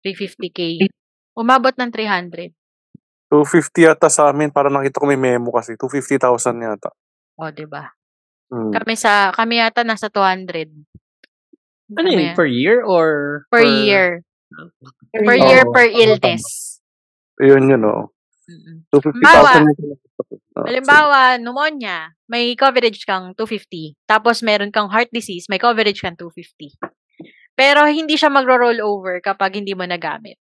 [0.01, 0.89] 350k.
[1.37, 2.57] Umabot ng 300.
[3.29, 6.89] 250 yata sa amin para nakita ko may memo kasi 250,000 yata.
[7.37, 7.93] O, oh, 'di ba?
[8.49, 8.73] Hmm.
[8.73, 10.73] Kami sa kami yata nasa 200.
[11.93, 12.33] Ano yun?
[12.33, 13.43] Per year or?
[13.53, 13.67] Per, per...
[13.67, 14.07] year.
[15.11, 16.43] Per year, oh, per illness.
[17.39, 18.11] Yun yun, oh.
[18.47, 18.87] Mm-mm.
[18.95, 19.99] 250,000.
[20.57, 23.99] Halimbawa, pneumonia, may coverage kang 250.
[24.07, 26.79] Tapos meron kang heart disease, may coverage kang 250.
[27.53, 30.39] Pero hindi siya magro-roll over kapag hindi mo nagamit.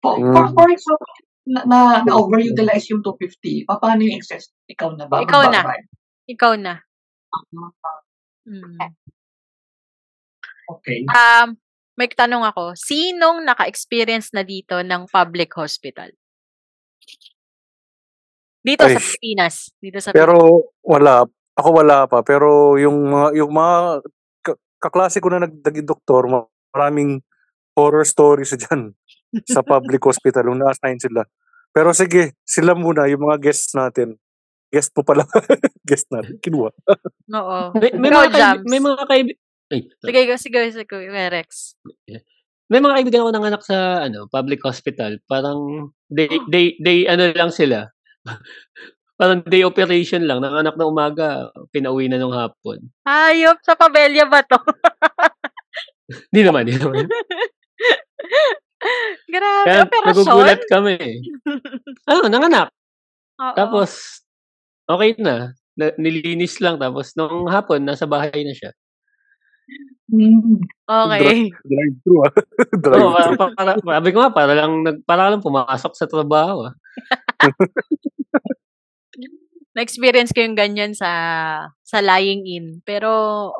[0.00, 0.32] For, mm.
[0.32, 1.14] for, for example,
[1.48, 4.52] na, na, na overutilize yung 250, paano yung excess?
[4.70, 5.24] Ikaw na ba?
[5.24, 5.60] Ikaw na.
[6.28, 6.74] Ikaw na.
[8.48, 8.78] Mm.
[10.68, 11.04] Okay.
[11.08, 11.56] Um,
[11.98, 16.12] may tanong ako, sinong naka-experience na dito ng public hospital?
[18.68, 19.54] Dito Ay, sa Pilipinas.
[19.80, 20.36] Dito sa Pero
[20.84, 21.24] wala.
[21.56, 22.20] Ako wala pa.
[22.20, 24.04] Pero yung mga, yung mga
[24.76, 26.28] kaklase ko na nagdaging doktor,
[26.76, 27.24] maraming
[27.72, 28.92] horror stories dyan
[29.48, 31.24] sa public hospital nung na-assign sila.
[31.72, 34.20] Pero sige, sila muna, yung mga guests natin.
[34.68, 35.24] Guest po pala.
[35.88, 36.36] guest natin.
[36.44, 36.68] Kinuha.
[37.32, 37.58] Oo.
[37.80, 40.96] may, may, mga kaib- may mga kaibigan, ay, sige, sige, sige,
[41.28, 41.76] Rex.
[42.72, 45.20] May mga kaibigan ako ng anak sa ano, public hospital.
[45.28, 47.92] Parang they they they ano lang sila.
[49.18, 50.38] Parang day operation lang.
[50.38, 52.78] Ng anak na umaga, pinauwi na nung hapon.
[53.02, 54.58] Hayop, sa pabelya ba to?
[56.30, 57.04] Hindi naman, hindi naman.
[59.28, 60.08] Grabe, Kaya operasyon.
[60.08, 60.96] nagugulat kami.
[62.08, 62.72] ano, nanganak.
[63.36, 63.52] Oo.
[63.52, 64.24] Tapos,
[64.88, 65.52] okay na.
[65.76, 65.92] na.
[66.00, 66.80] Nilinis lang.
[66.80, 68.72] Tapos, nung hapon, nasa bahay na siya.
[70.08, 70.64] Mm.
[70.88, 71.52] Okay.
[71.52, 72.32] Drive-thru ah.
[72.72, 73.04] Drive-thru.
[73.04, 74.72] Oh, para, para, sabi ko nga, para lang,
[75.04, 76.74] para lang pumasok sa trabaho ah.
[79.78, 81.10] Na-experience ko yung ganyan sa
[81.86, 82.66] sa lying in.
[82.82, 83.08] Pero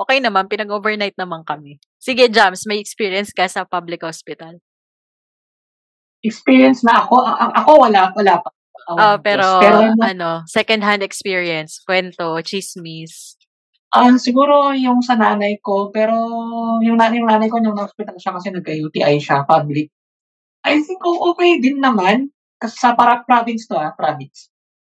[0.02, 1.78] okay naman, pinag-overnight naman kami.
[2.02, 4.58] Sige, Jams, may experience ka sa public hospital?
[6.26, 7.22] Experience na ako?
[7.22, 8.50] A- ako wala, wala pa.
[8.88, 13.36] Oh, pero, pero ano, second-hand experience, kwento, chismis.
[13.92, 16.16] Ah, siguro yung sa nanay ko, pero
[16.84, 19.92] yung nanay yung nanay ko nung na-hospital siya kasi nagka-UTI siya, public.
[20.64, 22.32] I think o okey din naman,
[22.66, 24.50] sa para province 'to, ah, province.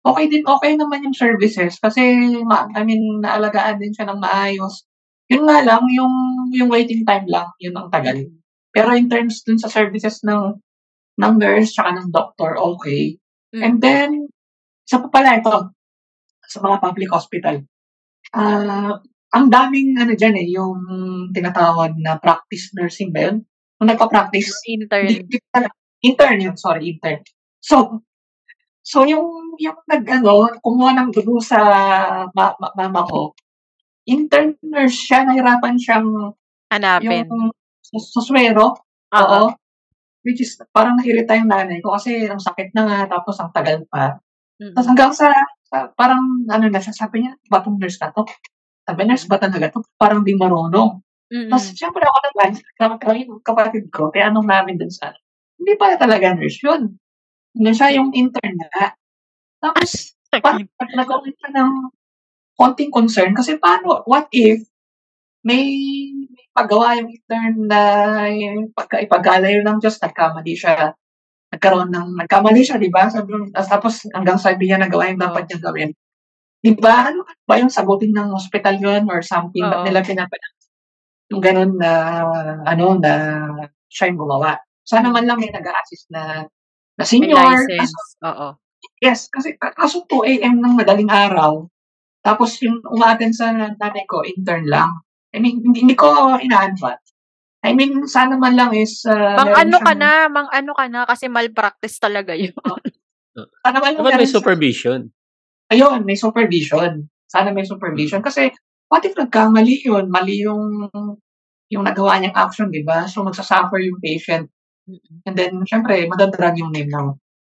[0.06, 2.02] Okey din okey naman yung services kasi
[2.46, 4.84] ma I mean naalagaan din siya ng maayos.
[5.32, 6.14] Yun nga lang yung
[6.56, 8.16] yung waiting time lang, yun ang tagal.
[8.74, 10.56] Pero in terms dun sa services ng
[11.20, 12.56] ng nurse tsaka ng doctor.
[13.54, 13.82] And Mm.
[13.82, 14.10] then,
[14.88, 15.56] isa pa pala ito,
[16.48, 17.62] sa mga public hospital.
[18.34, 18.98] Ah,
[19.34, 20.78] ang daming ano diyan, eh, yung
[21.34, 23.46] tinatawag na practice nursing ba yun?
[23.80, 25.06] Kung nagpa-practice, Intern.
[26.02, 27.20] intern yun, sorry intern.
[27.62, 28.00] So
[28.82, 31.60] so yung yung nag-ano, kumuha ng dugo sa
[32.32, 33.36] ma ma mama ko,
[34.08, 36.32] intern nurse siya, nahirapan siyang yung
[36.72, 37.26] Hanapin.
[37.84, 38.76] sa suwero,
[39.14, 39.42] Oo.
[40.26, 43.84] Which is parang nairita yung nanay ko kasi ang sakit na nga tapos ang tagal
[43.88, 44.18] pa.
[44.76, 44.90] Tas Mm.
[44.94, 45.28] hanggang sa
[45.70, 48.24] sa parang ano na siya, sabi niya, "Ba 'tong nurse na 'to?"
[48.88, 49.80] Sabi, "Nurse ba talaga 'to?
[50.00, 51.00] Parang di marunong."
[51.50, 51.76] Tas Mm.
[51.78, 52.50] siyempre ako naman,
[53.00, 55.12] kami yung kapatid ko, tinanong namin dun sa
[55.60, 56.96] hindi pala talaga nurse yun.
[57.58, 58.94] Ano siya, yung intern nga.
[59.62, 60.96] Tapos parang Sakit.
[60.98, 61.72] nagkaroon siya ng
[62.58, 64.62] konting concern kasi paano what if
[65.46, 65.62] may
[66.34, 67.80] may pagawa yung intern na
[68.30, 70.92] yung pagka ipagkaloob ng Diyos nagkamali siya,
[71.54, 73.08] nagkaroon ng nagkamali siya, 'di ba?
[73.12, 75.48] Sabi tapos hanggang sabi niya nagawa yung dapat Oo.
[75.50, 75.90] niyang gawin.
[76.64, 79.86] 'Di ba, ano ba yung sagutin ng ospital yun or something, ba't Oo.
[79.88, 80.56] nila pinapadala
[81.32, 81.92] yung gano'n na
[82.68, 83.12] ano, na
[83.90, 84.58] siya yung gumawa.
[84.86, 86.46] Sana man lang may nag-a-assist na
[87.00, 88.48] na senior, license, oo.
[89.00, 91.64] yes, kasi ka kaso 2 AM ng madaling araw,
[92.20, 95.00] tapos yung uma-attend sa nanay ko intern lang.
[95.32, 97.16] I mean, hindi hindi ko ina-advance.
[97.60, 101.28] I mean, sana man lang is, meron Mang-ano ka siyang na, mang-ano ka na kasi
[101.28, 102.56] malpractice talaga yun.
[103.64, 105.08] Sana man lang may supervision.
[105.70, 107.08] ayun, may supervision.
[107.30, 108.50] Sana may supervision kasi
[108.90, 110.90] what if nagkamali yun, mali yung
[111.70, 113.06] yung nagawa niyang action, 'di ba?
[113.06, 114.50] So magsa-suffer yung patient.
[115.26, 117.08] And then siyempre mada-drag yung name ng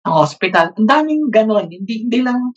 [0.04, 0.76] ng hospital.
[0.76, 2.52] Ang daming gano'n, hindi hindi lang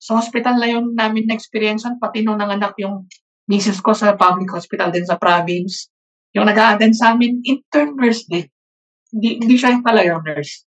[0.00, 3.08] sa hospital na yun namin na-experiencean, pati nung nanganak yung
[3.48, 5.88] misis ko sa public hospital din sa province.
[6.36, 8.48] Yung nag-a-attend sa'min, intern nurse din.
[9.12, 10.64] Hindi hindi siya yung talagang nurse.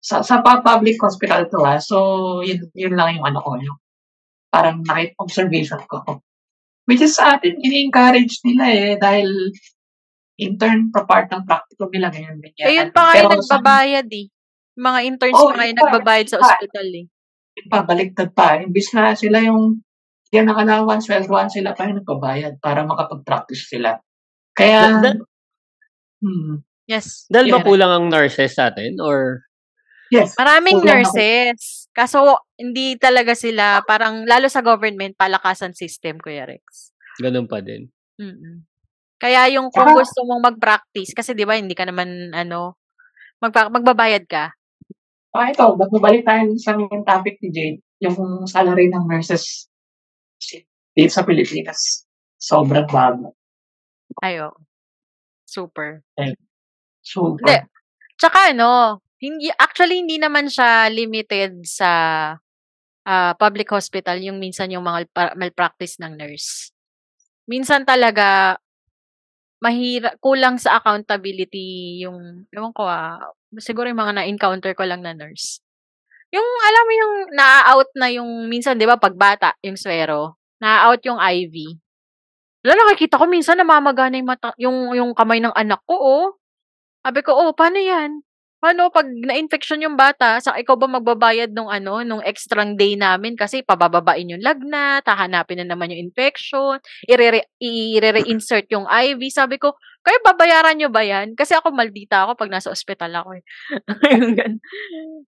[0.00, 1.78] Sa sa public hospital 'to, ah.
[1.82, 1.96] So
[2.42, 3.78] yun yun lang yung ano ko, yung
[4.50, 6.02] parang naki observation ko.
[6.90, 9.30] Which is sa atin ini-encourage nila, eh, dahil
[10.40, 12.66] intern pa part ng practicum nila ngayon, ganyan.
[12.66, 14.26] Ayun pa yung Pero sa nagbabayad, eh.
[14.80, 16.44] Mga interns Oo, pa pa, nagbabayad sa pa.
[16.48, 17.06] ospital, eh.
[17.60, 17.80] Yun pa,
[18.32, 18.48] pa.
[18.64, 19.84] Imbis na sila yung
[20.30, 23.98] bigyan ng allowance, swelduhan sila pa yung nagbabayad para makapag-practice sila.
[24.54, 25.10] Kaya da
[26.22, 26.62] hmm.
[26.90, 29.46] Yes, dahil ba kulang ang nurses sa'tin or
[30.10, 31.14] Yes, Maraming kulang ako.
[31.14, 31.86] nurses.
[31.94, 32.18] Kaso
[32.58, 36.90] hindi talaga sila parang lalo sa government palakasan system, Kuya Rex.
[37.22, 37.86] gano'n pa din?
[38.18, 38.66] Mm.
[39.20, 42.80] Kaya yung kung Tsaka gusto mong mag-practice kasi 'di ba hindi ka naman ano,
[43.36, 44.56] magpa magbabayad ka.
[45.30, 49.70] Ah, ito, magbabalik tayo sa main topic ni Jade, yung salary ng nurses
[50.96, 52.02] dito sa Pilipinas.
[52.40, 53.36] Sobrang bago.
[54.18, 54.56] Ay, oo.
[55.46, 56.02] Super.
[56.18, 56.34] Hindi.
[57.04, 57.70] super.
[58.18, 61.90] Tsaka ano, hindi actually hindi naman siya limited sa
[63.06, 65.06] ah, public hospital yung minsan yung mga
[65.38, 66.74] malpractice ng nurse.
[67.46, 68.58] Minsan talaga
[69.62, 73.20] mahira kulang sa accountability yung ewan ko, ah,
[73.60, 75.60] siguro yung mga na-encounter ko lang na nurse.
[76.34, 81.02] Yung alam mo yung naa-out na yung minsan 'di ba 'pag bata yung suwero, naa-out
[81.06, 81.54] yung IV.
[82.64, 86.26] Hala, nakikita ko minsan namamaga na yung mata yung yung kamay ng anak ko, oh.
[87.06, 88.22] Sabi ko, "Oh, paano 'yan?
[88.62, 93.32] Paano 'pag na-infeksyon yung bata, sa ikaw ba magbabayad nung ano, nung extrang day namin
[93.32, 96.76] kasi pabababain yung lagnat, hahanapin na naman yung infection,
[97.08, 99.72] irere ire-reinsert yung IV." Sabi ko,
[100.04, 103.44] "Kayo babayaran niyo ba 'yan?" Kasi ako maldita ako 'pag nasa ospital ako, eh.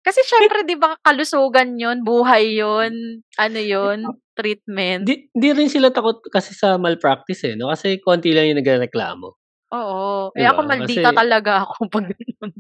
[0.07, 3.99] Kasi siyempre 'di ba kalusugan 'yun, buhay 'yun, ano 'yun,
[4.37, 5.09] treatment.
[5.09, 7.73] Di di rin sila takot kasi sa malpractice, eh, 'no?
[7.73, 9.37] Kasi konti lang yung nagrereklamo.
[9.73, 10.37] Oo.
[10.37, 10.77] Eh, ako ba?
[10.77, 12.53] maldita Kasi talaga ako 'pag gano'n.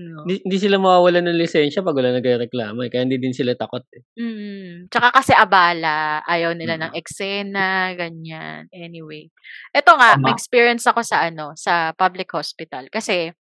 [0.00, 0.24] No.
[0.56, 4.02] Sila mawawalan ng lisensya 'pag walang nagrereklamo, eh, kaya hindi din sila takot, eh.
[4.16, 4.86] Mm.
[4.88, 7.00] Tsaka kasi abala, ayaw nila ng Mm.
[7.02, 7.68] eksena,
[7.98, 8.70] ganyan.
[8.72, 9.28] Anyway,
[9.74, 10.30] eto nga, Tama.
[10.32, 12.86] experience ako sa ano, sa public hospital.
[12.88, 13.34] Kasi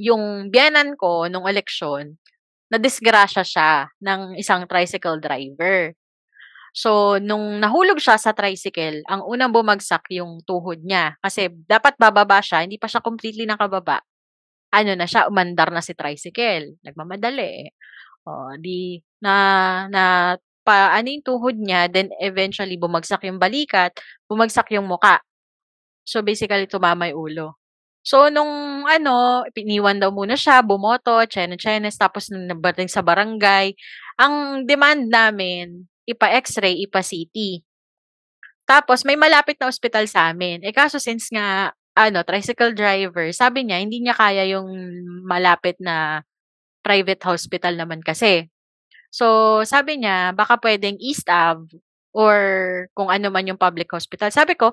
[0.00, 2.18] yung biyenan ko nung eleksyon,
[2.72, 3.70] nadisgrasya siya
[4.02, 5.94] ng isang tricycle driver.
[6.74, 11.14] So, nung nahulog siya sa tricycle, ang unang bumagsak yung tuhod niya.
[11.22, 14.02] Kasi dapat bababa siya, hindi pa siya completely nakababa.
[14.74, 16.78] Ano na siya, umandar na si tricycle.
[16.86, 17.70] Nagmamadali, eh.
[18.28, 19.34] Oh, 'di na
[19.92, 20.04] na
[20.66, 23.92] pa ano yung tuhod niya, then eventually bumagsak yung balikat,
[24.30, 25.20] bumagsak yung muka.
[26.04, 27.46] So, basically tumama yung ulo.
[28.04, 33.72] So, nung ano, iniwan daw muna siya, bumoto, chenes-chenes, tapos nung nabating sa barangay,
[34.20, 37.64] ang demand namin, ipa-x-ray, ipa-CT.
[38.64, 40.64] Tapos, may malapit na ospital sa amin.
[40.64, 44.68] Eh, kaso since nga, ano, tricycle driver, sabi niya, hindi niya kaya yung
[45.24, 46.24] malapit na
[46.84, 48.48] private hospital naman kasi.
[49.12, 51.70] So, sabi niya, baka pwedeng East Ave
[52.14, 52.38] or
[52.94, 54.30] kung ano man yung public hospital.
[54.30, 54.72] Sabi ko,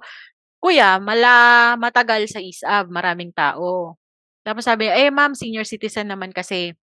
[0.62, 3.98] Kuya, mala matagal sa East Ave, maraming tao.
[4.46, 6.74] Tapos sabi eh ma'am, senior citizen naman kasi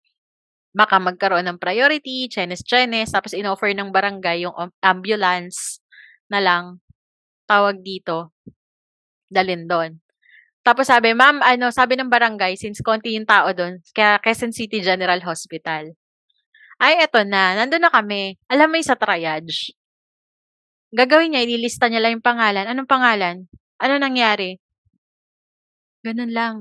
[0.79, 5.83] baka magkaroon ng priority, chenes-chenes, tapos inoffer ng barangay yung ambulance
[6.31, 6.79] na lang,
[7.51, 8.31] tawag dito,
[9.27, 9.99] dalin doon.
[10.63, 14.79] Tapos sabi, ma'am, ano, sabi ng barangay, since konti yung tao doon, kaya Quezon City
[14.79, 15.99] General Hospital.
[16.79, 18.39] Ay, eto na, nandun na kami.
[18.47, 19.75] Alam mo sa triage.
[20.95, 22.71] Gagawin niya, ililista niya lang yung pangalan.
[22.71, 23.37] Anong pangalan?
[23.83, 24.63] Ano nangyari?
[26.07, 26.57] Ganun lang.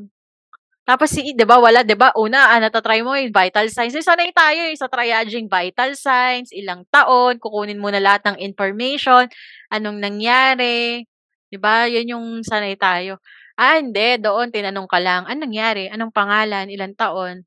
[0.87, 2.15] Tapos si, 'di ba, wala, 'di ba?
[2.15, 3.91] Una, ah, natatry mo yung vital signs.
[3.91, 8.37] Eh, sanay tayo eh, sa triaging vital signs, ilang taon, kukunin mo na lahat ng
[8.39, 9.27] information,
[9.67, 11.03] anong nangyari,
[11.51, 11.91] 'di ba?
[11.91, 13.19] 'Yun yung sanay tayo.
[13.59, 15.91] Ah, hindi, doon tinanong ka lang, anong nangyari?
[15.91, 16.71] Anong pangalan?
[16.71, 17.43] Ilang taon?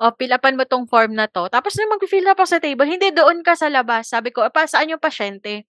[0.00, 1.46] O, upan mo tong form na to.
[1.52, 4.08] Tapos nung mag-fill up sa table, hindi doon ka sa labas.
[4.10, 5.66] Sabi ko, pa, saan yung pasyente?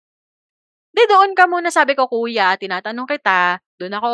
[0.93, 1.69] Hindi, doon ka muna.
[1.73, 4.11] Sabi ko, kuya, tinatanong kita, doon ako,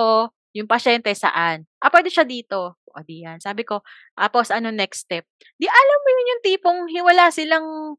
[0.58, 1.71] yung pasyente saan?
[1.82, 2.78] Ah, pwede siya dito.
[2.94, 3.42] O, di yan.
[3.42, 3.82] Sabi ko,
[4.14, 5.26] tapos ano next step?
[5.58, 7.98] Di alam mo yun yung tipong wala silang,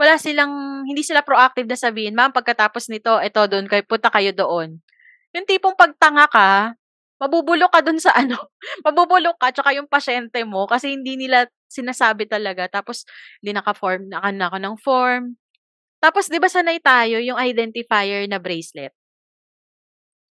[0.00, 4.32] wala silang, hindi sila proactive na sabihin, ma'am, pagkatapos nito, ito, doon kayo, punta kayo
[4.34, 4.80] doon.
[5.36, 6.74] Yung tipong pagtanga ka,
[7.22, 8.38] mabubulok ka doon sa ano,
[8.86, 12.68] mabubulok ka, tsaka yung pasyente mo, kasi hindi nila sinasabi talaga.
[12.70, 13.04] Tapos,
[13.42, 15.36] hindi naka-form, naka, naka ng form,
[16.02, 18.92] tapos 'di ba sanay tayo yung identifier na bracelet?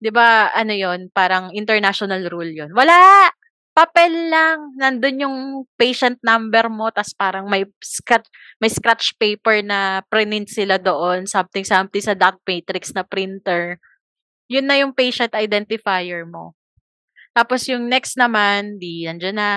[0.04, 2.76] 'Di ba ano 'yon, parang international rule 'yon.
[2.76, 3.32] Wala!
[3.74, 4.76] Papel lang.
[4.78, 5.38] Nandun yung
[5.80, 8.28] patient number mo tas parang may scratch
[8.62, 13.80] may scratch paper na print sila doon, something something sa dot matrix na printer.
[14.52, 16.54] Yun na yung patient identifier mo.
[17.34, 19.50] Tapos yung next naman, di nandiyan na.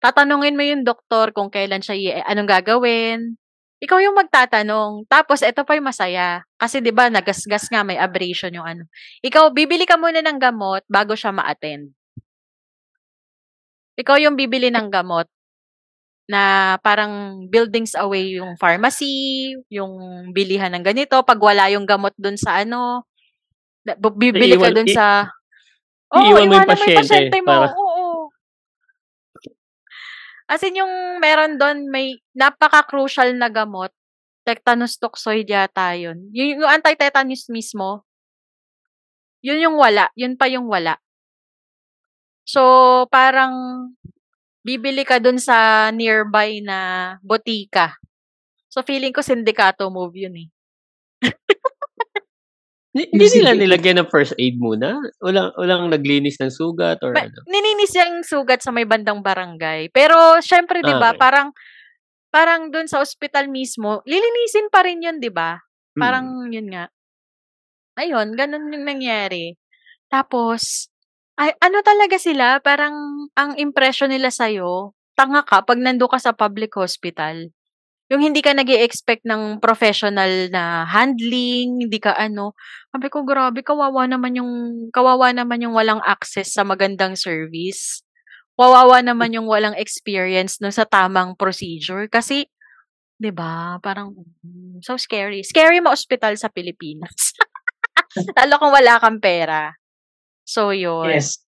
[0.00, 3.36] Tatanungin mo yung doktor kung kailan siya anong gagawin,
[3.80, 5.08] ikaw yung magtatanong.
[5.08, 6.44] Tapos, ito pa yung masaya.
[6.60, 8.84] Kasi, di ba, nagasgas nga, may abrasion yung ano.
[9.24, 11.88] Ikaw, bibili ka muna ng gamot bago siya ma-attend.
[13.96, 15.28] Ikaw yung bibili ng gamot
[16.30, 21.18] na parang buildings away yung pharmacy, yung bilihan ng ganito.
[21.24, 23.08] Pag wala yung gamot dun sa ano,
[24.14, 25.26] bibili ka dun sa...
[26.10, 27.00] Oo, oh, iwan mo yung pasyente.
[27.00, 27.48] pasyente mo.
[27.50, 27.66] Para...
[27.74, 28.09] Oo,
[30.50, 33.94] As in, yung meron doon, may napaka-crucial na gamot.
[34.42, 36.26] Tetanus toxoid yata yun.
[36.34, 38.02] Yung, yung anti-tetanus mismo,
[39.46, 40.10] yun yung wala.
[40.18, 40.98] Yun pa yung wala.
[42.42, 43.54] So, parang
[44.66, 46.78] bibili ka dun sa nearby na
[47.22, 47.94] botika.
[48.66, 50.48] So, feeling ko sindikato move yun eh.
[52.90, 54.98] Hindi nila nilagyan ng first aid muna?
[55.22, 57.38] Walang, walang naglinis ng sugat or ba, ano?
[57.46, 59.94] Nininis yung sugat sa may bandang barangay.
[59.94, 61.22] Pero, syempre, di ba, okay.
[61.22, 61.48] parang,
[62.34, 65.62] parang dun sa ospital mismo, lilinisin pa rin yun, di ba?
[65.94, 66.50] Parang, hmm.
[66.50, 66.90] yun nga.
[67.94, 69.54] Ayun, ganun yung nangyari.
[70.10, 70.90] Tapos,
[71.38, 76.34] ay, ano talaga sila, parang, ang impression nila sa'yo, tanga ka pag nando ka sa
[76.34, 77.54] public hospital.
[78.10, 82.58] Yung hindi ka nag expect ng professional na handling, hindi ka ano.
[82.90, 84.52] Sabi ko, grabe, kawawa naman yung,
[84.90, 88.02] kawawa naman yung walang access sa magandang service.
[88.58, 92.10] Kawawa naman yung walang experience no sa tamang procedure.
[92.10, 92.50] Kasi,
[93.14, 94.10] di ba, parang,
[94.42, 95.46] mm, so scary.
[95.46, 97.34] Scary ma-hospital sa Pilipinas.
[98.38, 99.70] Lalo kung wala kang pera.
[100.42, 101.14] So, yun.
[101.14, 101.38] Yes.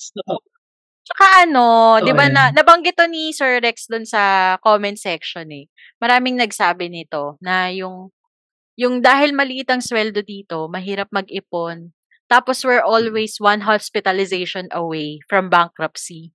[1.03, 5.67] Tsaka ano, 'di ba na nabanggit 'to ni Sir Rex dun sa comment section eh.
[5.99, 8.15] Maraming nagsabi nito na yung
[8.79, 11.93] yung dahil maliit ang sweldo dito, mahirap mag-ipon.
[12.31, 16.33] Tapos we're always one hospitalization away from bankruptcy.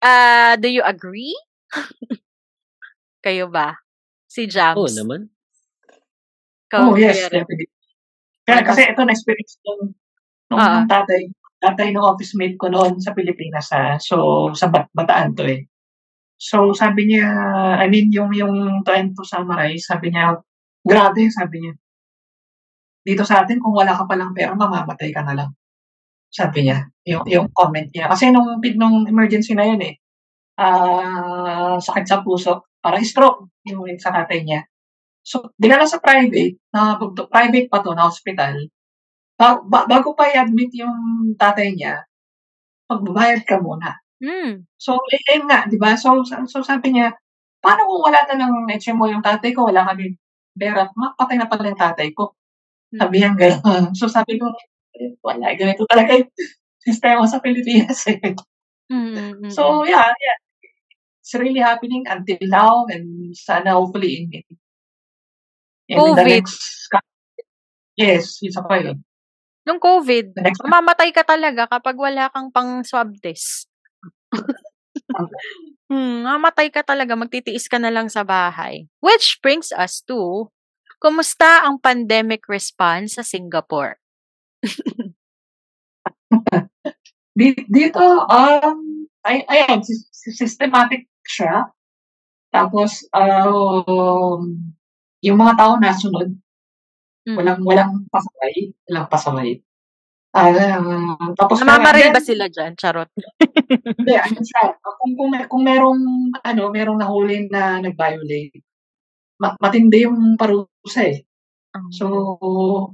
[0.00, 1.36] Uh, do you agree?
[3.26, 3.76] Kayo ba?
[4.26, 4.80] Si Jams.
[4.80, 5.28] Oo naman.
[6.72, 7.68] oh, yes, definitely.
[8.48, 9.92] Kaya kasi ito na-experience nung,
[10.48, 11.28] nung uh, tatay
[11.62, 13.96] tatay ng office mate ko noon sa Pilipinas ha.
[14.02, 15.62] So, sa Bat Bataan to eh.
[16.42, 17.30] So, sabi niya,
[17.78, 20.42] I mean, yung, yung trying to summarize, sabi niya,
[20.82, 21.74] grabe, sabi niya.
[23.06, 25.50] Dito sa atin, kung wala ka palang pera, mamamatay ka na lang.
[26.34, 28.10] Sabi niya, yung, yung comment niya.
[28.10, 29.94] Kasi nung, nung emergency na yun eh,
[30.58, 34.66] uh, sakit sa puso, parang stroke, yung sa tatay niya.
[35.22, 36.98] So, dinala sa private, na
[37.30, 38.66] private pa 'to na hospital.
[39.42, 40.94] Ba ba bago pa i-admit yung
[41.34, 42.06] tatay niya,
[42.86, 43.98] magbabayad ka muna.
[44.22, 44.62] Hmm.
[44.78, 45.98] So, eh, ayun nga, 'di ba?
[45.98, 47.10] So so sabi niya,
[47.58, 50.14] "Paano kung wala na ng HMO yung tatay ko, wala kaming
[50.54, 52.38] pera, ma patay na pala yung tatay ko."
[52.94, 53.96] Sabi niyang gano'n.
[53.98, 54.52] So sabi ko,
[54.94, 56.30] eh, wala, ganito talaga yung
[56.86, 58.20] sistema sa Pilipinas, eh.
[58.92, 59.50] Mm, mm.
[59.50, 60.38] So, yeah, yeah.
[61.22, 64.44] It's really happening until now and sana hopefully in in
[65.86, 66.26] in the COVID.
[66.26, 66.90] next
[67.94, 68.98] yes, isa pa yun.
[69.62, 70.34] Nung COVID,
[70.66, 73.70] mamamatay ka talaga kapag wala kang pang-swab test.
[75.92, 78.88] Hmm, mamatay ka talaga, magtitiis ka na lang sa bahay.
[79.04, 80.48] Which brings us to,
[80.96, 84.00] kumusta ang pandemic response sa Singapore?
[87.36, 91.68] Di dito, um, ay ayan, sys systematic siya.
[92.48, 94.56] Tapos, um,
[95.20, 96.32] yung mga tao nasunod.
[97.26, 97.38] Mm.
[97.38, 98.54] Walang walang pasaway,
[98.90, 99.50] walang pasaway.
[100.34, 100.50] Ah,
[101.38, 102.74] tapos Namamaril ba sila diyan?
[102.76, 103.08] Charot.
[104.00, 106.02] Hindi, ano siya, kung kung may kung merong
[106.42, 108.58] ano, merong nahuli na nag-violate,
[109.42, 111.24] ma matindi yung parusa, eh.
[111.94, 112.06] So,
[112.42, 112.92] Oh.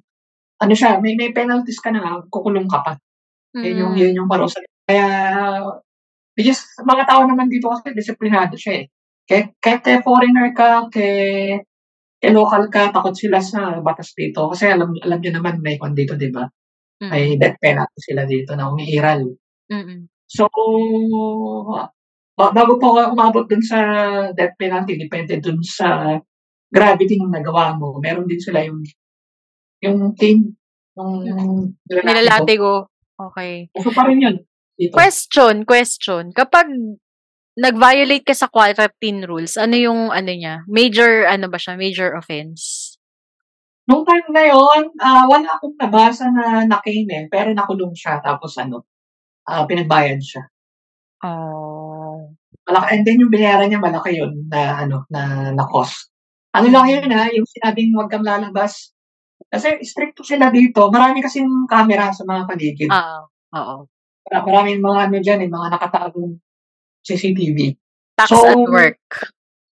[0.62, 2.92] ano siya, may may penalties ka na, kukulong ka pa.
[3.56, 4.00] Yun yung Mm.
[4.02, 4.60] yun yung parusa.
[4.88, 5.06] Kaya
[6.38, 8.86] which is mga tao naman dito kasi disiplinado siya, eh.
[9.28, 11.60] Kahit kahit kay foreigner ka, kay
[12.18, 14.50] kay local ka, takot sila sa batas dito.
[14.50, 16.46] Kasi alam alam niyo naman may kwan dito, 'di ba?
[17.02, 17.40] May Mm.
[17.42, 19.22] death penalty sila dito na umiiral.
[19.70, 20.10] Mm.
[20.26, 20.50] So,
[22.38, 23.78] ba bago pa ako umabot dun sa
[24.34, 26.18] death penalty, depende dun sa
[26.70, 27.98] gravity ng nagawa mo.
[28.02, 28.82] Meron din sila yung
[29.82, 30.54] yung cane,
[30.98, 31.74] yung.
[31.86, 32.90] Nilalatigo.
[33.18, 33.70] Okey.
[33.74, 34.36] Uso pa rin yun
[34.78, 34.94] dito.
[34.94, 36.30] Question, question.
[36.30, 36.70] Kapag
[37.58, 42.94] nag-violate ka sa quarantine rules, ano yung ano niya, major ano ba siya, major offense?
[43.90, 48.54] Nung time na yun, ah, wala akong nabasa na na-cane, eh, pero nakulong siya tapos
[48.62, 48.86] ano,
[49.50, 50.46] ah, pinagbayad siya.
[51.26, 52.30] Oh.
[52.68, 56.14] Malaki and then yung binayaran niya malaki yun na ano, na na cost.
[56.54, 58.94] Ano lang yun, ah, yung sinabing huwag kang lalabas.
[59.48, 60.92] Kasi stricto sila dito.
[60.92, 62.90] Marami kasing camera sa mga paligid.
[62.92, 63.18] Oo,
[63.56, 63.76] oo.
[64.28, 66.36] Mara maraming mga ano diyan, eh, mga nakatagong
[67.08, 67.72] CCTV.
[68.18, 69.32] Tax So at work.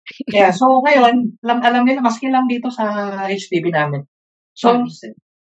[0.33, 2.85] yeah, so ngayon, alam alam nila maski lang dito sa
[3.29, 4.01] HDB namin.
[4.57, 4.89] So Mm.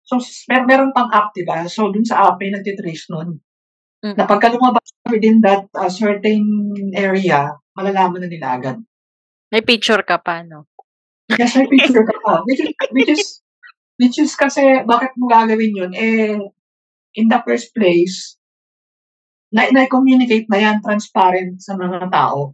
[0.07, 0.19] so
[0.51, 1.67] mer meron pang app, 'di ba?
[1.71, 3.39] So dun sa app may nagte-trace nun.
[4.03, 4.15] Mm.
[4.19, 6.43] Na pagka lumabas within that, ah, certain
[6.95, 8.77] area, malalaman na nila agad.
[9.51, 10.67] May picture ka pa, no?
[11.31, 12.43] Yes, may picture ka pa.
[12.47, 13.23] Which is which is
[13.97, 16.39] which is kasi bakit mo gagawin yun, eh,
[17.17, 18.37] in the first place,
[19.57, 22.53] na nai-communicate na yan, transparent sa mga tao.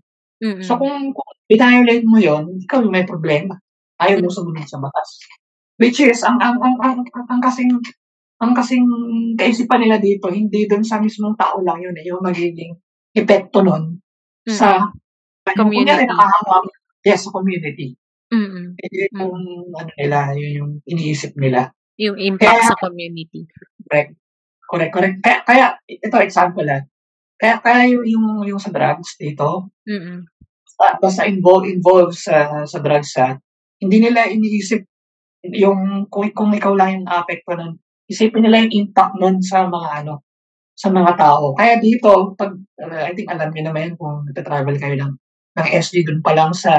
[0.62, 0.79] So Mm.
[0.79, 3.55] kung kung violate mo yun, ikaw yung may problema.
[3.99, 5.19] Ayaw mo sumunod sa batas.
[5.79, 7.70] Which is ang ang ang ang ang kasing
[8.43, 8.83] ang kasing
[9.39, 12.74] kaisipan nila dito, hindi dun sa mismong tao lang yun, eh, yung magiging
[13.15, 13.99] epekto nun
[14.43, 14.51] Mm.
[14.51, 16.07] sa ano, kunyari Community.
[16.11, 16.65] nakahawak
[17.03, 17.89] yes, sa community.
[18.35, 18.74] Mm.
[18.79, 19.15] Eh, Mm.
[19.15, 19.39] kung
[19.74, 21.70] ano nila, yun yung iniisip nila.
[21.99, 23.47] Yung impact Kaya sa community.
[23.87, 24.19] correct.
[24.66, 25.16] Correct, correct.
[25.23, 26.83] Kaya kaya ito example, ah.
[27.43, 30.23] Kaya kaya yung yung yung sa drugs dito, Mm.
[30.78, 33.35] ah, basta involve involved sa sa drugs, ah,
[33.82, 34.86] hindi nila iniisip
[35.59, 37.74] yung kung kung ikaw lang yung naapektuhan nun.
[38.06, 40.23] Isipin nila yung impact nun sa mga ano,
[40.78, 41.51] sa mga tao.
[41.59, 45.12] Kaya dito 'pag, ah, I think alam niyo naman yun kung nagta-travel kayo ng
[45.59, 46.73] ng SG dun pa lang sa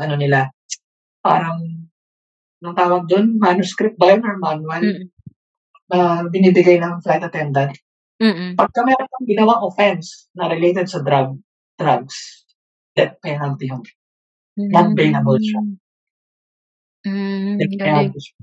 [0.00, 0.48] ano nila,
[1.22, 1.60] parang
[2.64, 4.80] anong tawag dun, manuscript ba yun or manual?
[4.82, 5.04] Mm.
[5.92, 7.76] Na binibigay ng flight attendant.
[8.16, 8.56] Mm.
[8.56, 11.36] Pagka meron kang ginawang offense na related sa drug
[11.76, 12.48] drugs,
[12.96, 13.84] death penalty yun.
[14.56, 15.60] Siya.
[17.04, 18.08] Hmm, Death galing.
[18.08, 18.36] penalty siya.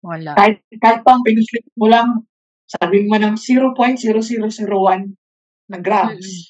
[0.00, 0.30] Wala.
[0.34, 2.24] Kahit kahit pang pinu-slip mo lang,
[2.64, 5.12] sabihin mo ng 0.0001
[5.68, 5.84] na Mm.
[5.84, 6.48] grams,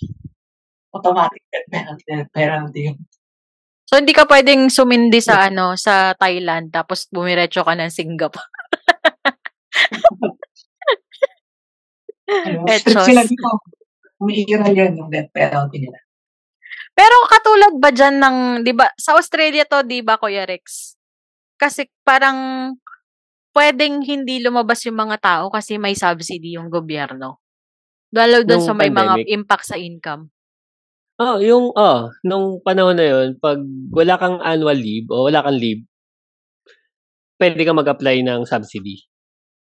[0.94, 2.98] automatic death penalty death penalty yun.
[3.89, 8.47] So hindi ka puwedeng sumindi sa ano, sa Thailand tapos bumiretso ka ng Singapore.
[12.29, 13.49] Ano, strict sila dito.
[14.21, 15.99] Umiiral yan yung death penalty nila.
[16.93, 18.37] Pero katulad ba diyan ng
[18.67, 20.99] 'di ba sa Australia 'to 'di ba Kuya Rex?
[21.57, 22.73] Kasi parang
[23.55, 27.41] puwedeng hindi lumabas yung mga tao kasi may subsidy yung gobyerno.
[28.13, 29.27] Lalo dun Nung sa may mga pandemic?
[29.31, 30.31] impact sa income.
[31.19, 33.59] Oo, yung oo, nung panahon na yun 'pag
[33.91, 35.83] wala kang annual leave o wala kang leave
[37.39, 38.99] puwede kang mag-apply ng subsidy.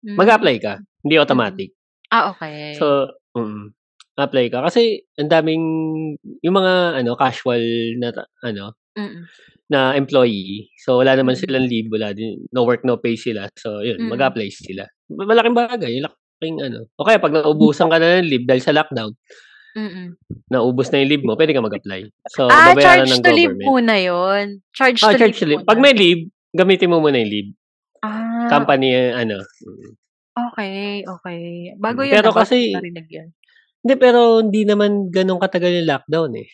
[0.03, 1.23] Mag-a-apply ka, hindi Mm.
[1.23, 1.78] automatic.
[2.11, 2.81] Ah, okey.
[2.81, 3.77] So mm,
[4.17, 5.65] apply ka kasi ang daming
[6.41, 7.61] yung mga ano, casual
[8.01, 8.09] na
[8.43, 9.31] ano, Mm.
[9.71, 10.67] na employee.
[10.83, 11.43] So, wala naman Mm.
[11.45, 13.47] silang leave, wala din no work, no pay sila.
[13.55, 14.11] So, yun, Mm.
[14.11, 14.83] mag-a-apply sila.
[15.07, 16.91] Malaking bagay, laking ano.
[16.99, 19.15] O kaya 'pag naubusan ka na ng leave dahil sa lockdown,
[19.79, 20.19] Mm.
[20.51, 22.11] naubos na yung leave mo, pwede kang mag-apply.
[22.35, 23.69] So, Ah, babayaran charge ng to leave government.
[23.71, 24.47] muna yun.
[24.75, 25.65] Charge Ah, to charge leave leave.
[25.69, 26.23] 'Pag may leave,
[26.57, 27.51] gamitin mo muna yung leave.
[28.03, 29.98] Ah, Company ano, mm.
[30.47, 31.41] Okey, okey.
[31.79, 33.29] Bago Mm, yun, pero bago ko kasi narinig yun.
[33.83, 36.49] hindi, pero hindi naman gano'n katagal yung lockdown, eh.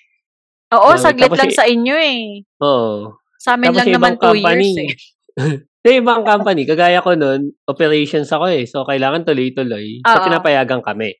[0.74, 2.20] Oo, So, saglit tapos lang sa inyo, eh.
[2.60, 3.16] Oo.
[3.40, 4.92] Sa'min Tapos lang yung naman ibang 2 years, company eh.
[5.84, 8.64] sa ibang company, kagaya ko nun, operations ako, eh.
[8.64, 10.00] So, kailangan tuloy-tuloy.
[10.04, 10.24] So, Oo.
[10.24, 11.10] pinapayagan kami.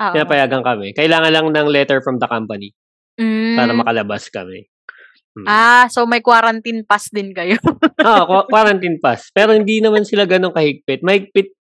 [0.00, 0.12] Oo.
[0.16, 0.92] Pinapayagan kami.
[0.96, 2.72] Kailangan lang ng letter from the company
[3.54, 3.80] para Hmm.
[3.84, 4.64] makalabas kami.
[5.36, 5.46] Mm.
[5.46, 7.54] Ah, so may quarantine pass din kayo?
[8.02, 9.28] Oo, qua quarantine pass.
[9.30, 11.04] Pero hindi naman sila gano'n kahigpit.
[11.06, 11.54] Mahigpit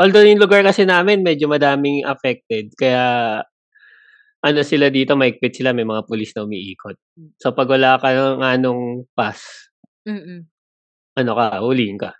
[0.00, 3.40] although yung lugar kasi namin medyo madaming affected kaya
[4.44, 6.96] ano sila dito, mahigpit sila, may mga pulis na umiikot.
[7.40, 8.82] So, 'pag wala ka ng anong
[9.16, 9.70] pass
[10.04, 10.44] Mm.
[11.16, 12.12] ano ka, hulihin ka.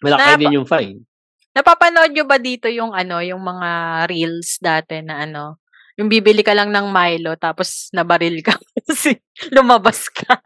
[0.00, 1.04] Malaki Napa din yung fine.
[1.52, 3.70] napapanood niyo ba dito yung ano, yung mga
[4.08, 5.59] reels dati na ano,
[6.00, 8.56] yung bibili ka lang ng Milo tapos nabaril ka
[8.88, 9.20] kasi
[9.52, 10.40] lumabas ka.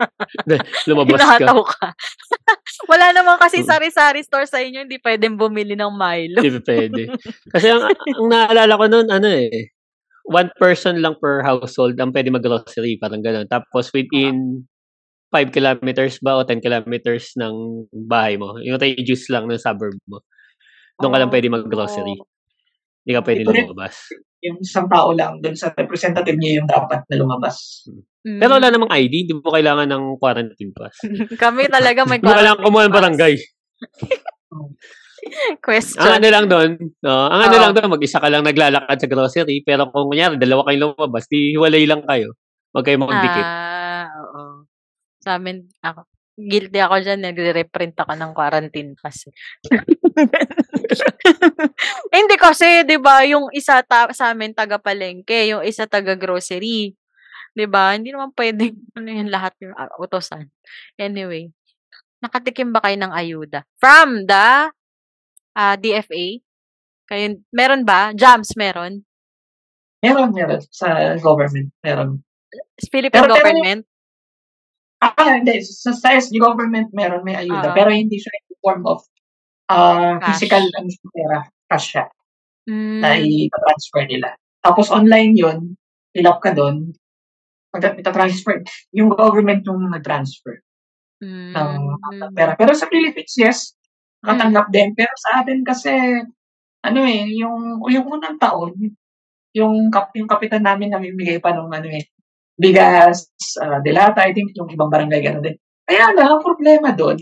[0.90, 1.46] Lumabas ka.
[1.46, 1.88] Ka.
[2.90, 3.68] Wala naman kasi Mm.
[3.70, 6.42] sari-sari store sa inyo, hindi puwedeng bumili ng Milo.
[6.42, 7.02] Hindi puwede.
[7.54, 9.70] Kasi ang ang naalala ko nun ano, eh,
[10.26, 13.46] one person lang per household ang puwede mag-grocery, parang gano'n.
[13.46, 14.66] Tapos within
[15.30, 20.20] 5 kilometers ba o 10 kilometers ng bahay mo, yung radius lang ng suburb mo,
[20.98, 22.18] dun ka lang puwede mag-grocery.
[22.18, 22.26] Oh.
[23.04, 23.44] Hindi ka Correct.
[23.44, 23.94] lumabas.
[24.44, 27.88] Yung isang tao lang dun sa representative niya yung dapat na lumabas.
[28.20, 30.96] Pero wala namang ID, hindi mo kailangan ng quarantine pass.
[31.42, 32.98] Kami talaga may Hindi mo kailangan quarantine kumuha ng pass.
[33.00, 33.34] barangay.
[34.54, 34.70] Oh.
[35.24, 35.98] Ang Question.
[35.98, 36.70] ano lang dun,
[37.02, 37.62] oo, ang ano Oo.
[37.66, 41.58] lang dun, mag-isa ka lang naglalakad sa grocery, pero kung kunyari dalawa kayong lumabas, 'di
[41.58, 42.38] hiwalay lang kayo.
[42.70, 43.42] Huwag kayong magdikit.
[43.42, 44.68] Ah, oo.
[45.24, 49.34] Sa'min ako guilty ako diyan, nagre-reprint ako ng quarantine pass, eh.
[52.14, 56.94] Hindi kasi 'di ba yung isa ta sa'min taga-palengke, yung isa taga-grocery.
[57.54, 57.94] 'Di ba?
[57.94, 60.50] Hindi naman puwedeng ano yun lahat yung, ah, utusan.
[60.98, 61.54] Anyway,
[62.18, 64.70] nakatikim ba kayo ng ayuda from the,
[65.54, 66.42] ah, DFA?
[67.06, 68.10] Kayo meron ba?
[68.16, 69.06] Jams meron?
[70.02, 72.20] Meron, meron sa government, meron.
[72.90, 73.82] Philippine Pero yung government?
[75.04, 76.10] Ah, hindi sa sa
[76.40, 77.76] government meron, may ayuda, Oo.
[77.76, 79.00] pero hindi siya in form of,
[80.24, 80.76] physical Cash.
[80.80, 81.38] ano siya pera,
[81.70, 82.04] cash siya.
[83.02, 83.24] Na Hmm.
[83.28, 84.28] ita-transfer nila.
[84.64, 85.58] Tapos online yun,
[86.16, 86.92] fill ka dun,
[87.74, 88.62] pagka ita-transfer
[88.96, 90.60] yung government yung nag-transfer
[91.24, 92.34] ng ng Hmm.
[92.36, 92.52] pera.
[92.58, 93.58] Pero sa Philippines, yes,
[94.24, 94.92] nakatanggap din.
[94.96, 95.92] Pero sa atin kasi
[96.84, 98.72] ano, eh, yung yung unang taon,
[99.56, 102.04] yung kap yung kapitan namin namimigay pa nung ano, eh,
[102.54, 105.56] bigas, ah, delata, I think yung ibang barangay gano'n din.
[105.84, 107.18] Kaya lang ang problema dun,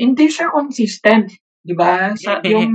[0.00, 1.30] hindi siya consistent,
[1.62, 2.16] 'di ba?
[2.16, 2.72] Sa yung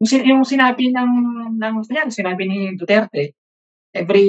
[0.00, 1.10] yung yung sinabi ng
[1.56, 3.36] ng kunyari sinabi ni Duterte,
[3.92, 4.28] every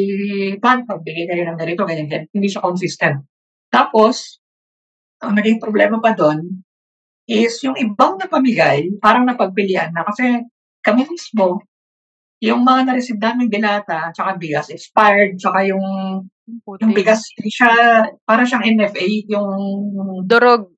[0.59, 2.27] month magbigay kayo ng ganito, ganyan, ganyan.
[2.31, 3.23] Hindi siya consistent.
[3.67, 4.39] Tapos,
[5.21, 6.63] ang naging problema pa dun
[7.27, 10.39] is yung ibang napamigay, parang napagpilian na kasi
[10.79, 11.59] kami mismo,
[12.39, 15.85] yung mga na-receive naming delata tsaka bigas expired, tsaka yung
[16.47, 16.87] yung Puti.
[16.95, 17.71] bigas hindi siya
[18.23, 19.49] para siyang NFA, yung
[20.23, 20.71] Durog.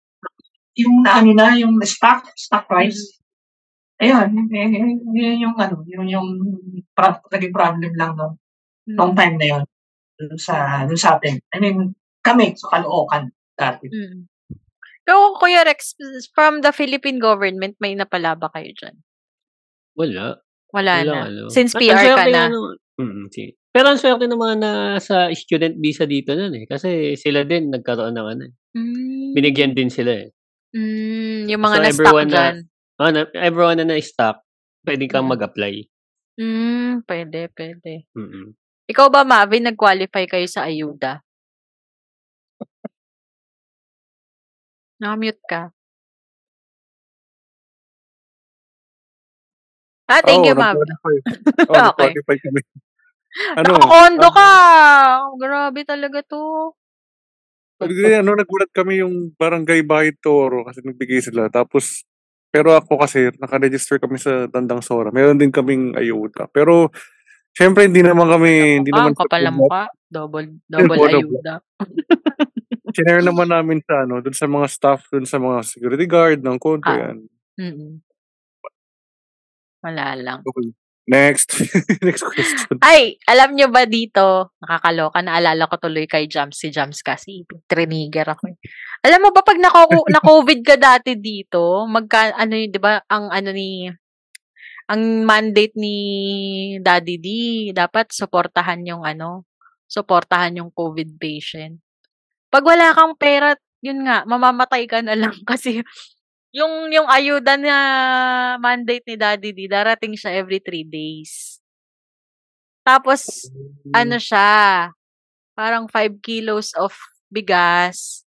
[0.73, 2.71] yung naano na, yung stock, stock Mm.
[2.71, 3.01] price.
[3.99, 4.65] Ayun, eh,
[5.13, 6.27] yun yung ano, yun yung
[6.95, 8.39] pro naging problem lang nung
[8.87, 9.19] nung Mm.
[9.19, 9.63] time na yun,
[10.17, 10.55] dun sa
[10.87, 11.37] dun sa'tin.
[11.53, 13.91] I mean, kami sa Caloocan dati.
[13.91, 14.25] Mm.
[15.03, 15.93] Pero Kuya Rex,
[16.33, 18.95] from the Philippine government, may napala ba kayo diyan?
[19.93, 20.39] Wala.
[20.69, 21.21] Wala Walang na.
[21.29, 21.43] ano.
[21.49, 22.41] Since At PR ka na.
[22.49, 27.13] nung mm, si pero ang swerte ng mga nasa student visa dito nun, eh, kasi
[27.13, 29.33] sila din nagkaroon ng ano, eh, Hmm.
[29.33, 30.29] binigyan din sila, eh.
[30.73, 32.43] Hmm, yung mga So, na-stuck everyone na
[33.01, 34.37] oo, na everyone na na-stuck,
[34.85, 35.33] puwede kang Mm.
[35.37, 35.73] mag-apply.
[36.37, 38.09] Hmm, puwede, puwede.
[38.17, 38.53] Mm.
[38.89, 41.21] Ikaw ba, Mavin, nag-qualify kayo sa ayuda?
[44.99, 45.61] Naka-mute ka.
[50.09, 50.55] Ah, thank Oo, you.
[51.69, 52.09] Oo, Okey.
[52.17, 52.61] nag-qualify kami.
[53.57, 54.49] Ano, Naka-condo ah ka.
[55.37, 56.73] Grabe talaga 'to.
[57.79, 61.47] Hindi, ano, nagulat kami yung Barangay Bahid Toro kasi nagbigay sila.
[61.47, 62.03] Tapos,
[62.51, 65.13] pero ako kasi, naka-register kami sa Tandang Sora.
[65.15, 66.51] Meron din kaming ayuda.
[66.51, 66.91] Pero,
[67.55, 69.83] syempre, hindi naman kami, hindi Ah, naman ang kapal mukha.
[70.11, 71.55] Double double ayuda.
[72.97, 76.57] Shinare naman namin sa ano, dun sa mga staff, dun sa mga security guard ng
[76.59, 77.13] condo Ah.
[77.13, 77.17] yan.
[77.59, 78.01] Mm.
[79.83, 80.39] Wala lang.
[80.43, 80.75] Okay.
[81.09, 81.57] Next.
[82.05, 82.77] Next question.
[82.85, 88.29] Ay, alam nyo ba dito, nakakaloka, naalala ko tuloy kay Jams, si Jams kasi, triniger
[88.29, 88.53] ako.
[88.53, 88.57] Eh.
[89.09, 93.33] Alam mo ba, pag nako- na-COVID ka dati dito, magka, ano yun, di ba, ang
[93.33, 93.89] ano ni,
[94.85, 95.97] ang mandate ni
[96.77, 97.27] Daddy D,
[97.73, 99.49] dapat suportahan yung ano,
[99.89, 101.81] suportahan yung COVID patient.
[102.53, 105.81] Pag wala kang pera, yun nga, mamamatay ka na lang kasi
[106.49, 107.75] yung yung ayuda na
[108.57, 111.61] mandate ni Daddy D, darating siya every three days.
[112.81, 113.45] Tapos,
[113.93, 114.89] ano siya,
[115.53, 116.95] parang 5 kilos of
[117.29, 118.25] bigas,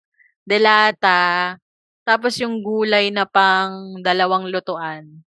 [0.48, 1.60] delata,
[2.06, 5.26] tapos yung gulay na pang dalawang lutuan.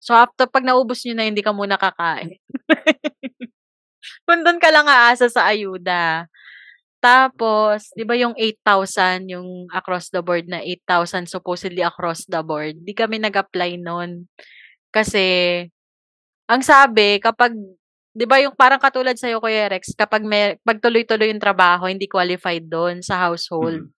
[0.00, 2.36] So, after pag naubos nyo na, hindi ka muna kakain.
[4.24, 6.24] Kung doon ka lang aasa sa ayuda.
[7.00, 12.76] Tapos, 'di ba yung 8,000 yung across the board na 8,000 supposedly across the board.
[12.84, 14.28] Di kami nag-apply noon.
[14.92, 15.64] Kasi
[16.50, 17.56] ang sabi kapag
[18.12, 22.04] 'di ba yung parang katulad sa iyo Kuya Rex, kapag may pagtuloy-tuloy yung trabaho, hindi
[22.10, 23.88] qualified doon sa household.
[23.88, 23.92] Mm.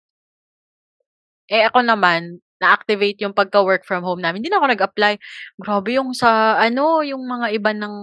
[1.50, 4.44] Eh ako naman, na-activate yung pagka-work from home namin.
[4.44, 5.14] Hindi na ako nag-apply.
[5.56, 7.94] Grabe yung sa ano, yung mga iba ng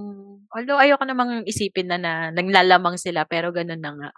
[0.49, 4.09] although ayoko namang isipin na na naglalamang sila pero ganun na nga.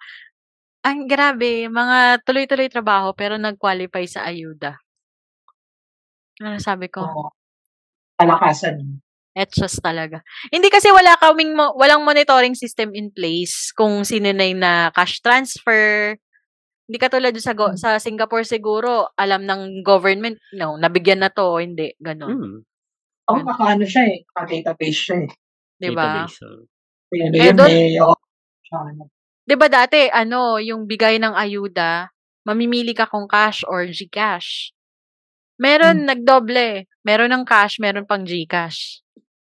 [0.90, 4.74] Ang grabe, mga tuloy-tuloy trabaho pero nag-qualify sa ayuda.
[6.42, 7.06] Ano sabi ko?
[7.06, 7.30] Oo.
[8.18, 8.98] Palakasan.
[9.38, 10.26] Etchos talaga.
[10.50, 14.90] Hindi kasi wala kaming mo, walang monitoring system in place kung sino na yung na
[14.90, 16.18] cash transfer.
[16.90, 17.78] Hindi katulad sa go, Hmm.
[17.78, 22.34] sa Singapore siguro, alam ng government, no, nabigyan na to, hindi, ganun.
[22.34, 22.58] Hmm.
[23.30, 23.48] Oo, Ganun.
[23.54, 24.18] kakaano siya eh.
[24.34, 25.30] Kaka-database siya eh.
[25.78, 26.26] 'Di ba?
[26.26, 26.42] Database.
[26.50, 26.66] oh.
[27.14, 27.78] Eh, doon-
[28.10, 28.18] oo.
[29.50, 32.14] 'Di ba dati ano, yung bigay ng ayuda,
[32.46, 34.70] mamimili ka kung cash or GCash.
[35.58, 39.02] Meron nagdoble, meron ng cash, meron pang GCash.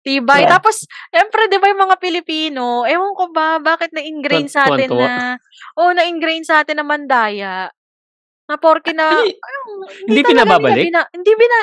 [0.02, 0.48] Tibay.
[0.48, 0.58] Yeah.
[0.58, 0.82] Tapos,
[1.12, 5.06] syempre, 'di ba yung mga Pilipino, ewan ko ba, bakit na-ingrain sa atin Tuwan-tuwa.
[5.06, 5.38] na,
[5.78, 7.68] oh, na-ingrain sa atin na mandaya.
[8.50, 9.66] Na porke na, Hindi- ayun,
[10.10, 10.84] hindi nila pinababalik?
[10.90, 11.58] bina- hindi bina,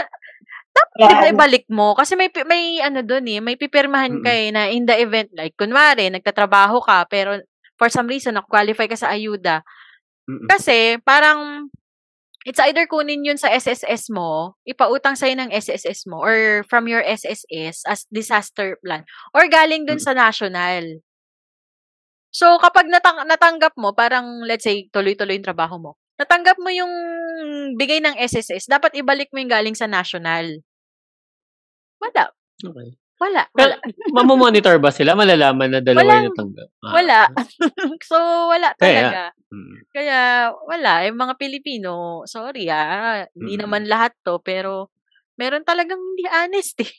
[0.72, 1.10] dapat Yeah.
[1.10, 1.92] di ba ibalik mo?
[2.00, 5.60] Kasi may, may ano dun eh, may pipirmahan ka eh, na in the event, like,
[5.60, 7.44] kunwari, nagtatrabaho ka, pero
[7.80, 9.64] for some reason, qualify ka sa ayuda,
[10.28, 10.46] Mm-mm.
[10.52, 11.72] kasi, parang,
[12.44, 17.02] it's either kunin yun sa SSS mo, ipautang sa'yo ng SSS mo, or from your
[17.02, 20.06] SSS as disaster plan, or galing dun Mm.
[20.06, 21.02] sa national.
[22.30, 26.92] So, kapag natang- natanggap mo, parang, let's say, tuloy-tuloy yung trabaho mo, natanggap mo yung
[27.80, 30.62] bigay ng SSS, dapat ibalik mo yung galing sa national.
[32.00, 32.30] Wala.
[32.60, 32.90] Okay.
[33.20, 33.44] Wala.
[33.52, 33.76] Wala.
[34.16, 35.12] mamomonitor ba sila?
[35.12, 36.70] Malalaman na dalawa Walang- yung natanggap?
[36.80, 37.20] Ah, Wala.
[38.10, 38.16] so,
[38.48, 39.24] wala Kaya, talaga.
[39.52, 39.76] mm.
[39.92, 40.20] Kaya,
[40.64, 40.92] wala.
[41.04, 41.92] Yung mga Pilipino,
[42.24, 43.62] sorry ah, hindi Mm.
[43.68, 44.88] naman lahat to, pero
[45.36, 46.94] meron talagang hindi honest eh.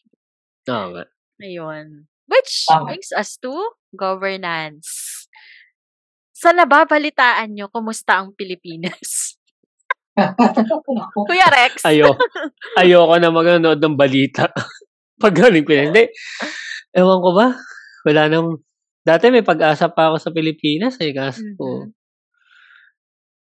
[0.68, 1.00] Oo.
[1.40, 2.04] Ayun.
[2.28, 2.92] Which Tama.
[2.92, 3.50] brings us to
[3.90, 5.24] governance.
[6.30, 9.34] Sa nababalitaan nyo, kumusta ang Pilipinas?
[11.26, 11.80] Kuya Rex?
[11.82, 12.12] Ayo,
[12.76, 14.52] ayoko na maganood ng balita.
[15.20, 16.08] Pag galing ko Hindi.
[16.96, 17.48] Ewan ko ba?
[18.08, 18.60] Wala nang...
[19.04, 21.12] Dati may pag-asa pa ako sa Pilipinas eh.
[21.16, 21.92] Kaso, Mhm.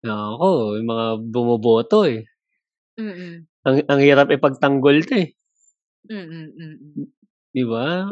[0.05, 0.47] ako,
[0.79, 2.23] yung mga bumoboto eh.
[2.99, 3.45] Mm-mm.
[3.67, 5.29] Ang, ang hirap ipagtanggol to eh.
[6.11, 6.51] Mm-mm.
[7.53, 8.07] Di ba?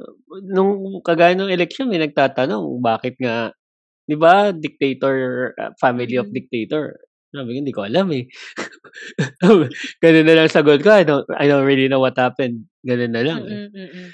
[0.49, 3.53] Nung kagaya ng election, may nagtatanong, bakit nga,
[4.07, 6.35] di ba, dictator, uh, family of Mhm.
[6.37, 6.85] dictator.
[7.35, 8.25] Sabi ko, hindi ko alam eh.
[10.03, 10.89] Ganun na lang sagot ko.
[10.91, 12.67] I don't, I don't really know what happened.
[12.81, 13.67] Ganun na lang eh.
[13.67, 13.71] Mm-mm.
[13.73, 14.07] Mm-mm.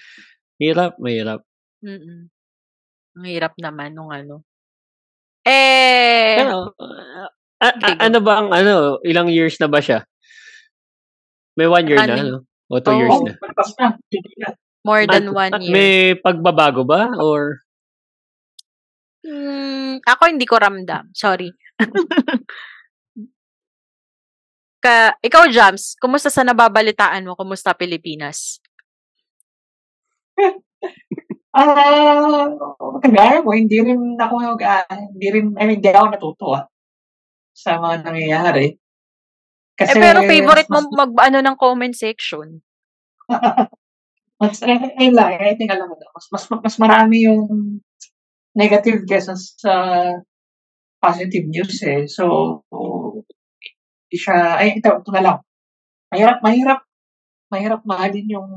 [0.57, 1.41] Hirap, mahirap.
[1.81, 2.30] Mm-mm.
[3.18, 4.45] Ang hirap naman nung ano.
[5.41, 7.27] Eh, Pero, uh,
[7.60, 10.06] a- Okay, a- ano ba ang ano, ilang years na ba siya?
[11.57, 12.30] May one year na, Running.
[12.31, 12.39] no?
[12.69, 12.99] O two Oo.
[12.99, 13.34] years Oh, na.
[13.35, 13.88] na.
[14.39, 14.49] Na.
[14.81, 15.73] more than At- one at year.
[15.73, 17.10] May pagbabago ba?
[17.18, 17.61] Or,
[19.22, 21.14] Hmm, ako hindi ko ramdam.
[21.14, 21.53] Sorry.
[24.82, 27.38] Ka, ikaw, Jams, kumusta sa nababalitaan mo?
[27.38, 28.58] Kumusta Pilipinas?
[31.52, 32.48] Ah,
[33.03, 36.64] kagaya mo, hindi rin ako, ah, hindi rin, I mean, hindi ako natutuwa
[37.52, 38.72] sa mga nangyayari.
[39.76, 42.64] Eh, pero favorite mo mag, ano, ng comment section.
[44.41, 47.84] mas, eh, eh, lang, I think alam mo na, mas, mas, mas marami yung
[48.56, 49.74] negative kesa sa
[51.03, 52.08] positive news eh.
[52.08, 52.64] So,
[54.18, 55.38] siya, ay, ito, ito na lang.
[56.14, 56.80] Mahirap, mahirap,
[57.52, 58.50] mahirap mahalin yung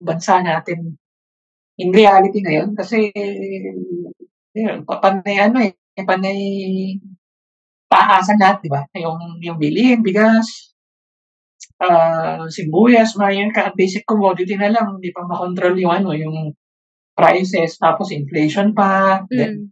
[0.00, 0.96] bansa natin
[1.80, 3.10] in reality ngayon kasi
[4.54, 5.72] yun, pa- panay ano eh,
[6.04, 6.38] panay
[7.90, 8.82] taasan lahat, di ba?
[8.94, 10.46] Yung, yung bilihin, bigas,
[11.82, 13.50] ah sibuyas, mga yun,
[13.80, 16.36] basic commodity na lang, hindi pa makontrol yung ano, yung
[17.18, 19.70] prices, tapos inflation pa, then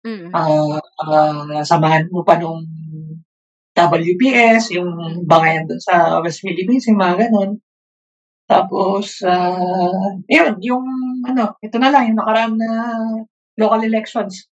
[0.00, 0.32] Mm.
[0.32, 0.32] Mm.
[0.32, 2.64] ah, ah, samahan mo pa nung
[3.88, 4.90] WPS, yung
[5.24, 7.50] bangayan dun sa West Philippines, yung mga gano'n.
[8.50, 10.84] Tapos, ah, yun, yung
[11.22, 12.70] ano, ito na lang, yung nakaraan na
[13.56, 14.50] local elections.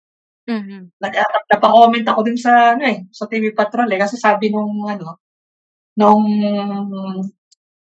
[0.45, 0.93] Mhm.
[1.01, 1.15] Nag
[1.49, 5.23] napa-comment ako dun sa ano, eh, sa TV Patrol, eh, kasi sabi nung ano,
[5.97, 6.27] nung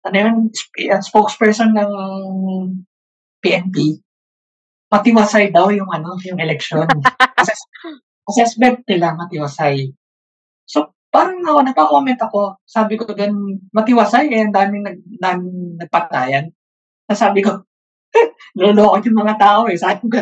[0.05, 1.90] ano yun, sp ah, spokesperson ng
[3.43, 3.77] PNP,
[4.93, 6.86] matiwasay daw yung ano, yung eleksyon.
[7.40, 7.62] Assess
[8.24, 9.93] assessment nila matiwasay.
[10.65, 16.51] So, parang ako napa-comment ako, sabi ko dun, matiwasay, eh, ang daming nag daming nagpatayan.
[17.15, 17.62] Sabi ko,
[18.59, 20.19] niloloko yung mga tao, eh, sabi ko.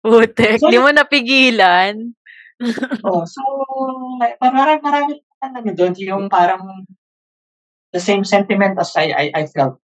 [0.00, 2.16] Putek, So, di mo napigilan?
[3.04, 3.42] oh, so,
[4.40, 5.12] marami marami
[5.44, 6.64] ano dun, yung parang
[7.92, 9.76] the same sentiment as I I I felt.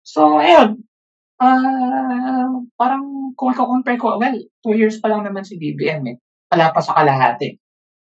[0.00, 0.80] So, ayun,
[1.44, 2.48] ah,
[2.80, 6.16] parang kung iko-compare ko, well, 2 years pa lang naman si BBM, eh,
[6.48, 7.67] wala pa sa kalahati.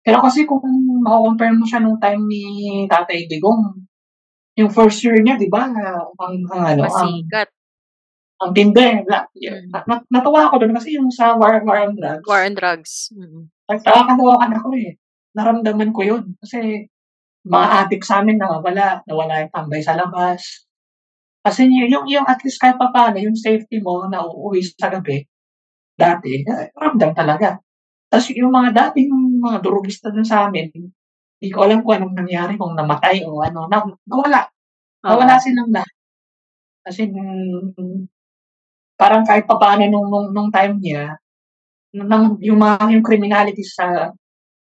[0.07, 0.62] Pero kasi kung
[1.03, 2.43] mako-compare mo siya nung time ni
[2.87, 3.74] Tatay Digong,
[4.55, 5.74] yung first year niya, 'di ba, ang
[6.15, 7.51] ang ano, ang Pasikat.
[8.39, 9.73] ang tindi, la Mm.
[9.74, 13.11] na na natuwa ako dun kasi yung sa War War on Drugs War on drugs.
[13.12, 13.51] Mm.
[13.66, 14.95] nagkakalokohan ako, eh.
[15.35, 16.87] Naramdaman ko yun kasi
[17.47, 20.66] mga adik sa'min nawawala, nawala yung tambay sa labas.
[21.43, 25.27] Kasi yu yung yung at least kahit papaano yung safety mo na uuwi sa gabi,
[25.99, 27.59] dati, eh, ramdam talaga.
[28.11, 29.11] Tas yung mga dating
[29.47, 30.68] mga durugista dun sa'min,
[31.40, 34.43] di ko alam kung anong nangyari, kung namatay o ano, na nawala.
[35.05, 35.43] Nawala Oo.
[35.44, 35.93] silang lahat.
[36.86, 37.12] As in,
[39.01, 41.16] parang kahit papaano nung nung nung time niya,
[41.97, 44.10] ng yung mga yung criminality sa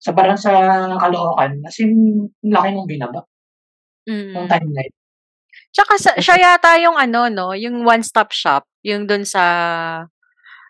[0.02, 0.54] sa barang sa
[1.02, 3.24] Caloocan, ang laki nung binaba
[4.36, 4.50] nung Mm.
[4.50, 4.82] time na.
[5.74, 9.44] Tsaka sa Kasi siya yata yung ano 'no, yung one-stop shop, yung dun sa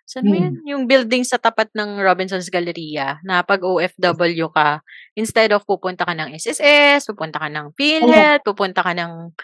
[0.10, 0.57] saan yun?
[0.57, 0.65] Hmm.
[0.65, 4.81] Yung building sa tapat ng Robinsons Galleria na 'pag OFW ka,
[5.14, 7.77] instead of pupunta ka ng SSS, pupunta ka ng.
[7.77, 9.38] PhilHealth, pupunta ka ng.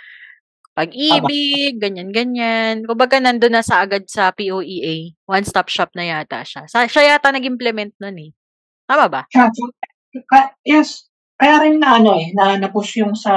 [0.76, 2.84] Pag-ibig, ganyan-ganyan.
[2.84, 6.68] Kumbaga nandun na sa agad sa POEA, one-stop shop na yata siya.
[6.68, 8.36] Sa siya yata nag-implement nun, eh.
[8.84, 9.24] Tama ba?
[10.68, 11.08] Yes.
[11.40, 13.32] Kaya rin na ano, eh, na na-push yung sa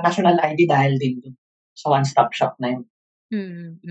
[0.00, 1.36] national ID dahil din dun
[1.76, 2.82] sa one-stop shop na yun.
[3.28, 3.84] Mm,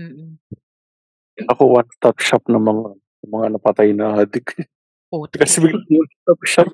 [1.46, 2.84] Ako one-stop shop ng mga
[3.28, 4.56] mga napatay na adik.
[5.08, 5.40] Putik.
[5.40, 6.68] Kasi biglang one-stop shop,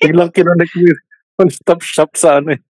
[0.00, 1.02] biglang kinonect mo yung
[1.38, 2.60] one-stop shop sa ano, eh.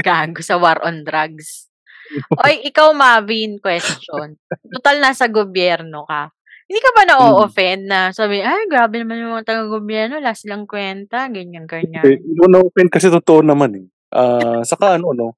[0.00, 1.66] Gago sa war on drugs.
[2.46, 4.38] Oy, ikaw Mavin, question.
[4.78, 6.30] Total nasa gobyerno ka.
[6.66, 11.30] Hindi ka ba na-o-offend na sabi, "Ay, grabe naman yung mga taga-gobyerno, wala silang kwenta,"
[11.30, 12.02] ganyan, ganyan.
[12.02, 13.86] hindi ko na-offend kasi totoo naman, eh.
[14.10, 15.34] Ah, saka ano 'no,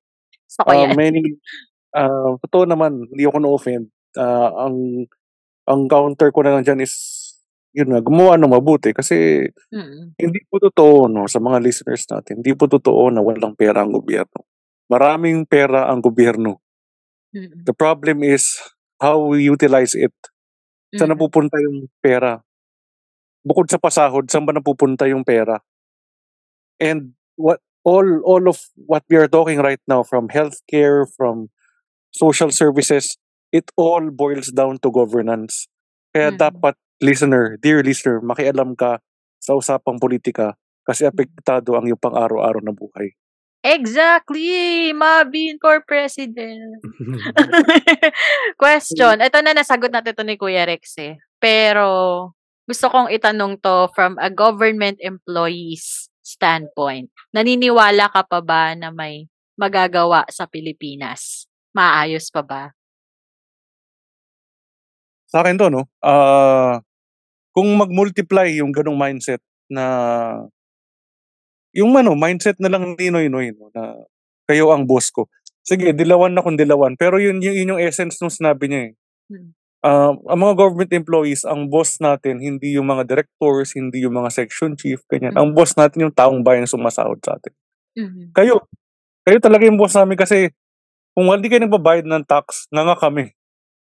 [0.48, 1.36] Gusto ko ah, many
[1.92, 3.92] ah, totoo naman, hindi ako na-offend.
[4.16, 5.04] Ah, ang
[5.68, 6.94] ang counter ko na lang diyan is,
[7.76, 10.16] yun nga, gumawa ng mabuti kasi Mm.
[10.16, 13.92] hindi po totoo 'no, sa mga listeners natin, hindi po totoo na walang pera ang
[13.92, 14.48] gobyerno.
[14.90, 16.60] Maraming pera ang gobyerno.
[17.36, 17.64] Mm.
[17.68, 18.56] The problem is
[19.02, 20.14] how we utilize it.
[20.96, 21.20] Saan Mm.
[21.20, 22.40] napupunta yung pera?
[23.46, 25.60] Bukod sa pasahod, saan ba napupunta yung pera?
[26.80, 31.50] And what all all of what we are talking right now from healthcare, from
[32.12, 33.16] social services,
[33.50, 35.66] it all boils down to governance.
[36.12, 36.38] Kaya Mm.
[36.38, 38.98] dapat listener, dear listener, makialam ka
[39.38, 43.12] sa usapang politika kasi apektado ang iyong pang-araw-araw na buhay.
[43.60, 44.94] Exactly!
[44.94, 46.78] Mavin for president.
[48.62, 49.18] Question.
[49.18, 51.18] Ito na nasagot natin ito ni Kuya Rex eh.
[51.42, 51.88] Pero
[52.64, 57.08] gusto kong itanong to from a government employee's standpoint.
[57.32, 59.26] Naniniwala ka pa ba na may
[59.58, 61.48] magagawa sa Pilipinas?
[61.74, 62.62] Maayos pa ba?
[65.28, 65.84] Sa akin to, no?
[66.00, 66.80] Ah,
[67.52, 69.84] kung mag-multiply yung ganong mindset na
[71.76, 73.92] yung ano, mindset na lang ni Noy-Noy, no, na
[74.48, 75.28] kayo ang boss ko.
[75.60, 76.96] Sige, dilawan na kung dilawan.
[76.96, 78.92] Pero yun, yun, yun yung essence nung sinabi niya eh.
[79.28, 79.48] Hmm.
[79.84, 84.32] Ah, ang mga government employees, ang boss natin, hindi yung mga directors, hindi yung mga
[84.32, 85.36] section chief, ganyan.
[85.38, 87.52] Ang boss natin yung taong bayan sumasahod sa atin.
[87.94, 88.34] Mhm.
[88.34, 88.66] Kayo,
[89.26, 90.50] kayo talaga yung boss namin kasi
[91.14, 93.34] kung hindi kayo nagbabayad ng tax, nga nga kami.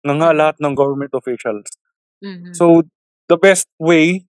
[0.03, 1.67] Nga nga lahat ng government officials.
[2.23, 2.51] Mhm.
[2.55, 2.83] So
[3.31, 4.27] the best way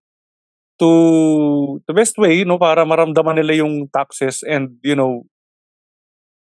[0.79, 0.91] to
[1.87, 5.27] the best way no para maramdaman nila yung taxes and you know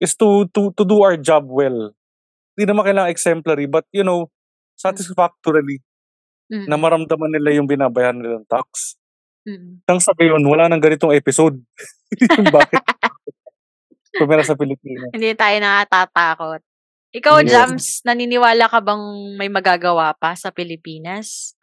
[0.01, 1.93] is to to to do our job well.
[2.55, 4.29] Hindi naman kailangan exemplary but you know
[4.75, 5.79] satisfactorily
[6.49, 6.83] na Mhm.
[6.83, 8.95] maramdaman nila yung binabayaran nilang tax.
[9.47, 9.85] Mhm.
[9.87, 11.61] Nang sabi yun, wala nang ganitong episode.
[12.53, 12.81] bakit
[14.19, 15.11] tumira sa Pilipinas.
[15.13, 16.61] Hindi tayo nakatatakot.
[17.15, 17.51] Ikaw, Yes.
[17.51, 19.03] Jams, naniniwala ka bang
[19.39, 21.55] may magagawa pa sa Pilipinas?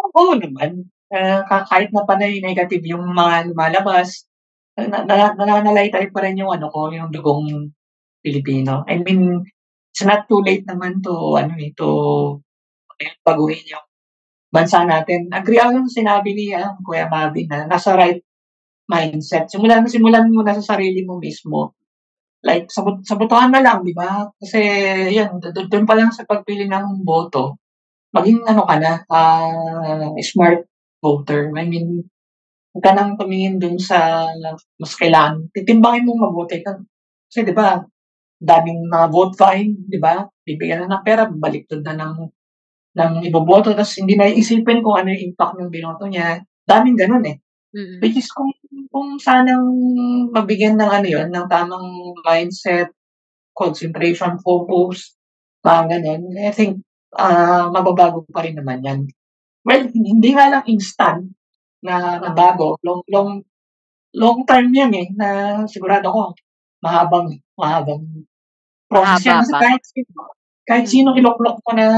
[0.00, 0.88] Oo naman.
[1.12, 4.24] Ka kahit na panay negative yung mga lumalabas,
[4.74, 7.70] na na nananalaytay pa rin yung ano ko, yung dugong
[8.24, 8.82] Pilipino.
[8.88, 9.44] I mean,
[9.92, 11.88] it's not too late naman to ano, eh, to
[13.20, 13.86] baguhin yung
[14.48, 15.28] bansa natin.
[15.28, 18.24] Agree ako sa sinabi ni ah, Kuya Marvin na nasa right
[18.88, 19.52] mindset.
[19.52, 21.76] Simulan simulan mo na sa sarili mo mismo.
[22.44, 24.28] Like, sabut sabotahan na lang, di ba?
[24.36, 24.60] Kasi,
[25.16, 27.56] yan, do- doon pa lang sa pagpili ng boto,
[28.12, 30.68] maging ano ka na, ah, smart
[31.00, 31.48] voter.
[31.56, 32.04] I mean,
[32.76, 34.28] huwag ka nang tumingin dun sa
[34.76, 35.48] mas kailangan.
[35.56, 36.76] Titimbangin mo mabuti ka.
[37.28, 37.80] Kasi, di ba,
[38.36, 40.20] daming mga vote fine, di ba?
[40.44, 42.14] Bibigyan na ng pera, baliktad na ng
[42.94, 46.38] ng iboboto, tapos hindi na iisipin kung ano yung impact ng binoto niya.
[46.62, 47.36] Daming ganun eh.
[47.74, 47.98] Mm.
[47.98, 48.54] Which is kung
[48.94, 49.66] kung sanang
[50.30, 51.88] mabigyan ng ano yun, ng tamang
[52.22, 52.94] mindset,
[53.56, 55.16] concentration, focus,
[55.66, 56.74] mga ganun, I think
[57.18, 59.00] ah mababago pa rin naman yan.
[59.66, 61.32] Well, hindi nga lang instant
[61.84, 63.30] na, na bago, long long
[64.16, 65.28] long term yan eh, na
[65.70, 66.22] sigurado ko
[66.84, 68.04] mahabang mahabang
[68.90, 69.38] process yan.
[69.42, 70.20] Kasi kahit sino,
[70.68, 71.20] kahit sino Mm.
[71.22, 71.88] iloklok mo na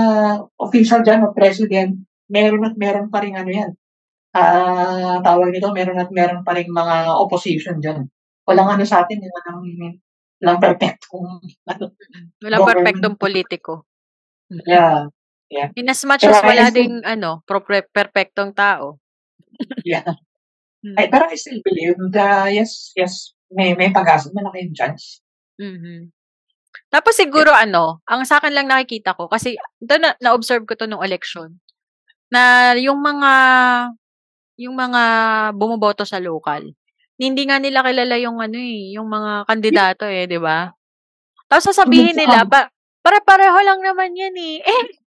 [0.61, 1.93] official dyan o president,
[2.33, 3.73] meron at meron pa rin ano yan,
[4.37, 8.05] ah tawag nito, meron at meron pa rin mga opposition dyan.
[8.45, 9.61] Walang ano sa atin, walang,
[10.39, 11.85] walang perfect kung ano,
[12.39, 13.89] Walang perpektong politiko.
[14.69, 15.11] Yeah.
[15.49, 15.71] Yeah.
[15.75, 18.99] In as much Pero as wala still, ding ano, propre- perpektong tao.
[19.83, 20.05] yeah.
[20.95, 21.11] Ay, Mm.
[21.11, 25.19] pero I still believe that yes, yes, may may pag-asa, malaki yung chance.
[25.59, 26.15] Mhm.
[26.87, 30.87] Tapos siguro ano, ang sa akin lang nakikita ko kasi ito na na-observe ko 'to
[30.87, 31.59] nung election,
[32.31, 33.33] na yung mga
[34.57, 35.03] yung mga
[35.53, 36.73] bumoboto sa local,
[37.17, 40.73] hindi nga nila kilala yung ano, eh, yung mga kandidato, eh, 'di ba?
[41.49, 42.69] Tapos sasabihin nila pa
[43.01, 44.57] pare-pareho lang naman 'yan, eh.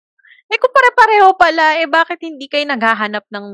[0.45, 3.49] Eh, eh kung pare-pareho pala, eh bakit hindi kayo naghahanap ng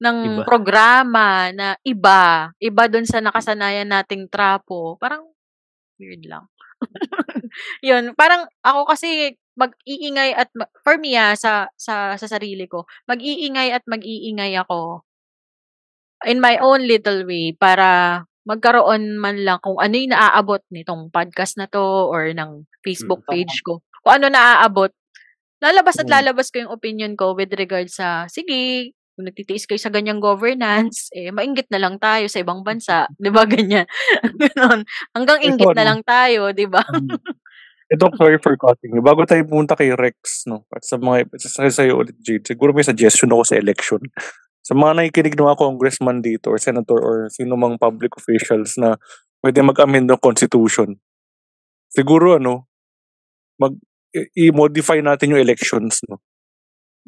[0.00, 0.44] ng Iba.
[0.46, 5.28] programa na iba, iba dun sa nakasanayan nating trapo, parang
[6.00, 6.48] weird lang.
[7.88, 12.88] Yun, parang ako kasi mag-iingay at ma for me, ah, sa sa sa sarili ko,
[13.10, 15.04] mag-iingay at mag-iingay ako
[16.28, 21.56] in my own little way para magkaroon man lang kung ano yung naaabot nitong podcast
[21.60, 23.30] na 'to or ng Facebook Mm.
[23.32, 24.90] page ko, kung ano naaabot,
[25.64, 26.12] lalabas at Mm.
[26.12, 31.08] lalabas ko yung opinion ko with regards sa, sige, kung nagtitiis kayo sa ganyang governance,
[31.16, 33.86] eh, mainggit na lang tayo sa ibang bansa, 'di ba, ganyan.
[34.40, 34.84] Gano'n.
[35.16, 36.84] Hanggang inggit na lang tayo, 'di ba?
[37.90, 38.94] Ito, sorry for cutting.
[39.02, 42.86] Bago tayo pumunta kay Rex, no, at sa mga sa sa'yo ulit, Jade, siguro may
[42.86, 43.98] suggestion ako sa election.
[44.62, 48.94] Sa mga nakikinig ng mga congressman dito or senator or sino mang public officials na
[49.42, 50.94] pwede mag-amend ng constitution.
[51.90, 52.70] Siguro ano,
[53.58, 53.74] mag
[54.38, 56.22] i-modify natin yung elections, no.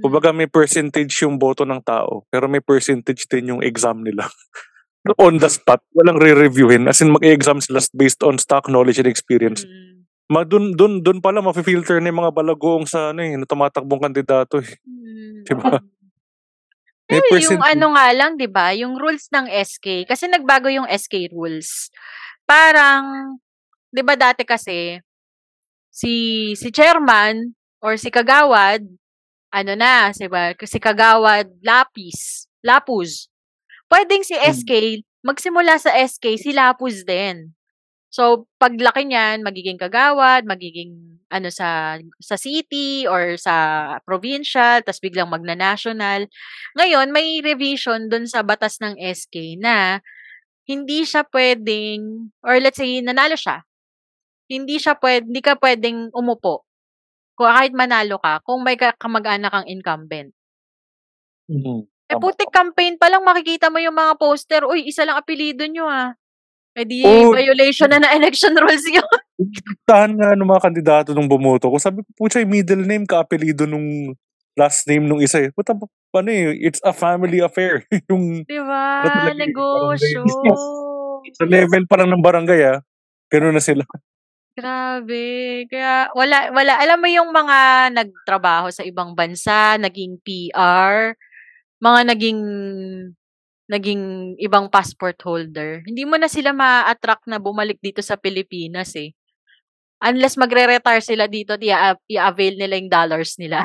[0.03, 4.27] Kumbaga may percentage yung boto ng tao, pero may percentage din yung exam nila.
[5.23, 6.91] On the spot, walang re-reviewin.
[6.91, 9.63] As in, mag-exam sila based on stock knowledge and experience.
[9.63, 9.92] Mm.
[10.31, 14.03] Ma dun dun dun pala mafi-filter na yung mga balagoong sa ano eh, na tumatakbong
[14.07, 14.71] kandidato eh.
[14.87, 15.47] Mm.
[15.47, 15.81] 'Di ba?
[17.11, 17.67] May Pero yung percentage.
[17.67, 21.91] ano nga lang, 'di ba, yung rules ng SK, kasi nagbago yung SK rules.
[22.47, 23.37] Parang
[23.93, 24.99] 'di ba dati kasi
[25.93, 26.13] si
[26.59, 28.85] si chairman or si kagawad
[29.55, 30.55] ano na, 'di ba?
[30.63, 33.29] Si kagawad lapis, lapuz.
[33.91, 34.67] Pwedeng si Hmm.
[34.67, 34.73] SK
[35.27, 37.55] magsimula sa SK si lapuz din.
[38.13, 43.57] So, paglaki niyan, magiging kagawad, magiging ano sa sa city or sa
[44.05, 46.29] provincial, tas biglang magna-national.
[46.77, 50.05] Ngayon, may revision dun sa batas ng SK na
[50.69, 53.65] hindi siya pwedeng or let's say nanalo siya.
[54.51, 56.55] Hindi siya pwed hindi ka pwedeng umupo.
[57.39, 60.31] Kung kahit manalo ka, kung may ka kamag-anak kang incumbent.
[61.49, 65.65] Mhm, Eh, putik campaign pa lang makikita mo yung mga poster, "Uy, isa lang apelyido
[65.67, 66.13] niyo, ah."
[66.73, 67.37] Eh, di Oo.
[67.37, 69.05] violation na ng election rules yun.
[69.85, 71.77] Tahan nga nung mga kandidato nung bumoto ko.
[71.77, 74.13] Sabi ko, "Putya, yung middle name kaapelyido nung
[74.57, 77.85] last name nung isa eh." Puta, ano eh, it's a family affair.
[78.13, 78.85] yung 'Di ba?
[79.05, 80.23] talaga eh, Negosyo.
[81.39, 82.79] Sa level pa lang ng barangay ah.
[83.31, 83.87] Ganun na sila.
[84.53, 85.65] Grabe.
[85.73, 91.17] Kaya wala wala alam mo yung mga nagtrabaho sa ibang bansa, naging PR,
[91.81, 92.41] mga naging
[93.73, 99.17] naging ibang passport holder, hindi mo na sila maa-attract na bumalik dito sa Pilipinas, eh.
[100.03, 103.65] Unless magre-retire sila dito i-avail nila yung dollars nila.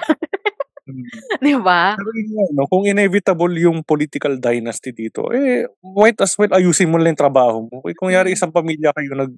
[0.88, 1.04] Mm.
[1.44, 1.98] 'Di ba?
[2.00, 6.96] Pero yun no, kung inevitable yung political dynasty dito, eh, might as well ayusin mo
[6.96, 7.84] lang yung trabaho mo.
[7.90, 8.38] Eh, kung yari Mm.
[8.40, 9.34] isang pamilya kayo nag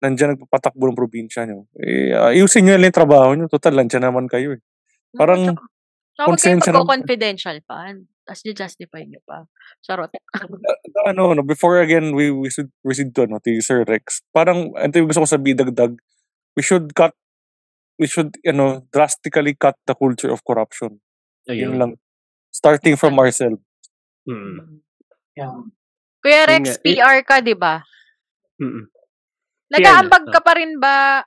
[0.00, 3.46] nandiyan nagpapatakbo ng probinsya nyo, eh, ayusin nyo lang yung trabaho nyo.
[3.48, 4.60] Total, nandiyan naman kayo eh.
[5.12, 5.60] Parang, Tsaka,
[6.16, 6.80] tsaka huwag kayong konsensya naman.
[6.84, 7.76] magko-confidential pa.
[8.30, 9.42] Tapos justify nyo pa.
[9.82, 10.14] Charot.
[11.10, 14.22] ano, no, before again, we, we should proceed to, ano, to Sir Rex.
[14.30, 15.98] Parang, ito yung gusto ko sabihin, dagdag,
[16.54, 17.10] we should cut,
[17.98, 21.02] we should, you know, drastically cut the culture of corruption.
[21.50, 21.74] Yun Ayun.
[21.74, 21.92] lang.
[22.54, 23.58] Starting from ourselves.
[24.30, 24.78] Mm.
[25.34, 25.66] Yeah.
[26.22, 26.82] Kuya Yun Rex, nga, eh.
[26.86, 27.82] PR ka, di ba?
[28.62, 28.86] Mm.
[29.74, 31.26] Nag-aambag na, ka pa rin ba?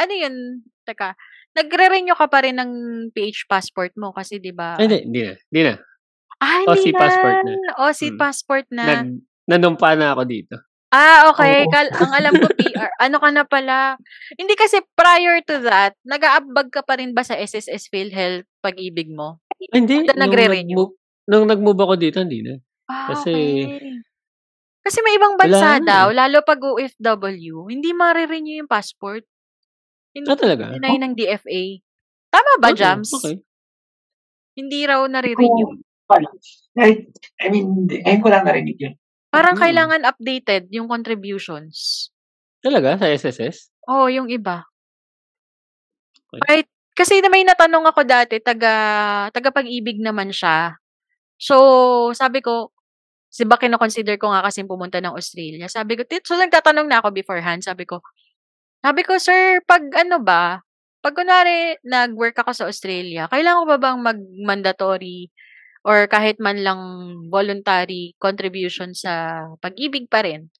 [0.00, 0.64] Ano yun?
[0.88, 1.12] Teka,
[1.52, 2.72] nagre-renew ka pa rin ng
[3.12, 4.78] PH passport mo kasi 'di ba?
[4.78, 5.34] Hindi, hindi na.
[5.50, 5.74] Hindi na.
[6.40, 7.52] Ah, OC hindi passport na.
[7.78, 8.16] OC Mm.
[8.16, 8.84] passport na.
[8.86, 9.04] Nag,
[9.46, 10.56] nanumpa na ako dito.
[10.90, 11.62] Ah, okay.
[11.62, 11.70] Oo.
[11.70, 12.90] Kal- ang alam ko PR.
[12.98, 13.94] Ano ka na pala?
[14.34, 19.38] Hindi kasi prior to that, nag-aambag ka pa rin ba sa SSS PhilHealth pag-ibig mo?
[19.54, 20.02] Ay, hindi.
[20.02, 20.74] Nung nagre-renew?
[20.74, 20.92] nag-move,
[21.28, 22.58] nung nag-move ako dito, hindi na.
[22.88, 23.30] Ah, Kasi-
[23.70, 24.02] okay.
[24.80, 26.16] Kasi may ibang bansa Wala daw, eh.
[26.16, 29.22] lalo pag OFW, hindi ma-renew yung passport.
[30.10, 30.72] Hindi Ah, talaga?
[30.72, 31.84] Hinay ng DFA.
[32.32, 33.12] Tama ba, Oo, Jams?
[33.12, 33.44] Okay.
[34.56, 35.78] Hindi raw nare-renew.
[36.10, 36.26] Wala.
[36.74, 37.06] I,
[37.38, 38.94] I mean, ngayon ko lang narinig yun.
[39.30, 39.62] Parang Mm.
[39.62, 42.10] kailangan updated yung contributions.
[42.58, 42.98] Talaga?
[42.98, 43.70] Sa SSS?
[43.86, 44.66] Oo, yung iba.
[46.34, 46.42] Okay.
[46.46, 46.68] Right?
[46.98, 48.74] Kasi na may natanong ako dati, taga,
[49.30, 50.74] taga pag-ibig naman siya.
[51.38, 51.56] So,
[52.12, 52.74] sabi ko,
[53.30, 55.70] si ba kino-consider ko nga kasi pumunta ng Australia.
[55.70, 57.62] Sabi ko, tit- so nagtatanong na ako beforehand.
[57.62, 58.02] Sabi ko,
[58.82, 60.60] sabi ko, sir, pag ano ba,
[61.00, 65.30] pag kunwari nag-work ako sa Australia, kailangan ko ba bang mag-mandatory
[65.84, 66.80] or kahit man lang
[67.32, 70.50] voluntary contribution sa pag-ibig pa rin?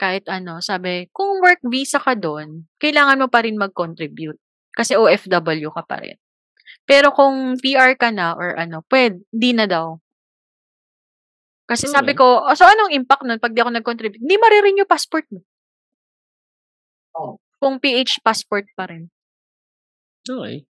[0.00, 4.38] Kahit ano, sabi, kung work visa ka doon, kailangan mo pa rin mag-contribute.
[4.72, 6.16] Kasi OFW ka pa rin.
[6.88, 9.98] Pero kung PR ka na or ano, pwede, di na daw.
[11.70, 12.18] Kasi sabi Okay.
[12.18, 14.22] ko, oh, so anong impact nun pag di ako nag-contribute?
[14.22, 15.40] Hindi maririn yung passport mo.
[17.18, 17.38] Oo.
[17.60, 19.10] Kung PH passport pa rin.
[20.28, 20.69] Okay.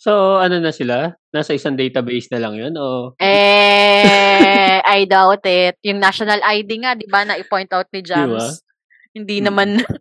[0.00, 1.12] So, ano na sila?
[1.28, 2.72] Nasa isang database na lang yun?
[2.80, 5.76] O, Eh, I doubt it.
[5.84, 8.00] Yung national ID nga, di ba, na i-point out ni?
[8.00, 8.64] Jams.
[9.12, 9.44] Hindi Mm.
[9.52, 9.68] naman,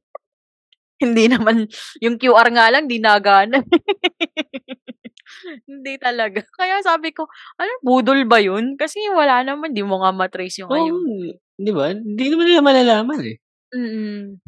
[1.04, 1.68] hindi naman,
[2.00, 3.60] yung QR nga lang, di nagana.
[5.68, 6.48] hindi talaga.
[6.56, 7.28] Kaya sabi ko,
[7.60, 8.80] ano, budol ba yun?
[8.80, 11.36] Kasi wala naman, di mo nga matrace yung oh, ayun.
[11.60, 11.92] di ba?
[11.92, 13.36] Hindi naman nila malalaman eh.
[13.76, 14.40] Mm.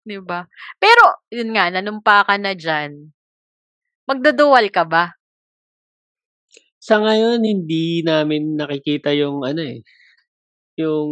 [0.00, 0.48] 'Di ba?
[0.80, 3.12] Pero yun nga, nanumpa ka na diyan.
[4.08, 5.04] Magdudual ka ba?
[6.80, 9.84] Sa ngayon, hindi namin nakikita yung ano eh,
[10.80, 11.08] yung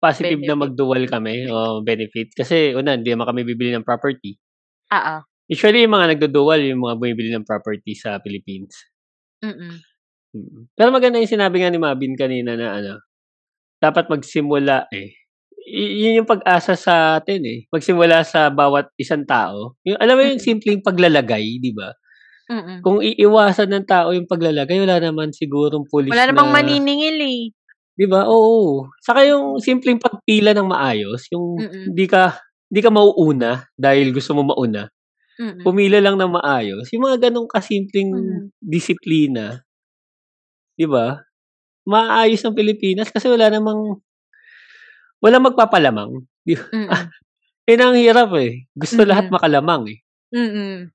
[0.00, 0.62] positive na Benefit.
[0.64, 2.28] magdual kami o benefit.
[2.36, 4.36] Kasi una, hindi naman kami bibili ng property.
[4.92, 5.16] Oo.
[5.48, 8.74] Usually, yung mga nagdudual, yung mga bumibili ng property sa Philippines.
[9.44, 9.78] Mm.
[10.36, 10.60] Mm.
[10.74, 12.92] Pero maganda yung sinabi nga ni Mabin kanina na ano,
[13.80, 15.14] dapat magsimula eh.
[15.66, 17.60] Y- yun yung pag-asa sa atin eh.
[17.70, 19.76] Magsimula sa bawat isang tao.
[19.86, 21.90] Yung, alam mo yung simpleng paglalagay, di ba?
[22.46, 22.78] Mm.
[22.86, 26.62] Kung iiwasan ng tao yung paglalagay, wala naman sigurong pulis Wala namang na...
[26.62, 27.40] maniningil eh.
[27.98, 28.28] Di ba?
[28.30, 28.86] Oo.
[29.02, 31.82] Saka yung simpleng pagpila ng maayos, yung Mm.
[31.94, 32.38] hindi ka
[32.70, 34.86] hindi ka mauuna dahil gusto mo mauna.
[35.38, 35.62] Mm.
[35.66, 36.86] Pumila lang ng maayos.
[36.94, 38.44] Yung mga ganong kasimpleng Mm.
[38.62, 39.62] disiplina,
[40.76, 41.20] di ba?
[41.88, 44.00] Maayos ang Pilipinas kasi wala namang
[45.22, 46.22] wala magpapalamang.
[46.44, 46.66] Di ba?
[46.72, 46.88] Mm.
[47.70, 48.68] Yun ang hirap eh.
[48.76, 49.32] Gusto lahat Mm.
[49.34, 49.98] makalamang eh.
[50.34, 50.90] Mm.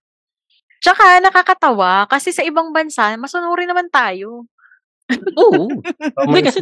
[0.81, 4.49] Tsaka nakakatawa kasi sa ibang bansa, masunuri naman tayo.
[5.37, 5.69] Oo.
[6.17, 6.59] Tama yung kasi.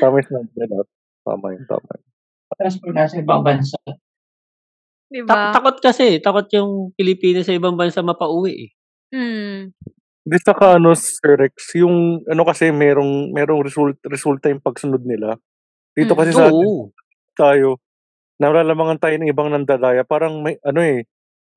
[0.00, 0.48] Tama yung.
[1.20, 1.92] Tama yun, tama.
[2.50, 3.76] Tapos pag nasa ibang bansa,
[5.10, 5.54] 'Di Ta- ba?
[5.54, 6.22] takot kasi.
[6.22, 8.70] Takot yung Pilipinas sa ibang bansa mapauwi eh.
[9.10, 9.74] Mm.
[10.22, 15.34] Di saka ano, Sir Rex, yung ano kasi merong, merong result, resulta yung pagsunod nila.
[15.96, 16.94] Dito kasi sa atin,
[17.34, 17.82] tayo,
[18.38, 20.06] nalalamangan tayo ng ibang nandadaya.
[20.06, 21.08] Parang may, ano eh,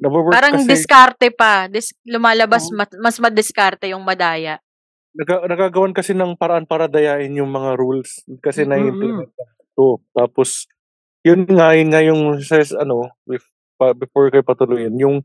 [0.03, 1.71] nabawork Parang kasi, diskarte pa.
[1.71, 4.59] Dis- lumalabas mas, mas madiskarte yung madaya.
[5.15, 8.25] naga, nagagawan kasi ng paraan para dayain yung mga rules.
[8.43, 8.69] Kasi Mm.
[8.69, 10.01] na-implement ito.
[10.11, 10.65] Tapos,
[11.23, 13.47] yun nga, yun nga yung says, ano, bef-
[13.77, 15.21] pa- before kayo patuloyin, yung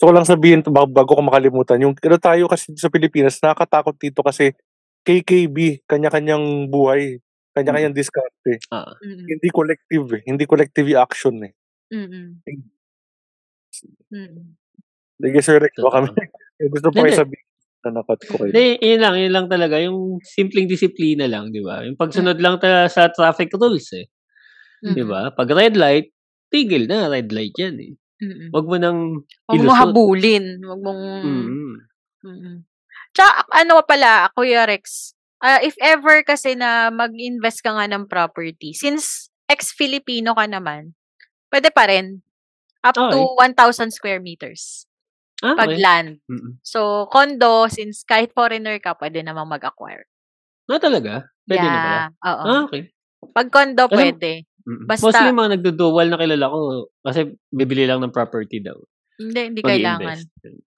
[0.00, 3.92] So ko lang sabihin to, bago, ko makalimutan, yung ano tayo kasi sa Pilipinas, nakakatakot
[4.00, 4.56] dito kasi
[5.04, 7.20] KKB, kanya-kanyang buhay,
[7.52, 8.64] kanya-kanyang diskarte.
[8.72, 8.96] Ah.
[9.04, 9.28] Mm.
[9.28, 10.22] Hindi collective eh.
[10.24, 11.52] Hindi collective action eh.
[11.92, 12.40] Mm.
[14.10, 14.56] Mm.
[15.20, 16.26] Sige, Sir Rex, baka may,
[16.68, 17.46] gusto pa kayo sabihin
[17.80, 18.52] na nakat ko kayo.
[18.52, 19.76] Hindi, yun lang, yun lang talaga.
[19.80, 21.80] Yung simpleng disiplina lang, di ba?
[21.84, 24.06] Yung pagsunod lang ta sa traffic rules eh.
[24.80, 25.08] Di Mm.
[25.08, 25.32] ba?
[25.32, 26.12] Pag red light,
[26.48, 27.92] tigil na, red light yan eh.
[28.20, 28.52] Mm.
[28.52, 28.98] Huwag mo nang
[29.48, 29.80] Huwag mo ilusot.
[29.80, 30.44] habulin.
[30.60, 31.02] Huwag mong...
[31.24, 31.74] Mm.
[32.20, 32.56] Mm.
[33.16, 38.76] Tsaka, ano pala, Kuya Rex, ah, if ever kasi na mag-invest ka nga ng property,
[38.76, 40.92] since ex-Filipino ka naman,
[41.48, 42.20] pwede pa rin.
[42.80, 43.24] Up to Okay.
[43.52, 44.88] 1,000 square meters.
[45.40, 45.80] Ah, Pag okey.
[45.80, 46.10] land.
[46.28, 46.60] Mm.
[46.64, 50.04] So, condo, since kahit foreigner ka, pwede namang mag-acquire.
[50.68, 51.28] Ah, talaga?
[51.48, 51.60] Na pala?
[51.60, 52.44] Yeah, oo.
[52.44, 52.82] Ah, okey.
[53.32, 54.44] Pag condo, Alam pwede.
[54.86, 56.58] Basta Mostly yung mga nagdo-dual na kilala ko
[57.02, 57.20] kasi
[57.50, 58.76] bibili lang ng property daw.
[59.16, 60.18] Hindi, hindi kailangan.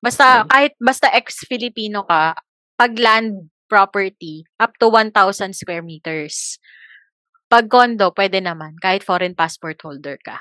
[0.02, 2.34] Basta kahit basta ex-Filipino ka,
[2.78, 6.58] pag land property, up to 1,000 square meters.
[7.52, 10.40] Pag condo, pwede naman, kahit foreign passport holder ka.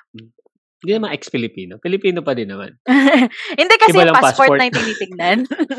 [0.82, 2.74] Hindi naman ex-Filipino, Filipino pa din naman.
[3.62, 4.58] Hindi kasi Iba yung passport passport.
[4.58, 5.38] na yung tinitignan.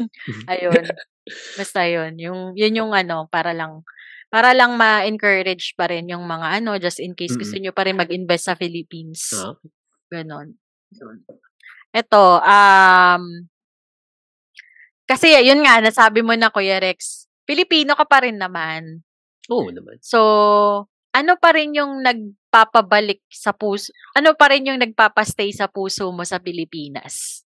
[0.55, 0.85] Ayun.
[1.59, 2.13] Basta yun.
[2.23, 3.83] Yung, yun yung ano, para lang,
[4.31, 7.63] para lang ma-encourage pa rin yung mga ano, just in case gusto Mm.
[7.69, 9.35] nyo pa rin mag-invest sa Philippines.
[9.35, 9.69] Okey.
[10.09, 10.55] Ganon.
[10.95, 11.19] Yun.
[11.91, 13.23] Eto, um,
[15.05, 19.03] kasi yun nga, nasabi mo na Kuya Rex, Filipino ka pa rin naman.
[19.51, 19.99] Oo naman.
[20.01, 20.21] So,
[21.13, 26.25] ano pa rin yung nagpapabalik sa puso, ano pa rin yung nagpapastay sa puso mo
[26.25, 27.45] sa Pilipinas?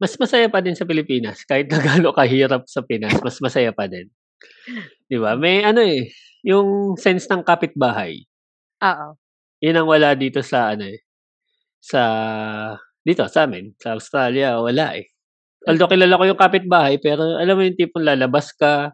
[0.00, 3.86] Mas masaya pa din sa Pilipinas kahit na gaano kahirap sa Pinas, mas masaya pa
[3.86, 4.10] din.
[5.08, 5.38] 'Di ba?
[5.38, 6.10] May ano, eh,
[6.44, 8.24] yung sense ng kapitbahay.
[8.84, 9.16] Oo.
[9.62, 11.00] Yun ang wala dito sa ano, eh,
[11.80, 12.02] sa
[13.04, 15.12] dito sa'min, sa Australia, wala, eh.
[15.68, 18.92] Although kilala ko yung kapitbahay, pero alam mo yung tipong lalabas ka,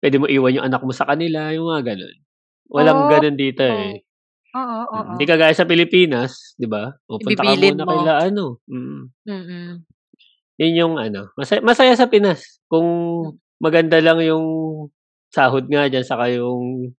[0.00, 2.16] puwede mo iwan yung anak mo sa kanila, yung mga gano'n.
[2.72, 4.00] Walang Oh, gano'n dito, eh.
[4.52, 4.96] Oo, oo.
[4.96, 6.92] Mm, hindi kagaya sa Pilipinas, 'di ba?
[7.08, 7.88] Pupunta ka muna mo.
[7.88, 9.02] kaila ano, mm.
[9.24, 9.72] Mm.
[10.60, 12.84] Yun yung ano, masaya masaya sa Pinas kung
[13.56, 14.44] maganda lang yung
[15.32, 16.92] sahod nga diyan saka yung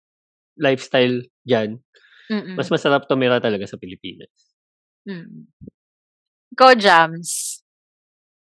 [0.58, 1.78] lifestyle diyan.
[2.34, 2.58] Mm.
[2.58, 4.34] Mas masarap tumira talaga sa Pilipinas.
[5.06, 5.46] Mm.
[6.58, 7.62] Ikaw, Jams,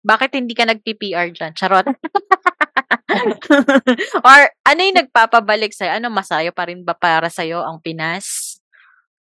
[0.05, 1.53] bakit hindi ka nagpi-PR diyan?
[1.57, 1.87] Charot.
[4.29, 5.97] Or ano yung nagpapabalik sa'yo?
[6.01, 8.59] Ano, masaya pa rin ba para sa'yo ang Pinas?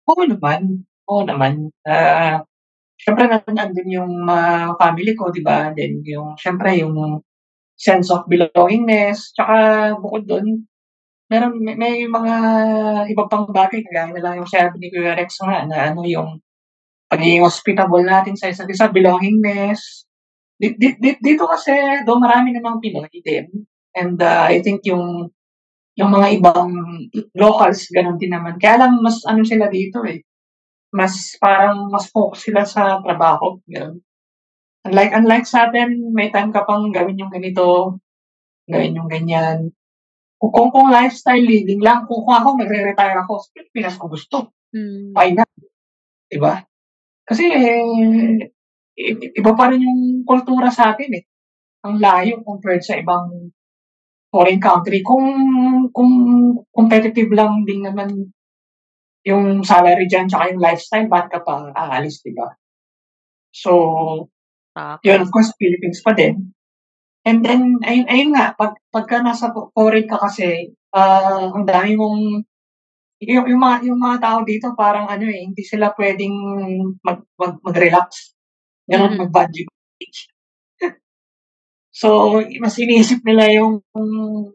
[0.10, 0.86] Oo naman.
[1.10, 1.70] Oo naman.
[1.86, 2.42] Ah,
[3.00, 5.74] siyempre nandun yung mga family ko, 'di ba?
[5.76, 7.22] Then yung siyempre yung
[7.78, 9.56] sense of belongingness, tsaka
[10.02, 10.48] bukod dun,
[11.32, 12.36] meron may may mga
[13.12, 16.40] iba pang bagay kagaya na lang yung sabi ni Kuya Rex nga na ano yung
[17.12, 20.06] pagiging hospitable natin sa isa't isa, belongingness.
[20.60, 21.74] Di di di dito kasi
[22.08, 23.48] though marami namang Pinoy din
[23.98, 25.32] and, ah, I think yung
[26.00, 26.72] yung mga ibang
[27.38, 28.58] locals gano'n din naman.
[28.62, 30.24] Kaya lang mas ano sila dito, eh,
[30.96, 33.98] mas parang mas focus sila sa trabaho, gano'n.
[34.88, 37.98] Unlike unlike sa'tin may time ka pang gawin yung ganito,
[38.70, 39.72] gawin yung ganyan.
[40.42, 44.52] Kung kung kung lifestyle living lang, kung kung ako magre-retire ako sa Pilipinas kung gusto,
[44.76, 45.12] Hmm.
[45.18, 45.48] why not,
[46.32, 46.62] 'di ba?
[47.28, 47.46] Kasi,
[48.98, 49.10] i
[49.40, 51.26] iba pa rin yung kultura sa'tin, eh.
[51.88, 53.52] Ang layo compared sa ibang
[54.32, 55.04] foreign country.
[55.06, 55.26] Kung
[55.94, 56.12] kung
[56.74, 58.32] competitive lang din naman
[59.28, 62.50] yung salary diyan tsaka yung lifestyle, ba't ka pa aalis, 'di ba?
[63.56, 63.72] So,
[65.06, 66.54] yun of course Philippines pa din.
[67.28, 71.96] And then ayun ayun nga, pag pagka nasa fo foreign ka kasi, ah, ang dami
[72.00, 72.44] mong
[73.24, 76.36] yung yung mga yung mga tao dito parang ano, eh, hindi sila puwedeng
[77.06, 78.36] mag mag mag-relax,
[78.90, 79.22] gano'n, Mm.
[79.28, 79.70] mag-budget.
[82.02, 82.08] So,
[82.64, 83.74] mas iniisip nila yung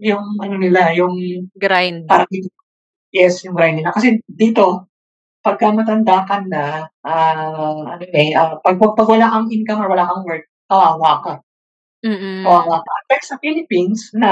[0.02, 1.14] yung ano nila, yung
[1.54, 2.10] Grind.
[2.10, 2.26] parang
[3.14, 3.92] yes, yung grind nila.
[3.96, 4.90] Kasi dito,
[5.46, 6.64] pagka matanda ka na,
[7.06, 11.12] ah, ano, eh, ah, pag pag pag wala kang income or wala kang work, kawawa
[11.24, 11.34] ka.
[12.06, 12.44] Mm.
[12.46, 12.92] Kawawa ka.
[13.06, 14.30] Unlike sa Philippines na,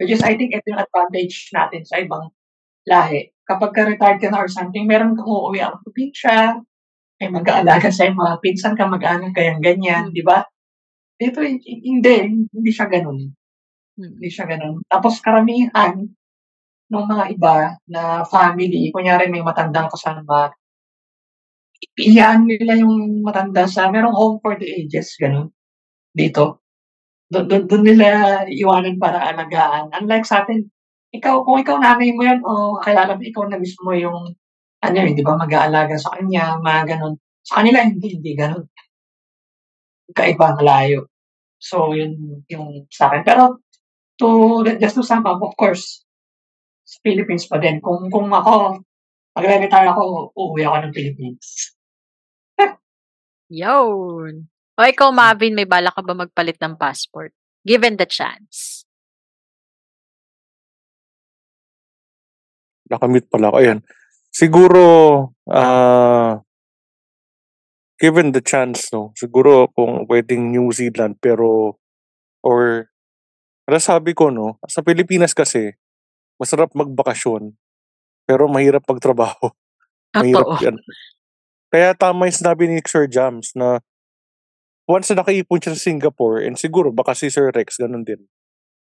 [0.00, 2.30] which is I think ito yung advantage natin sa ibang
[2.88, 3.30] lahi.
[3.48, 6.60] Kapagka retired ka na or something, meron kang uuwiang probinsya,
[7.22, 10.14] may mag-aalaga sa'yo, mga pinsan, kamag-anak, ganyan-ganyan, Hmm.
[10.14, 10.44] 'di ba?
[11.30, 12.14] Hin hindi,
[12.50, 13.18] hindi siya gano'n.
[14.00, 14.10] Mm.
[14.18, 14.74] Hindi siya gano'n.
[14.88, 15.94] Tapos karamihan
[16.92, 17.56] nung mga iba
[17.90, 20.52] na family, kunyari may matandang kasama
[21.98, 25.48] i iaano nila yung matanda sa merong home for the ages, gano'n,
[26.14, 26.62] dito.
[27.32, 28.08] Dun dun nila
[28.48, 29.90] iiwanan para alagaan.
[29.98, 30.60] Unlike sa'tin,
[31.16, 34.34] ikaw kung ikaw nanay mo 'yan o kakilala mo, ikaw na mismo yung
[34.84, 37.14] ano, eh, 'di ba, mag-aalaga sa kanya, mga gano'n.
[37.46, 38.64] Sa kanila hindi, hindi gano'n.
[40.08, 41.06] Magkaiba, malayo.
[41.62, 43.22] So, yun yung sa'kin.
[43.22, 43.62] Pero
[44.18, 46.02] to just to sum up, of course,
[46.82, 47.78] sa Philippines pa din.
[47.78, 48.82] Kung kung ako,
[49.38, 51.46] magre-retire ako, uuwi ako ng Philippines.
[53.62, 54.50] Yun.
[54.74, 57.30] O ikaw, Mavin, may balak ka ba magpalit ng passport?
[57.62, 58.82] Given the chance.
[62.90, 63.78] Naka-mute pala ako, ayan.
[64.34, 64.82] Siguro,
[65.46, 66.42] ah
[68.02, 71.78] given the chance 'no, siguro kung puwedeng New Zealand pero
[72.42, 72.90] or
[73.70, 75.78] nasabi ko 'no, sa Pilipinas kasi
[76.42, 77.54] masarap magbakasyon,
[78.26, 79.54] pero mahirap magtrabaho.
[80.18, 80.62] Mahirap Totoo.
[80.66, 80.76] 'yan.
[81.72, 83.80] Kaya tama yung sinabi ni Sir Jams na
[84.84, 88.26] once na nakaipon siya sa Singapore, and siguro baka si Sir Rex, ganun din.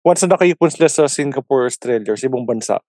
[0.06, 2.80] Once na nakaipon sila sa Singapore, Australia, or sa ibang bansa,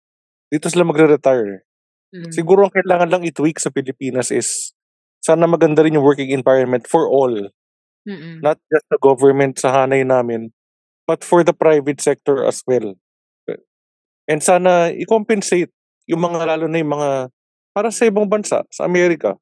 [0.46, 1.66] dito sila magre-retire.
[2.14, 2.30] Mm.
[2.30, 4.76] Siguro ang kailangan lang i-tweak sa Pilipinas is
[5.20, 7.32] sana maganda rin yung working environment for all.
[8.08, 8.40] Mm-mm.
[8.40, 10.52] Not just the government sa hanay namin,
[11.04, 12.96] but for the private sector as well.
[14.30, 15.74] And sana i-compensate
[16.06, 17.10] yung mga lalo na yung mga
[17.74, 19.38] para sa ibang bansa, sa Amerika,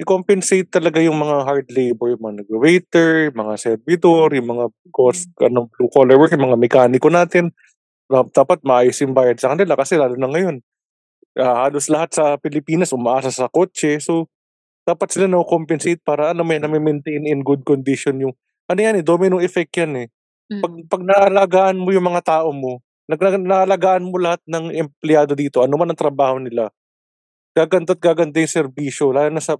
[0.00, 5.68] i-compensate talaga yung mga hard labor, yung mga nag-waiter, mga servidor, yung mga cost, ano,
[5.72, 7.52] blue collar work, yung mga mekaniko natin.
[8.08, 10.60] Dapat maayos yung bayad sa kanila kasi lalo na ngayon.
[11.32, 13.96] Uh, halos lahat sa Pilipinas umaasa sa kotse.
[14.04, 14.28] So,
[14.82, 18.34] dapat sila na-compensate para ano may na-maintain in good condition yung
[18.66, 20.08] ano yan eh, domino effect yan eh.
[20.48, 20.86] Pag, mm.
[20.90, 25.74] pag naalagaan mo yung mga tao mo, nag, naalagaan mo lahat ng empleyado dito, ano
[25.76, 26.68] man ang trabaho nila,
[27.52, 29.56] gaganda't gaganda yung serbisyo, lalo na sa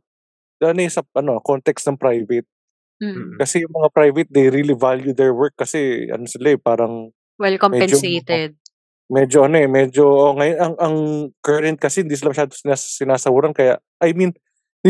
[0.63, 2.47] ano sa ano, context ng private.
[3.03, 3.35] Mm.
[3.37, 7.57] Kasi yung mga private, they really value their work kasi ano sila eh, parang well
[7.59, 8.55] compensated.
[8.55, 10.97] Medyo, medyo ano eh, medyo oh, ngayon ang ang
[11.43, 14.31] current kasi hindi sila masyado sinas, sinasahuran kaya I mean,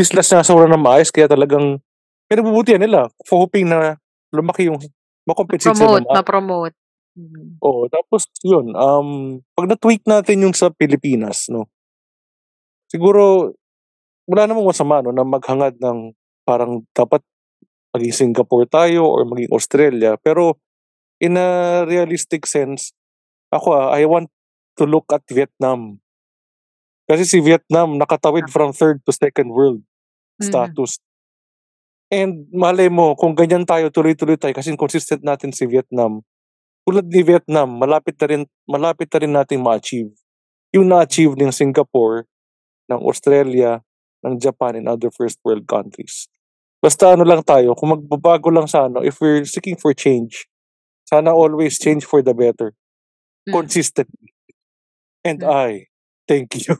[0.01, 1.77] sila sinasahuran na maayos kaya talagang
[2.25, 4.01] pinagbubutihan nila for hoping na
[4.33, 4.81] lumaki yung
[5.29, 6.01] makompensate sila.
[6.01, 6.75] Promote, ma-promote.
[7.13, 7.61] Mm.
[7.61, 11.69] Oo, tapos yun, um, pag na-tweak natin yung sa Pilipinas, no,
[12.89, 13.53] siguro
[14.29, 17.21] wala namang masama no, na maghangad ng parang dapat
[17.93, 20.17] maging Singapore tayo or maging Australia.
[20.21, 20.57] Pero
[21.21, 22.93] in a realistic sense,
[23.53, 24.29] ako ah, I want
[24.77, 26.02] to look at Vietnam.
[27.13, 29.85] Kasi si Vietnam nakatawid from third to second world
[30.41, 30.49] mm.
[30.49, 30.97] status.
[30.97, 31.05] Mm.
[32.13, 36.25] And malay mo, kung ganyan tayo, tuloy-tuloy tayo kasi consistent natin si Vietnam.
[36.89, 40.13] Tulad ni Vietnam, malapit na rin, malapit na rin natin ma-achieve.
[40.73, 42.25] Yung na-achieve ng Singapore,
[42.89, 43.85] ng Australia,
[44.25, 46.29] ng Japan and other first world countries.
[46.81, 50.49] Basta ano lang tayo, kung magbabago lang sa ano, if we're seeking for change,
[51.05, 52.73] sana always change for the better.
[53.49, 53.53] Mm.
[53.57, 54.33] Consistently.
[55.23, 55.49] And mm.
[55.49, 55.87] I,
[56.27, 56.77] thank you.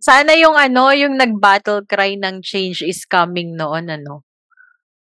[0.00, 4.26] Sana yung ano, yung nag-battle cry ng change is coming noon, ano?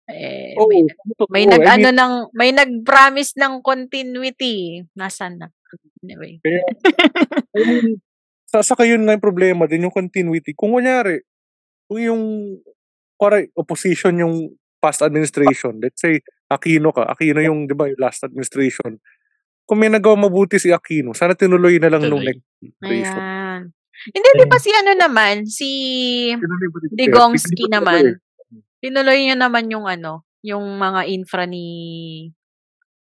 [0.06, 0.86] Eh, oh, may,
[1.34, 4.86] may oh, nag I ano mean, ng may nag-promise ng continuity.
[4.94, 5.48] Nasaan na?
[6.06, 6.38] Anyway.
[6.38, 6.62] Kaya,
[7.58, 7.98] I mean,
[8.46, 10.54] sa saka yun nga yung problema din, yung continuity.
[10.54, 11.26] Kung kunyari,
[11.90, 12.22] kung yung
[13.18, 18.22] para opposition yung past administration, let's say Aquino ka, Aquino yung, di ba, yung last
[18.22, 19.02] administration.
[19.66, 23.18] Kung may nagawa mabuti si Aquino, sana tinuloy na lang nung next administration.
[23.18, 23.45] Ayan.
[24.14, 25.70] Hindi, di ba si ano naman, si
[26.94, 28.22] Digongski naman,
[28.78, 31.66] tinuloy niya naman yung ano, yung mga infra ni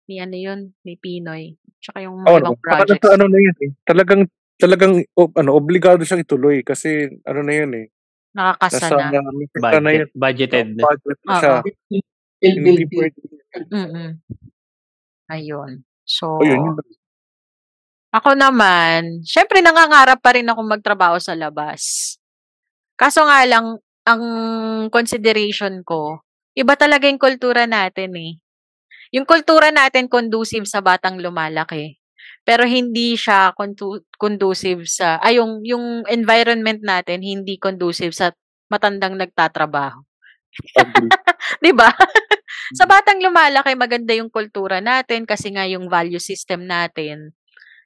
[0.06, 1.56] ni ano yun, ni Pinoy.
[1.80, 3.08] Tsaka yung mga oh, ibang projects.
[3.10, 3.70] Ano na yun eh.
[3.82, 4.22] Talagang
[4.54, 7.86] talagang o, ano obligado siyang ituloy kasi ano na yun eh.
[8.34, 9.10] Nakakasa na.
[9.10, 9.20] na
[9.58, 10.08] budget, na yun.
[10.14, 10.68] Budgeted.
[10.74, 11.54] Uh, budget na siya.
[12.44, 13.18] Hindi pwede.
[13.70, 14.08] Mm-mm.
[15.30, 15.70] Ayun.
[16.04, 16.76] So, Ayun,
[18.14, 22.14] ako naman, syempre nangangarap pa rin ako magtrabaho sa labas.
[22.94, 24.22] Kaso nga lang, ang
[24.94, 26.22] consideration ko,
[26.54, 28.32] iba talaga yung kultura natin eh.
[29.10, 31.98] Yung kultura natin conducive sa batang lumalaki.
[32.46, 38.30] Pero hindi siya condu- conducive sa ay yung yung environment natin hindi conducive sa
[38.68, 40.04] matandang nagtatrabaho.
[41.62, 41.90] 'Di ba?
[42.76, 42.90] sa mm.
[42.90, 47.34] batang lumalaki maganda yung kultura natin kasi nga yung value system natin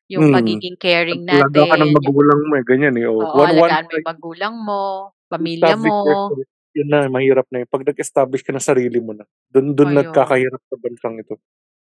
[0.09, 0.35] yung hmm.
[0.35, 1.53] pagiging caring natin.
[1.53, 3.05] Alaga ka ng magulang mo eh, ganyan eh.
[3.05, 4.81] Oh, Oo, one, one, mo yung magulang mo,
[5.29, 6.33] pamilya mo.
[6.73, 7.69] Yun na, mahirap na yun.
[7.69, 11.37] Pag nag-establish ka na sarili mo na, doon doon nagkakahirap sa bansang ito.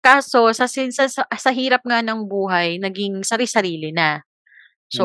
[0.01, 4.25] Kaso sa sa sa sa hirap nga ng buhay naging sari-sarili na.
[4.89, 5.05] So,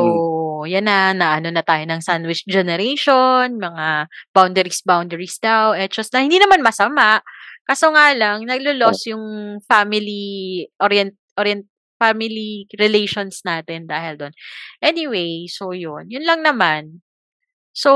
[0.64, 0.72] Mm.
[0.72, 6.40] 'yan na, naano na tayo ng sandwich generation, mga boundaries, boundaries daw, etchos na hindi
[6.40, 7.20] naman masama.
[7.68, 8.48] Kaso nga lang Oh.
[8.48, 11.68] naglo-lost yung family orient orient
[12.04, 14.34] family relations natin dahil do'n.
[14.84, 17.00] Anyway, so 'yun, 'yun lang naman.
[17.74, 17.90] So,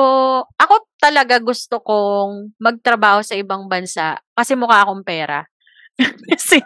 [0.57, 5.45] ako talaga gusto kong magtrabaho sa ibang bansa kasi mukha akong pera.
[6.33, 6.61] Kasi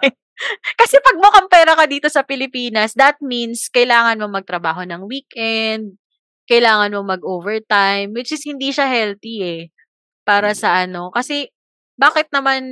[0.78, 5.98] kasi pag mukhang pera ka dito sa Pilipinas, that means kailangan mo magtrabaho ng weekend,
[6.50, 9.64] kailangan mo mag-overtime, which is hindi siya healthy eh.
[10.26, 11.50] Para sa ano, kasi
[11.98, 12.64] bakit naman,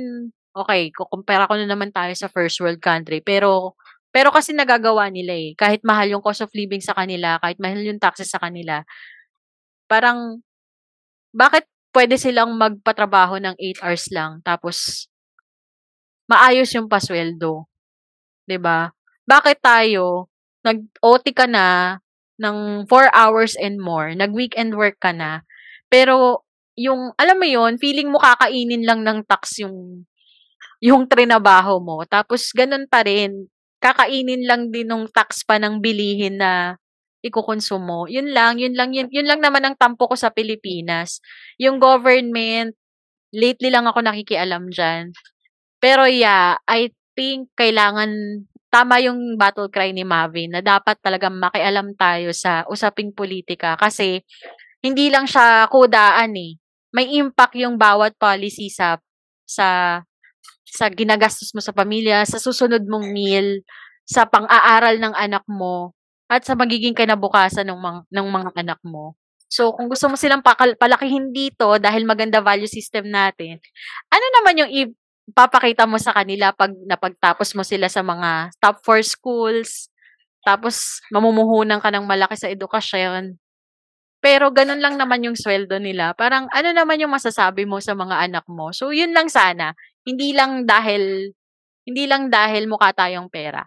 [0.54, 3.74] okay, kukumpara ko na naman tayo sa first world country, pero
[4.10, 5.54] pero kasi nagagawa nila eh.
[5.54, 8.82] Kahit mahal yung cost of living sa kanila, kahit mahal yung taxes sa kanila,
[9.90, 10.42] parang,
[11.34, 15.06] bakit pwede silang magpatrabaho ng 8 hours lang, tapos
[16.30, 17.66] maayos yung pasweldo.
[18.62, 18.90] ba?
[19.26, 20.30] Bakit tayo
[20.66, 21.98] nag-OT ka na
[22.40, 25.42] ng 4 hours and more, nag-weekend work ka na,
[25.90, 26.46] Pero
[26.78, 30.06] yung alam mo yon feeling mo kakainin lang ng tax yung
[30.80, 32.06] yung trinabaho mo.
[32.08, 33.50] Tapos ganun pa rin,
[33.80, 36.76] kakainin lang din ng tax pa ng bilihin na
[37.24, 38.08] ikukonsumo.
[38.08, 41.20] Yun lang, yun lang, yun, yun lang naman ang tampo ko sa Pilipinas.
[41.60, 42.76] Yung government,
[43.32, 45.12] lately lang ako nakikialam dyan.
[45.80, 51.92] Pero yeah, I think kailangan tama yung battle cry ni Marvin na dapat talagang makialam
[51.98, 54.22] tayo sa usaping politika kasi
[54.80, 56.56] hindi lang siya kudaan eh.
[56.94, 58.98] May impact yung bawat policy sa
[59.44, 60.00] sa
[60.70, 63.60] sa ginagastos mo sa pamilya, sa susunod mong meal,
[64.06, 65.94] sa pang-aaral ng anak mo,
[66.30, 69.18] at sa magiging kinabukasan ng mga, ng mga anak mo.
[69.50, 73.58] So, kung gusto mo silang pakal, palakihin dito dahil maganda value system natin,
[74.06, 79.02] ano naman yung ipapakita mo sa kanila pag napagtapos mo sila sa mga top 4
[79.02, 79.90] schools,
[80.46, 83.34] tapos mamumuhunan ka ng malaki sa edukasyon,
[84.20, 86.12] pero ganun lang naman yung sweldo nila.
[86.12, 88.68] Parang ano naman yung masasabi mo sa mga anak mo?
[88.70, 89.72] So, yun lang sana.
[90.06, 91.32] Hindi lang dahil,
[91.84, 93.64] hindi lang dahil mukha tayong pera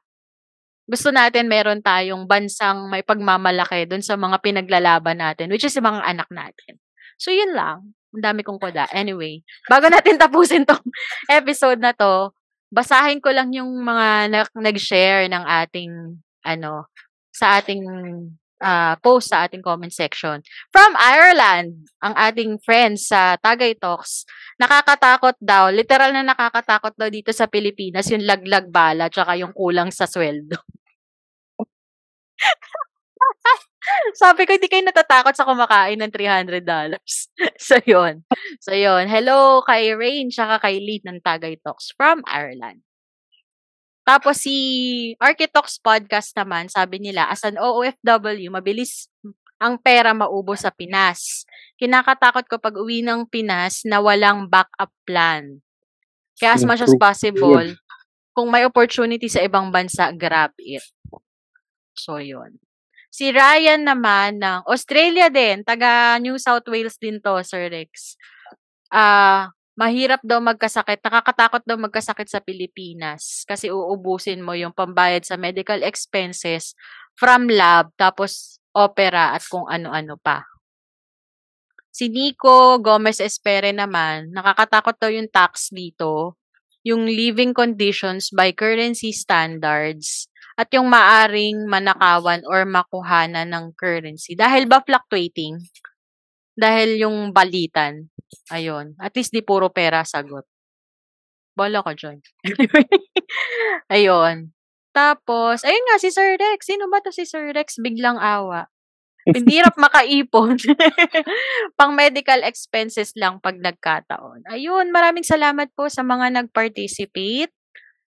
[0.83, 5.87] gusto natin meron tayong bansang may pagmamalaki dun sa mga pinaglalaban natin, which is yung
[5.87, 6.75] mga anak natin.
[7.15, 7.95] So, yun lang.
[8.11, 8.91] Ang dami kong kuda.
[8.91, 9.41] Anyway,
[9.71, 10.83] bago natin tapusin tong
[11.31, 12.35] episode na to,
[12.67, 14.27] basahin ko lang yung mga
[14.59, 16.91] nag-share ng ating, ano,
[17.31, 17.81] sa ating
[18.63, 20.39] uh, post sa ating comment section.
[20.71, 24.23] From Ireland, ang ating friends sa Tagay Talks,
[24.55, 29.91] nakakatakot daw, literal na nakakatakot daw dito sa Pilipinas, yung laglag bala, tsaka yung kulang
[29.91, 30.55] sa sweldo.
[34.15, 36.63] Sabi ko, hindi kayo natatakot sa kumakain ng $300.
[37.67, 38.23] so, yun.
[38.63, 39.11] So, yun.
[39.11, 42.79] Hello kay Rain, tsaka kay Lee ng Tagay Talks from Ireland.
[44.03, 44.55] Tapos si
[45.15, 49.07] Architox Podcast naman, sabi nila, as an OFW, mabilis
[49.63, 51.47] ang pera maubos sa Pinas.
[51.79, 55.63] Kinakatakot ko pag uwi ng Pinas na walang backup plan.
[56.35, 57.63] Kaya as much as possible,
[58.35, 60.83] kung may opportunity sa ibang bansa, grab it.
[61.95, 62.59] So, yun.
[63.13, 68.17] Si Ryan naman ng Australia din, taga New South Wales din to, Sir Rex.
[68.89, 69.41] Ah, uh,
[69.73, 75.81] mahirap daw magkasakit, nakakatakot daw magkasakit sa Pilipinas kasi uubusin mo yung pambayad sa medical
[75.81, 76.77] expenses
[77.17, 80.45] from lab, tapos opera at kung ano-ano pa.
[81.93, 86.41] Si Nico Gomez Espere naman, nakakatakot daw yung tax dito,
[86.81, 90.25] yung living conditions by currency standards,
[90.57, 94.37] at yung maaring manakawan or makuhanan ng currency.
[94.37, 95.57] Dahil ba fluctuating?
[96.53, 98.09] Dahil yung balitan.
[98.53, 98.93] Ayun.
[99.01, 100.45] At least di puro pera sagot.
[101.53, 102.17] Bala ka dyan.
[103.93, 104.53] ayun.
[104.93, 106.69] Tapos, ayun nga, si Sir Rex.
[106.69, 107.81] Sino ba to si Sir Rex?
[107.81, 108.69] Biglang awa.
[109.25, 110.59] Pindirap makaipon.
[111.79, 114.45] Pang medical expenses lang pag nagkataon.
[114.51, 117.53] Ayun, maraming salamat po sa mga nag-participate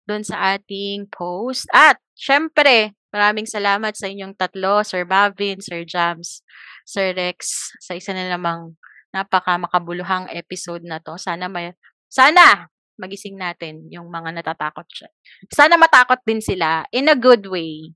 [0.08, 1.68] doon sa ating post.
[1.70, 6.40] At, syempre, maraming salamat sa inyong tatlo, Sir Bavin, Sir Jams,
[6.84, 8.76] Sir Rex, sa isa na namang
[9.10, 11.16] napaka makabuluhang episode na to.
[11.16, 11.72] Sana may,
[12.12, 12.68] sana
[13.00, 15.08] magising natin yung mga natatakot siya.
[15.50, 17.90] Sana matakot din sila in a good way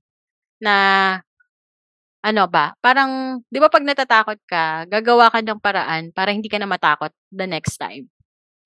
[0.59, 0.75] na
[2.19, 6.59] ano ba, parang, di ba pag natatakot ka, gagawa ka ng paraan para hindi ka
[6.59, 8.11] na matakot the next time.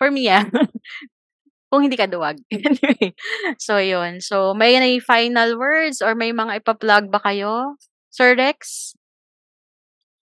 [0.02, 0.41] For me, ah.
[1.70, 2.38] kung hindi ka duwag.
[2.54, 3.18] anyway,
[3.58, 4.22] so yun.
[4.22, 7.78] So, may na final words or may mga ipa-plug ba kayo?
[8.14, 8.94] Sir Rex?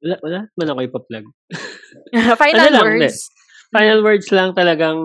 [0.05, 1.25] Wala, wala man ako ipa-plug.
[2.43, 3.01] final ano words?
[3.01, 3.13] Lang,
[3.73, 4.99] final words lang talagang,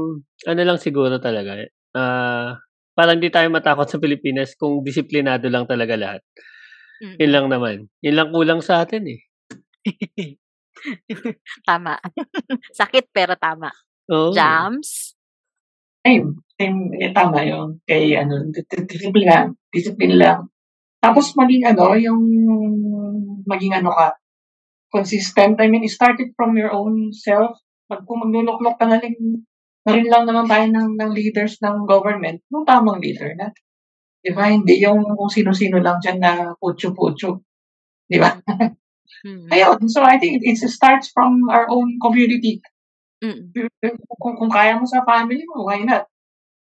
[0.48, 1.64] ano lang siguro talaga.
[1.96, 2.56] Uh,
[2.92, 6.22] parang di tayo matakot sa Pilipinas kung disiplinado lang talaga lahat.
[7.02, 7.16] Mm.
[7.18, 7.76] Yun lang naman.
[8.04, 9.20] Yun lang kulang sa atin eh.
[11.70, 11.98] tama.
[12.80, 13.72] Sakit pero tama.
[14.12, 14.36] Oh.
[14.36, 15.16] Jams?
[16.02, 17.78] Same, same, eh, tama yun.
[17.86, 18.50] Kay ano,
[18.90, 20.50] disiplina, discipline lang.
[21.02, 22.22] Tapos maging ano, yung
[23.46, 24.14] maging ano ka,
[24.92, 25.58] consistent.
[25.58, 27.58] I mean, it started from your own self.
[27.88, 29.48] Pag kung magluluklok ka na rin,
[29.88, 33.50] na rin lang naman tayo ng, ng leaders ng government, yung tamang leader na.
[34.22, 34.52] Di ba?
[34.52, 37.42] Hindi yung kung sino-sino lang dyan na putyo-putyo.
[38.06, 38.38] Di ba?
[39.26, 39.50] Mm-hmm.
[39.56, 39.80] Ayun.
[39.90, 42.62] So I think it, it starts from our own community.
[43.22, 43.54] Mm.
[44.18, 46.10] Kung, kung kaya mo sa family mo, why not?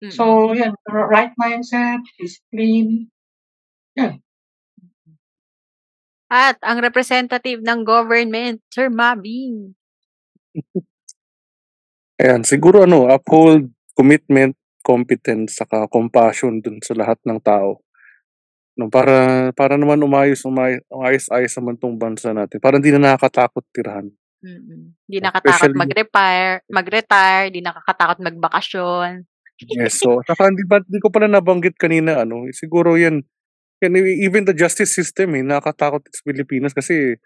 [0.00, 0.12] Mm.
[0.12, 3.08] So, yan, right mindset, discipline,
[3.96, 4.20] yan.
[6.26, 9.78] At ang representative ng government, Sir Mabing.
[12.22, 17.78] Ayan, siguro ano, uphold commitment, competence, saka compassion dun sa lahat ng tao.
[18.76, 22.60] No, para para naman umayos umayos, umayos ayos naman tong bansa natin.
[22.60, 24.12] Para hindi na nakakatakot tirahan.
[24.44, 24.92] Mm.
[25.08, 29.24] Hindi nakatakot mag-retire, mag-retire, hindi nakakatakot magbakasyon.
[29.72, 33.24] Yes, so saka hindi ba hindi ko pala nabanggit kanina ano, siguro 'yan
[33.82, 37.20] yan even the justice system eh nakakatakot sa Pilipinas kasi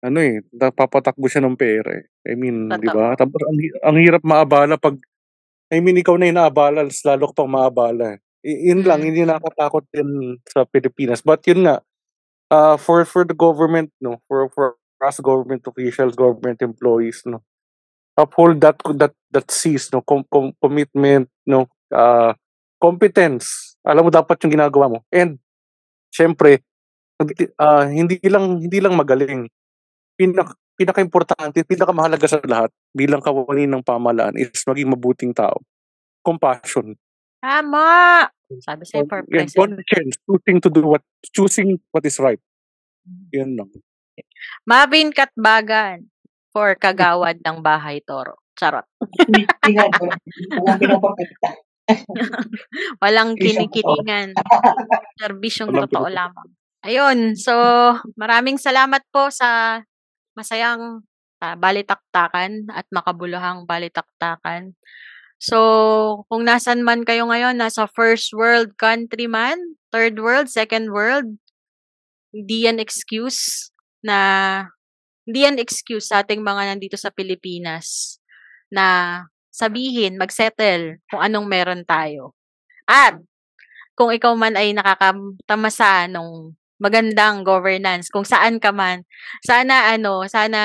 [0.00, 2.08] ano eh napapatakbo siya ng pera eh.
[2.24, 3.12] I mean, 'di ba?
[3.20, 4.96] Tapos ang, ang hirap maabala pag
[5.70, 8.16] I mean ikaw na yung naabala, lalo ka pang maabala.
[8.16, 8.18] Eh.
[8.72, 9.06] yun lang, mm.
[9.06, 11.20] hindi nakakatakot din sa Pilipinas.
[11.20, 11.84] But yun nga,
[12.48, 17.44] uh, for for the government, no, for for us government officials, government employees, no,
[18.20, 22.36] uphold that that that sees no com, com, commitment no uh,
[22.76, 25.39] competence alam mo dapat yung ginagawa mo and
[26.10, 26.64] syempre
[27.60, 29.48] uh, hindi lang hindi lang magaling.
[30.16, 35.60] Pinak pinaka-importante pinaka-mahalaga sa lahat bilang kawani ng pamahalaan is maging mabuting tao.
[36.24, 36.96] Compassion.
[37.40, 38.28] Tama!
[38.60, 42.40] Sabi sa for president conscience choosing to do what choosing what is right.
[43.32, 43.70] Yan lang.
[44.68, 46.08] Mavin Katbagan
[46.52, 48.36] for kagawad ng bahay toro.
[48.58, 48.84] Charot.
[53.02, 54.34] Walang kinikilingan.
[55.20, 56.48] Serbisyong totoo lamang.
[56.80, 57.52] Ayun, so
[58.16, 59.82] maraming salamat po sa
[60.32, 61.04] masayang
[61.44, 64.72] uh, balitaktakan at makabuluhang balitaktakan.
[65.40, 69.56] So, kung nasan man kayo ngayon, nasa first world country man,
[69.88, 71.40] third world, second world,
[72.32, 73.72] hindi yan excuse
[74.04, 74.18] na
[75.24, 78.20] hindi yan excuse sa ating mga nandito sa Pilipinas
[78.68, 82.34] na sabihin, mag-settle kung anong meron tayo.
[82.88, 83.18] At
[83.98, 89.04] kung ikaw man ay nakakatamasa ng magandang governance, kung saan ka man,
[89.44, 90.60] sana ano, sana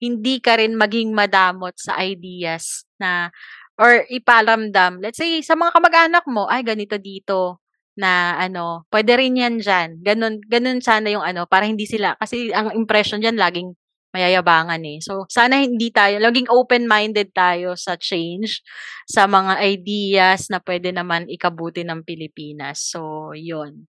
[0.00, 3.28] hindi ka rin maging madamot sa ideas na
[3.76, 5.04] or ipalamdam.
[5.04, 7.60] Let's say, sa mga kamag-anak mo, ay ganito dito
[7.96, 10.00] na ano, pwede rin yan dyan.
[10.00, 13.76] Ganun, ganun sana yung ano, para hindi sila, kasi ang impression dyan laging
[14.16, 14.98] mayayabangan eh.
[15.04, 18.64] So, sana hindi tayo, laging open-minded tayo sa change,
[19.04, 22.80] sa mga ideas na pwede naman ikabuti ng Pilipinas.
[22.80, 23.84] So, yon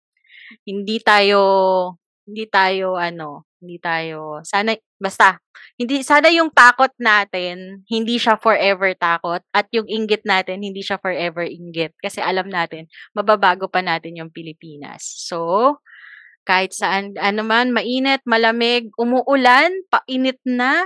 [0.63, 1.41] Hindi tayo,
[2.23, 5.39] hindi tayo, ano, hindi tayo, sana, basta,
[5.79, 10.99] hindi, sana yung takot natin, hindi siya forever takot, at yung inggit natin, hindi siya
[10.99, 11.95] forever inggit.
[12.03, 15.03] Kasi alam natin, mababago pa natin yung Pilipinas.
[15.03, 15.79] So,
[16.43, 20.83] kahit saan, ano man, mainit, malamig, umuulan, painit na,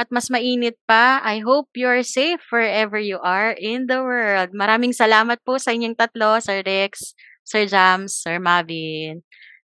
[0.00, 1.20] at mas mainit pa.
[1.20, 4.56] I hope you're safe wherever you are in the world.
[4.56, 7.12] Maraming salamat po sa inyong tatlo, Sir Rex,
[7.44, 9.20] Sir Jams, Sir Mavin.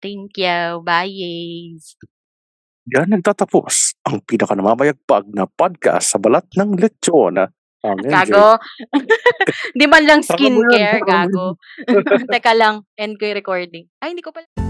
[0.01, 0.85] Thank you.
[0.85, 1.81] Bye.
[2.91, 7.37] Yan nagtatapos ang pinakanamamayagpag na podcast sa balat ng lechon.
[7.81, 8.61] Ang gago.
[9.79, 11.57] Di man lang skincare, gago.
[12.33, 13.85] Teka lang, end ko yung recording.
[14.05, 14.70] Ay, hindi ko pala.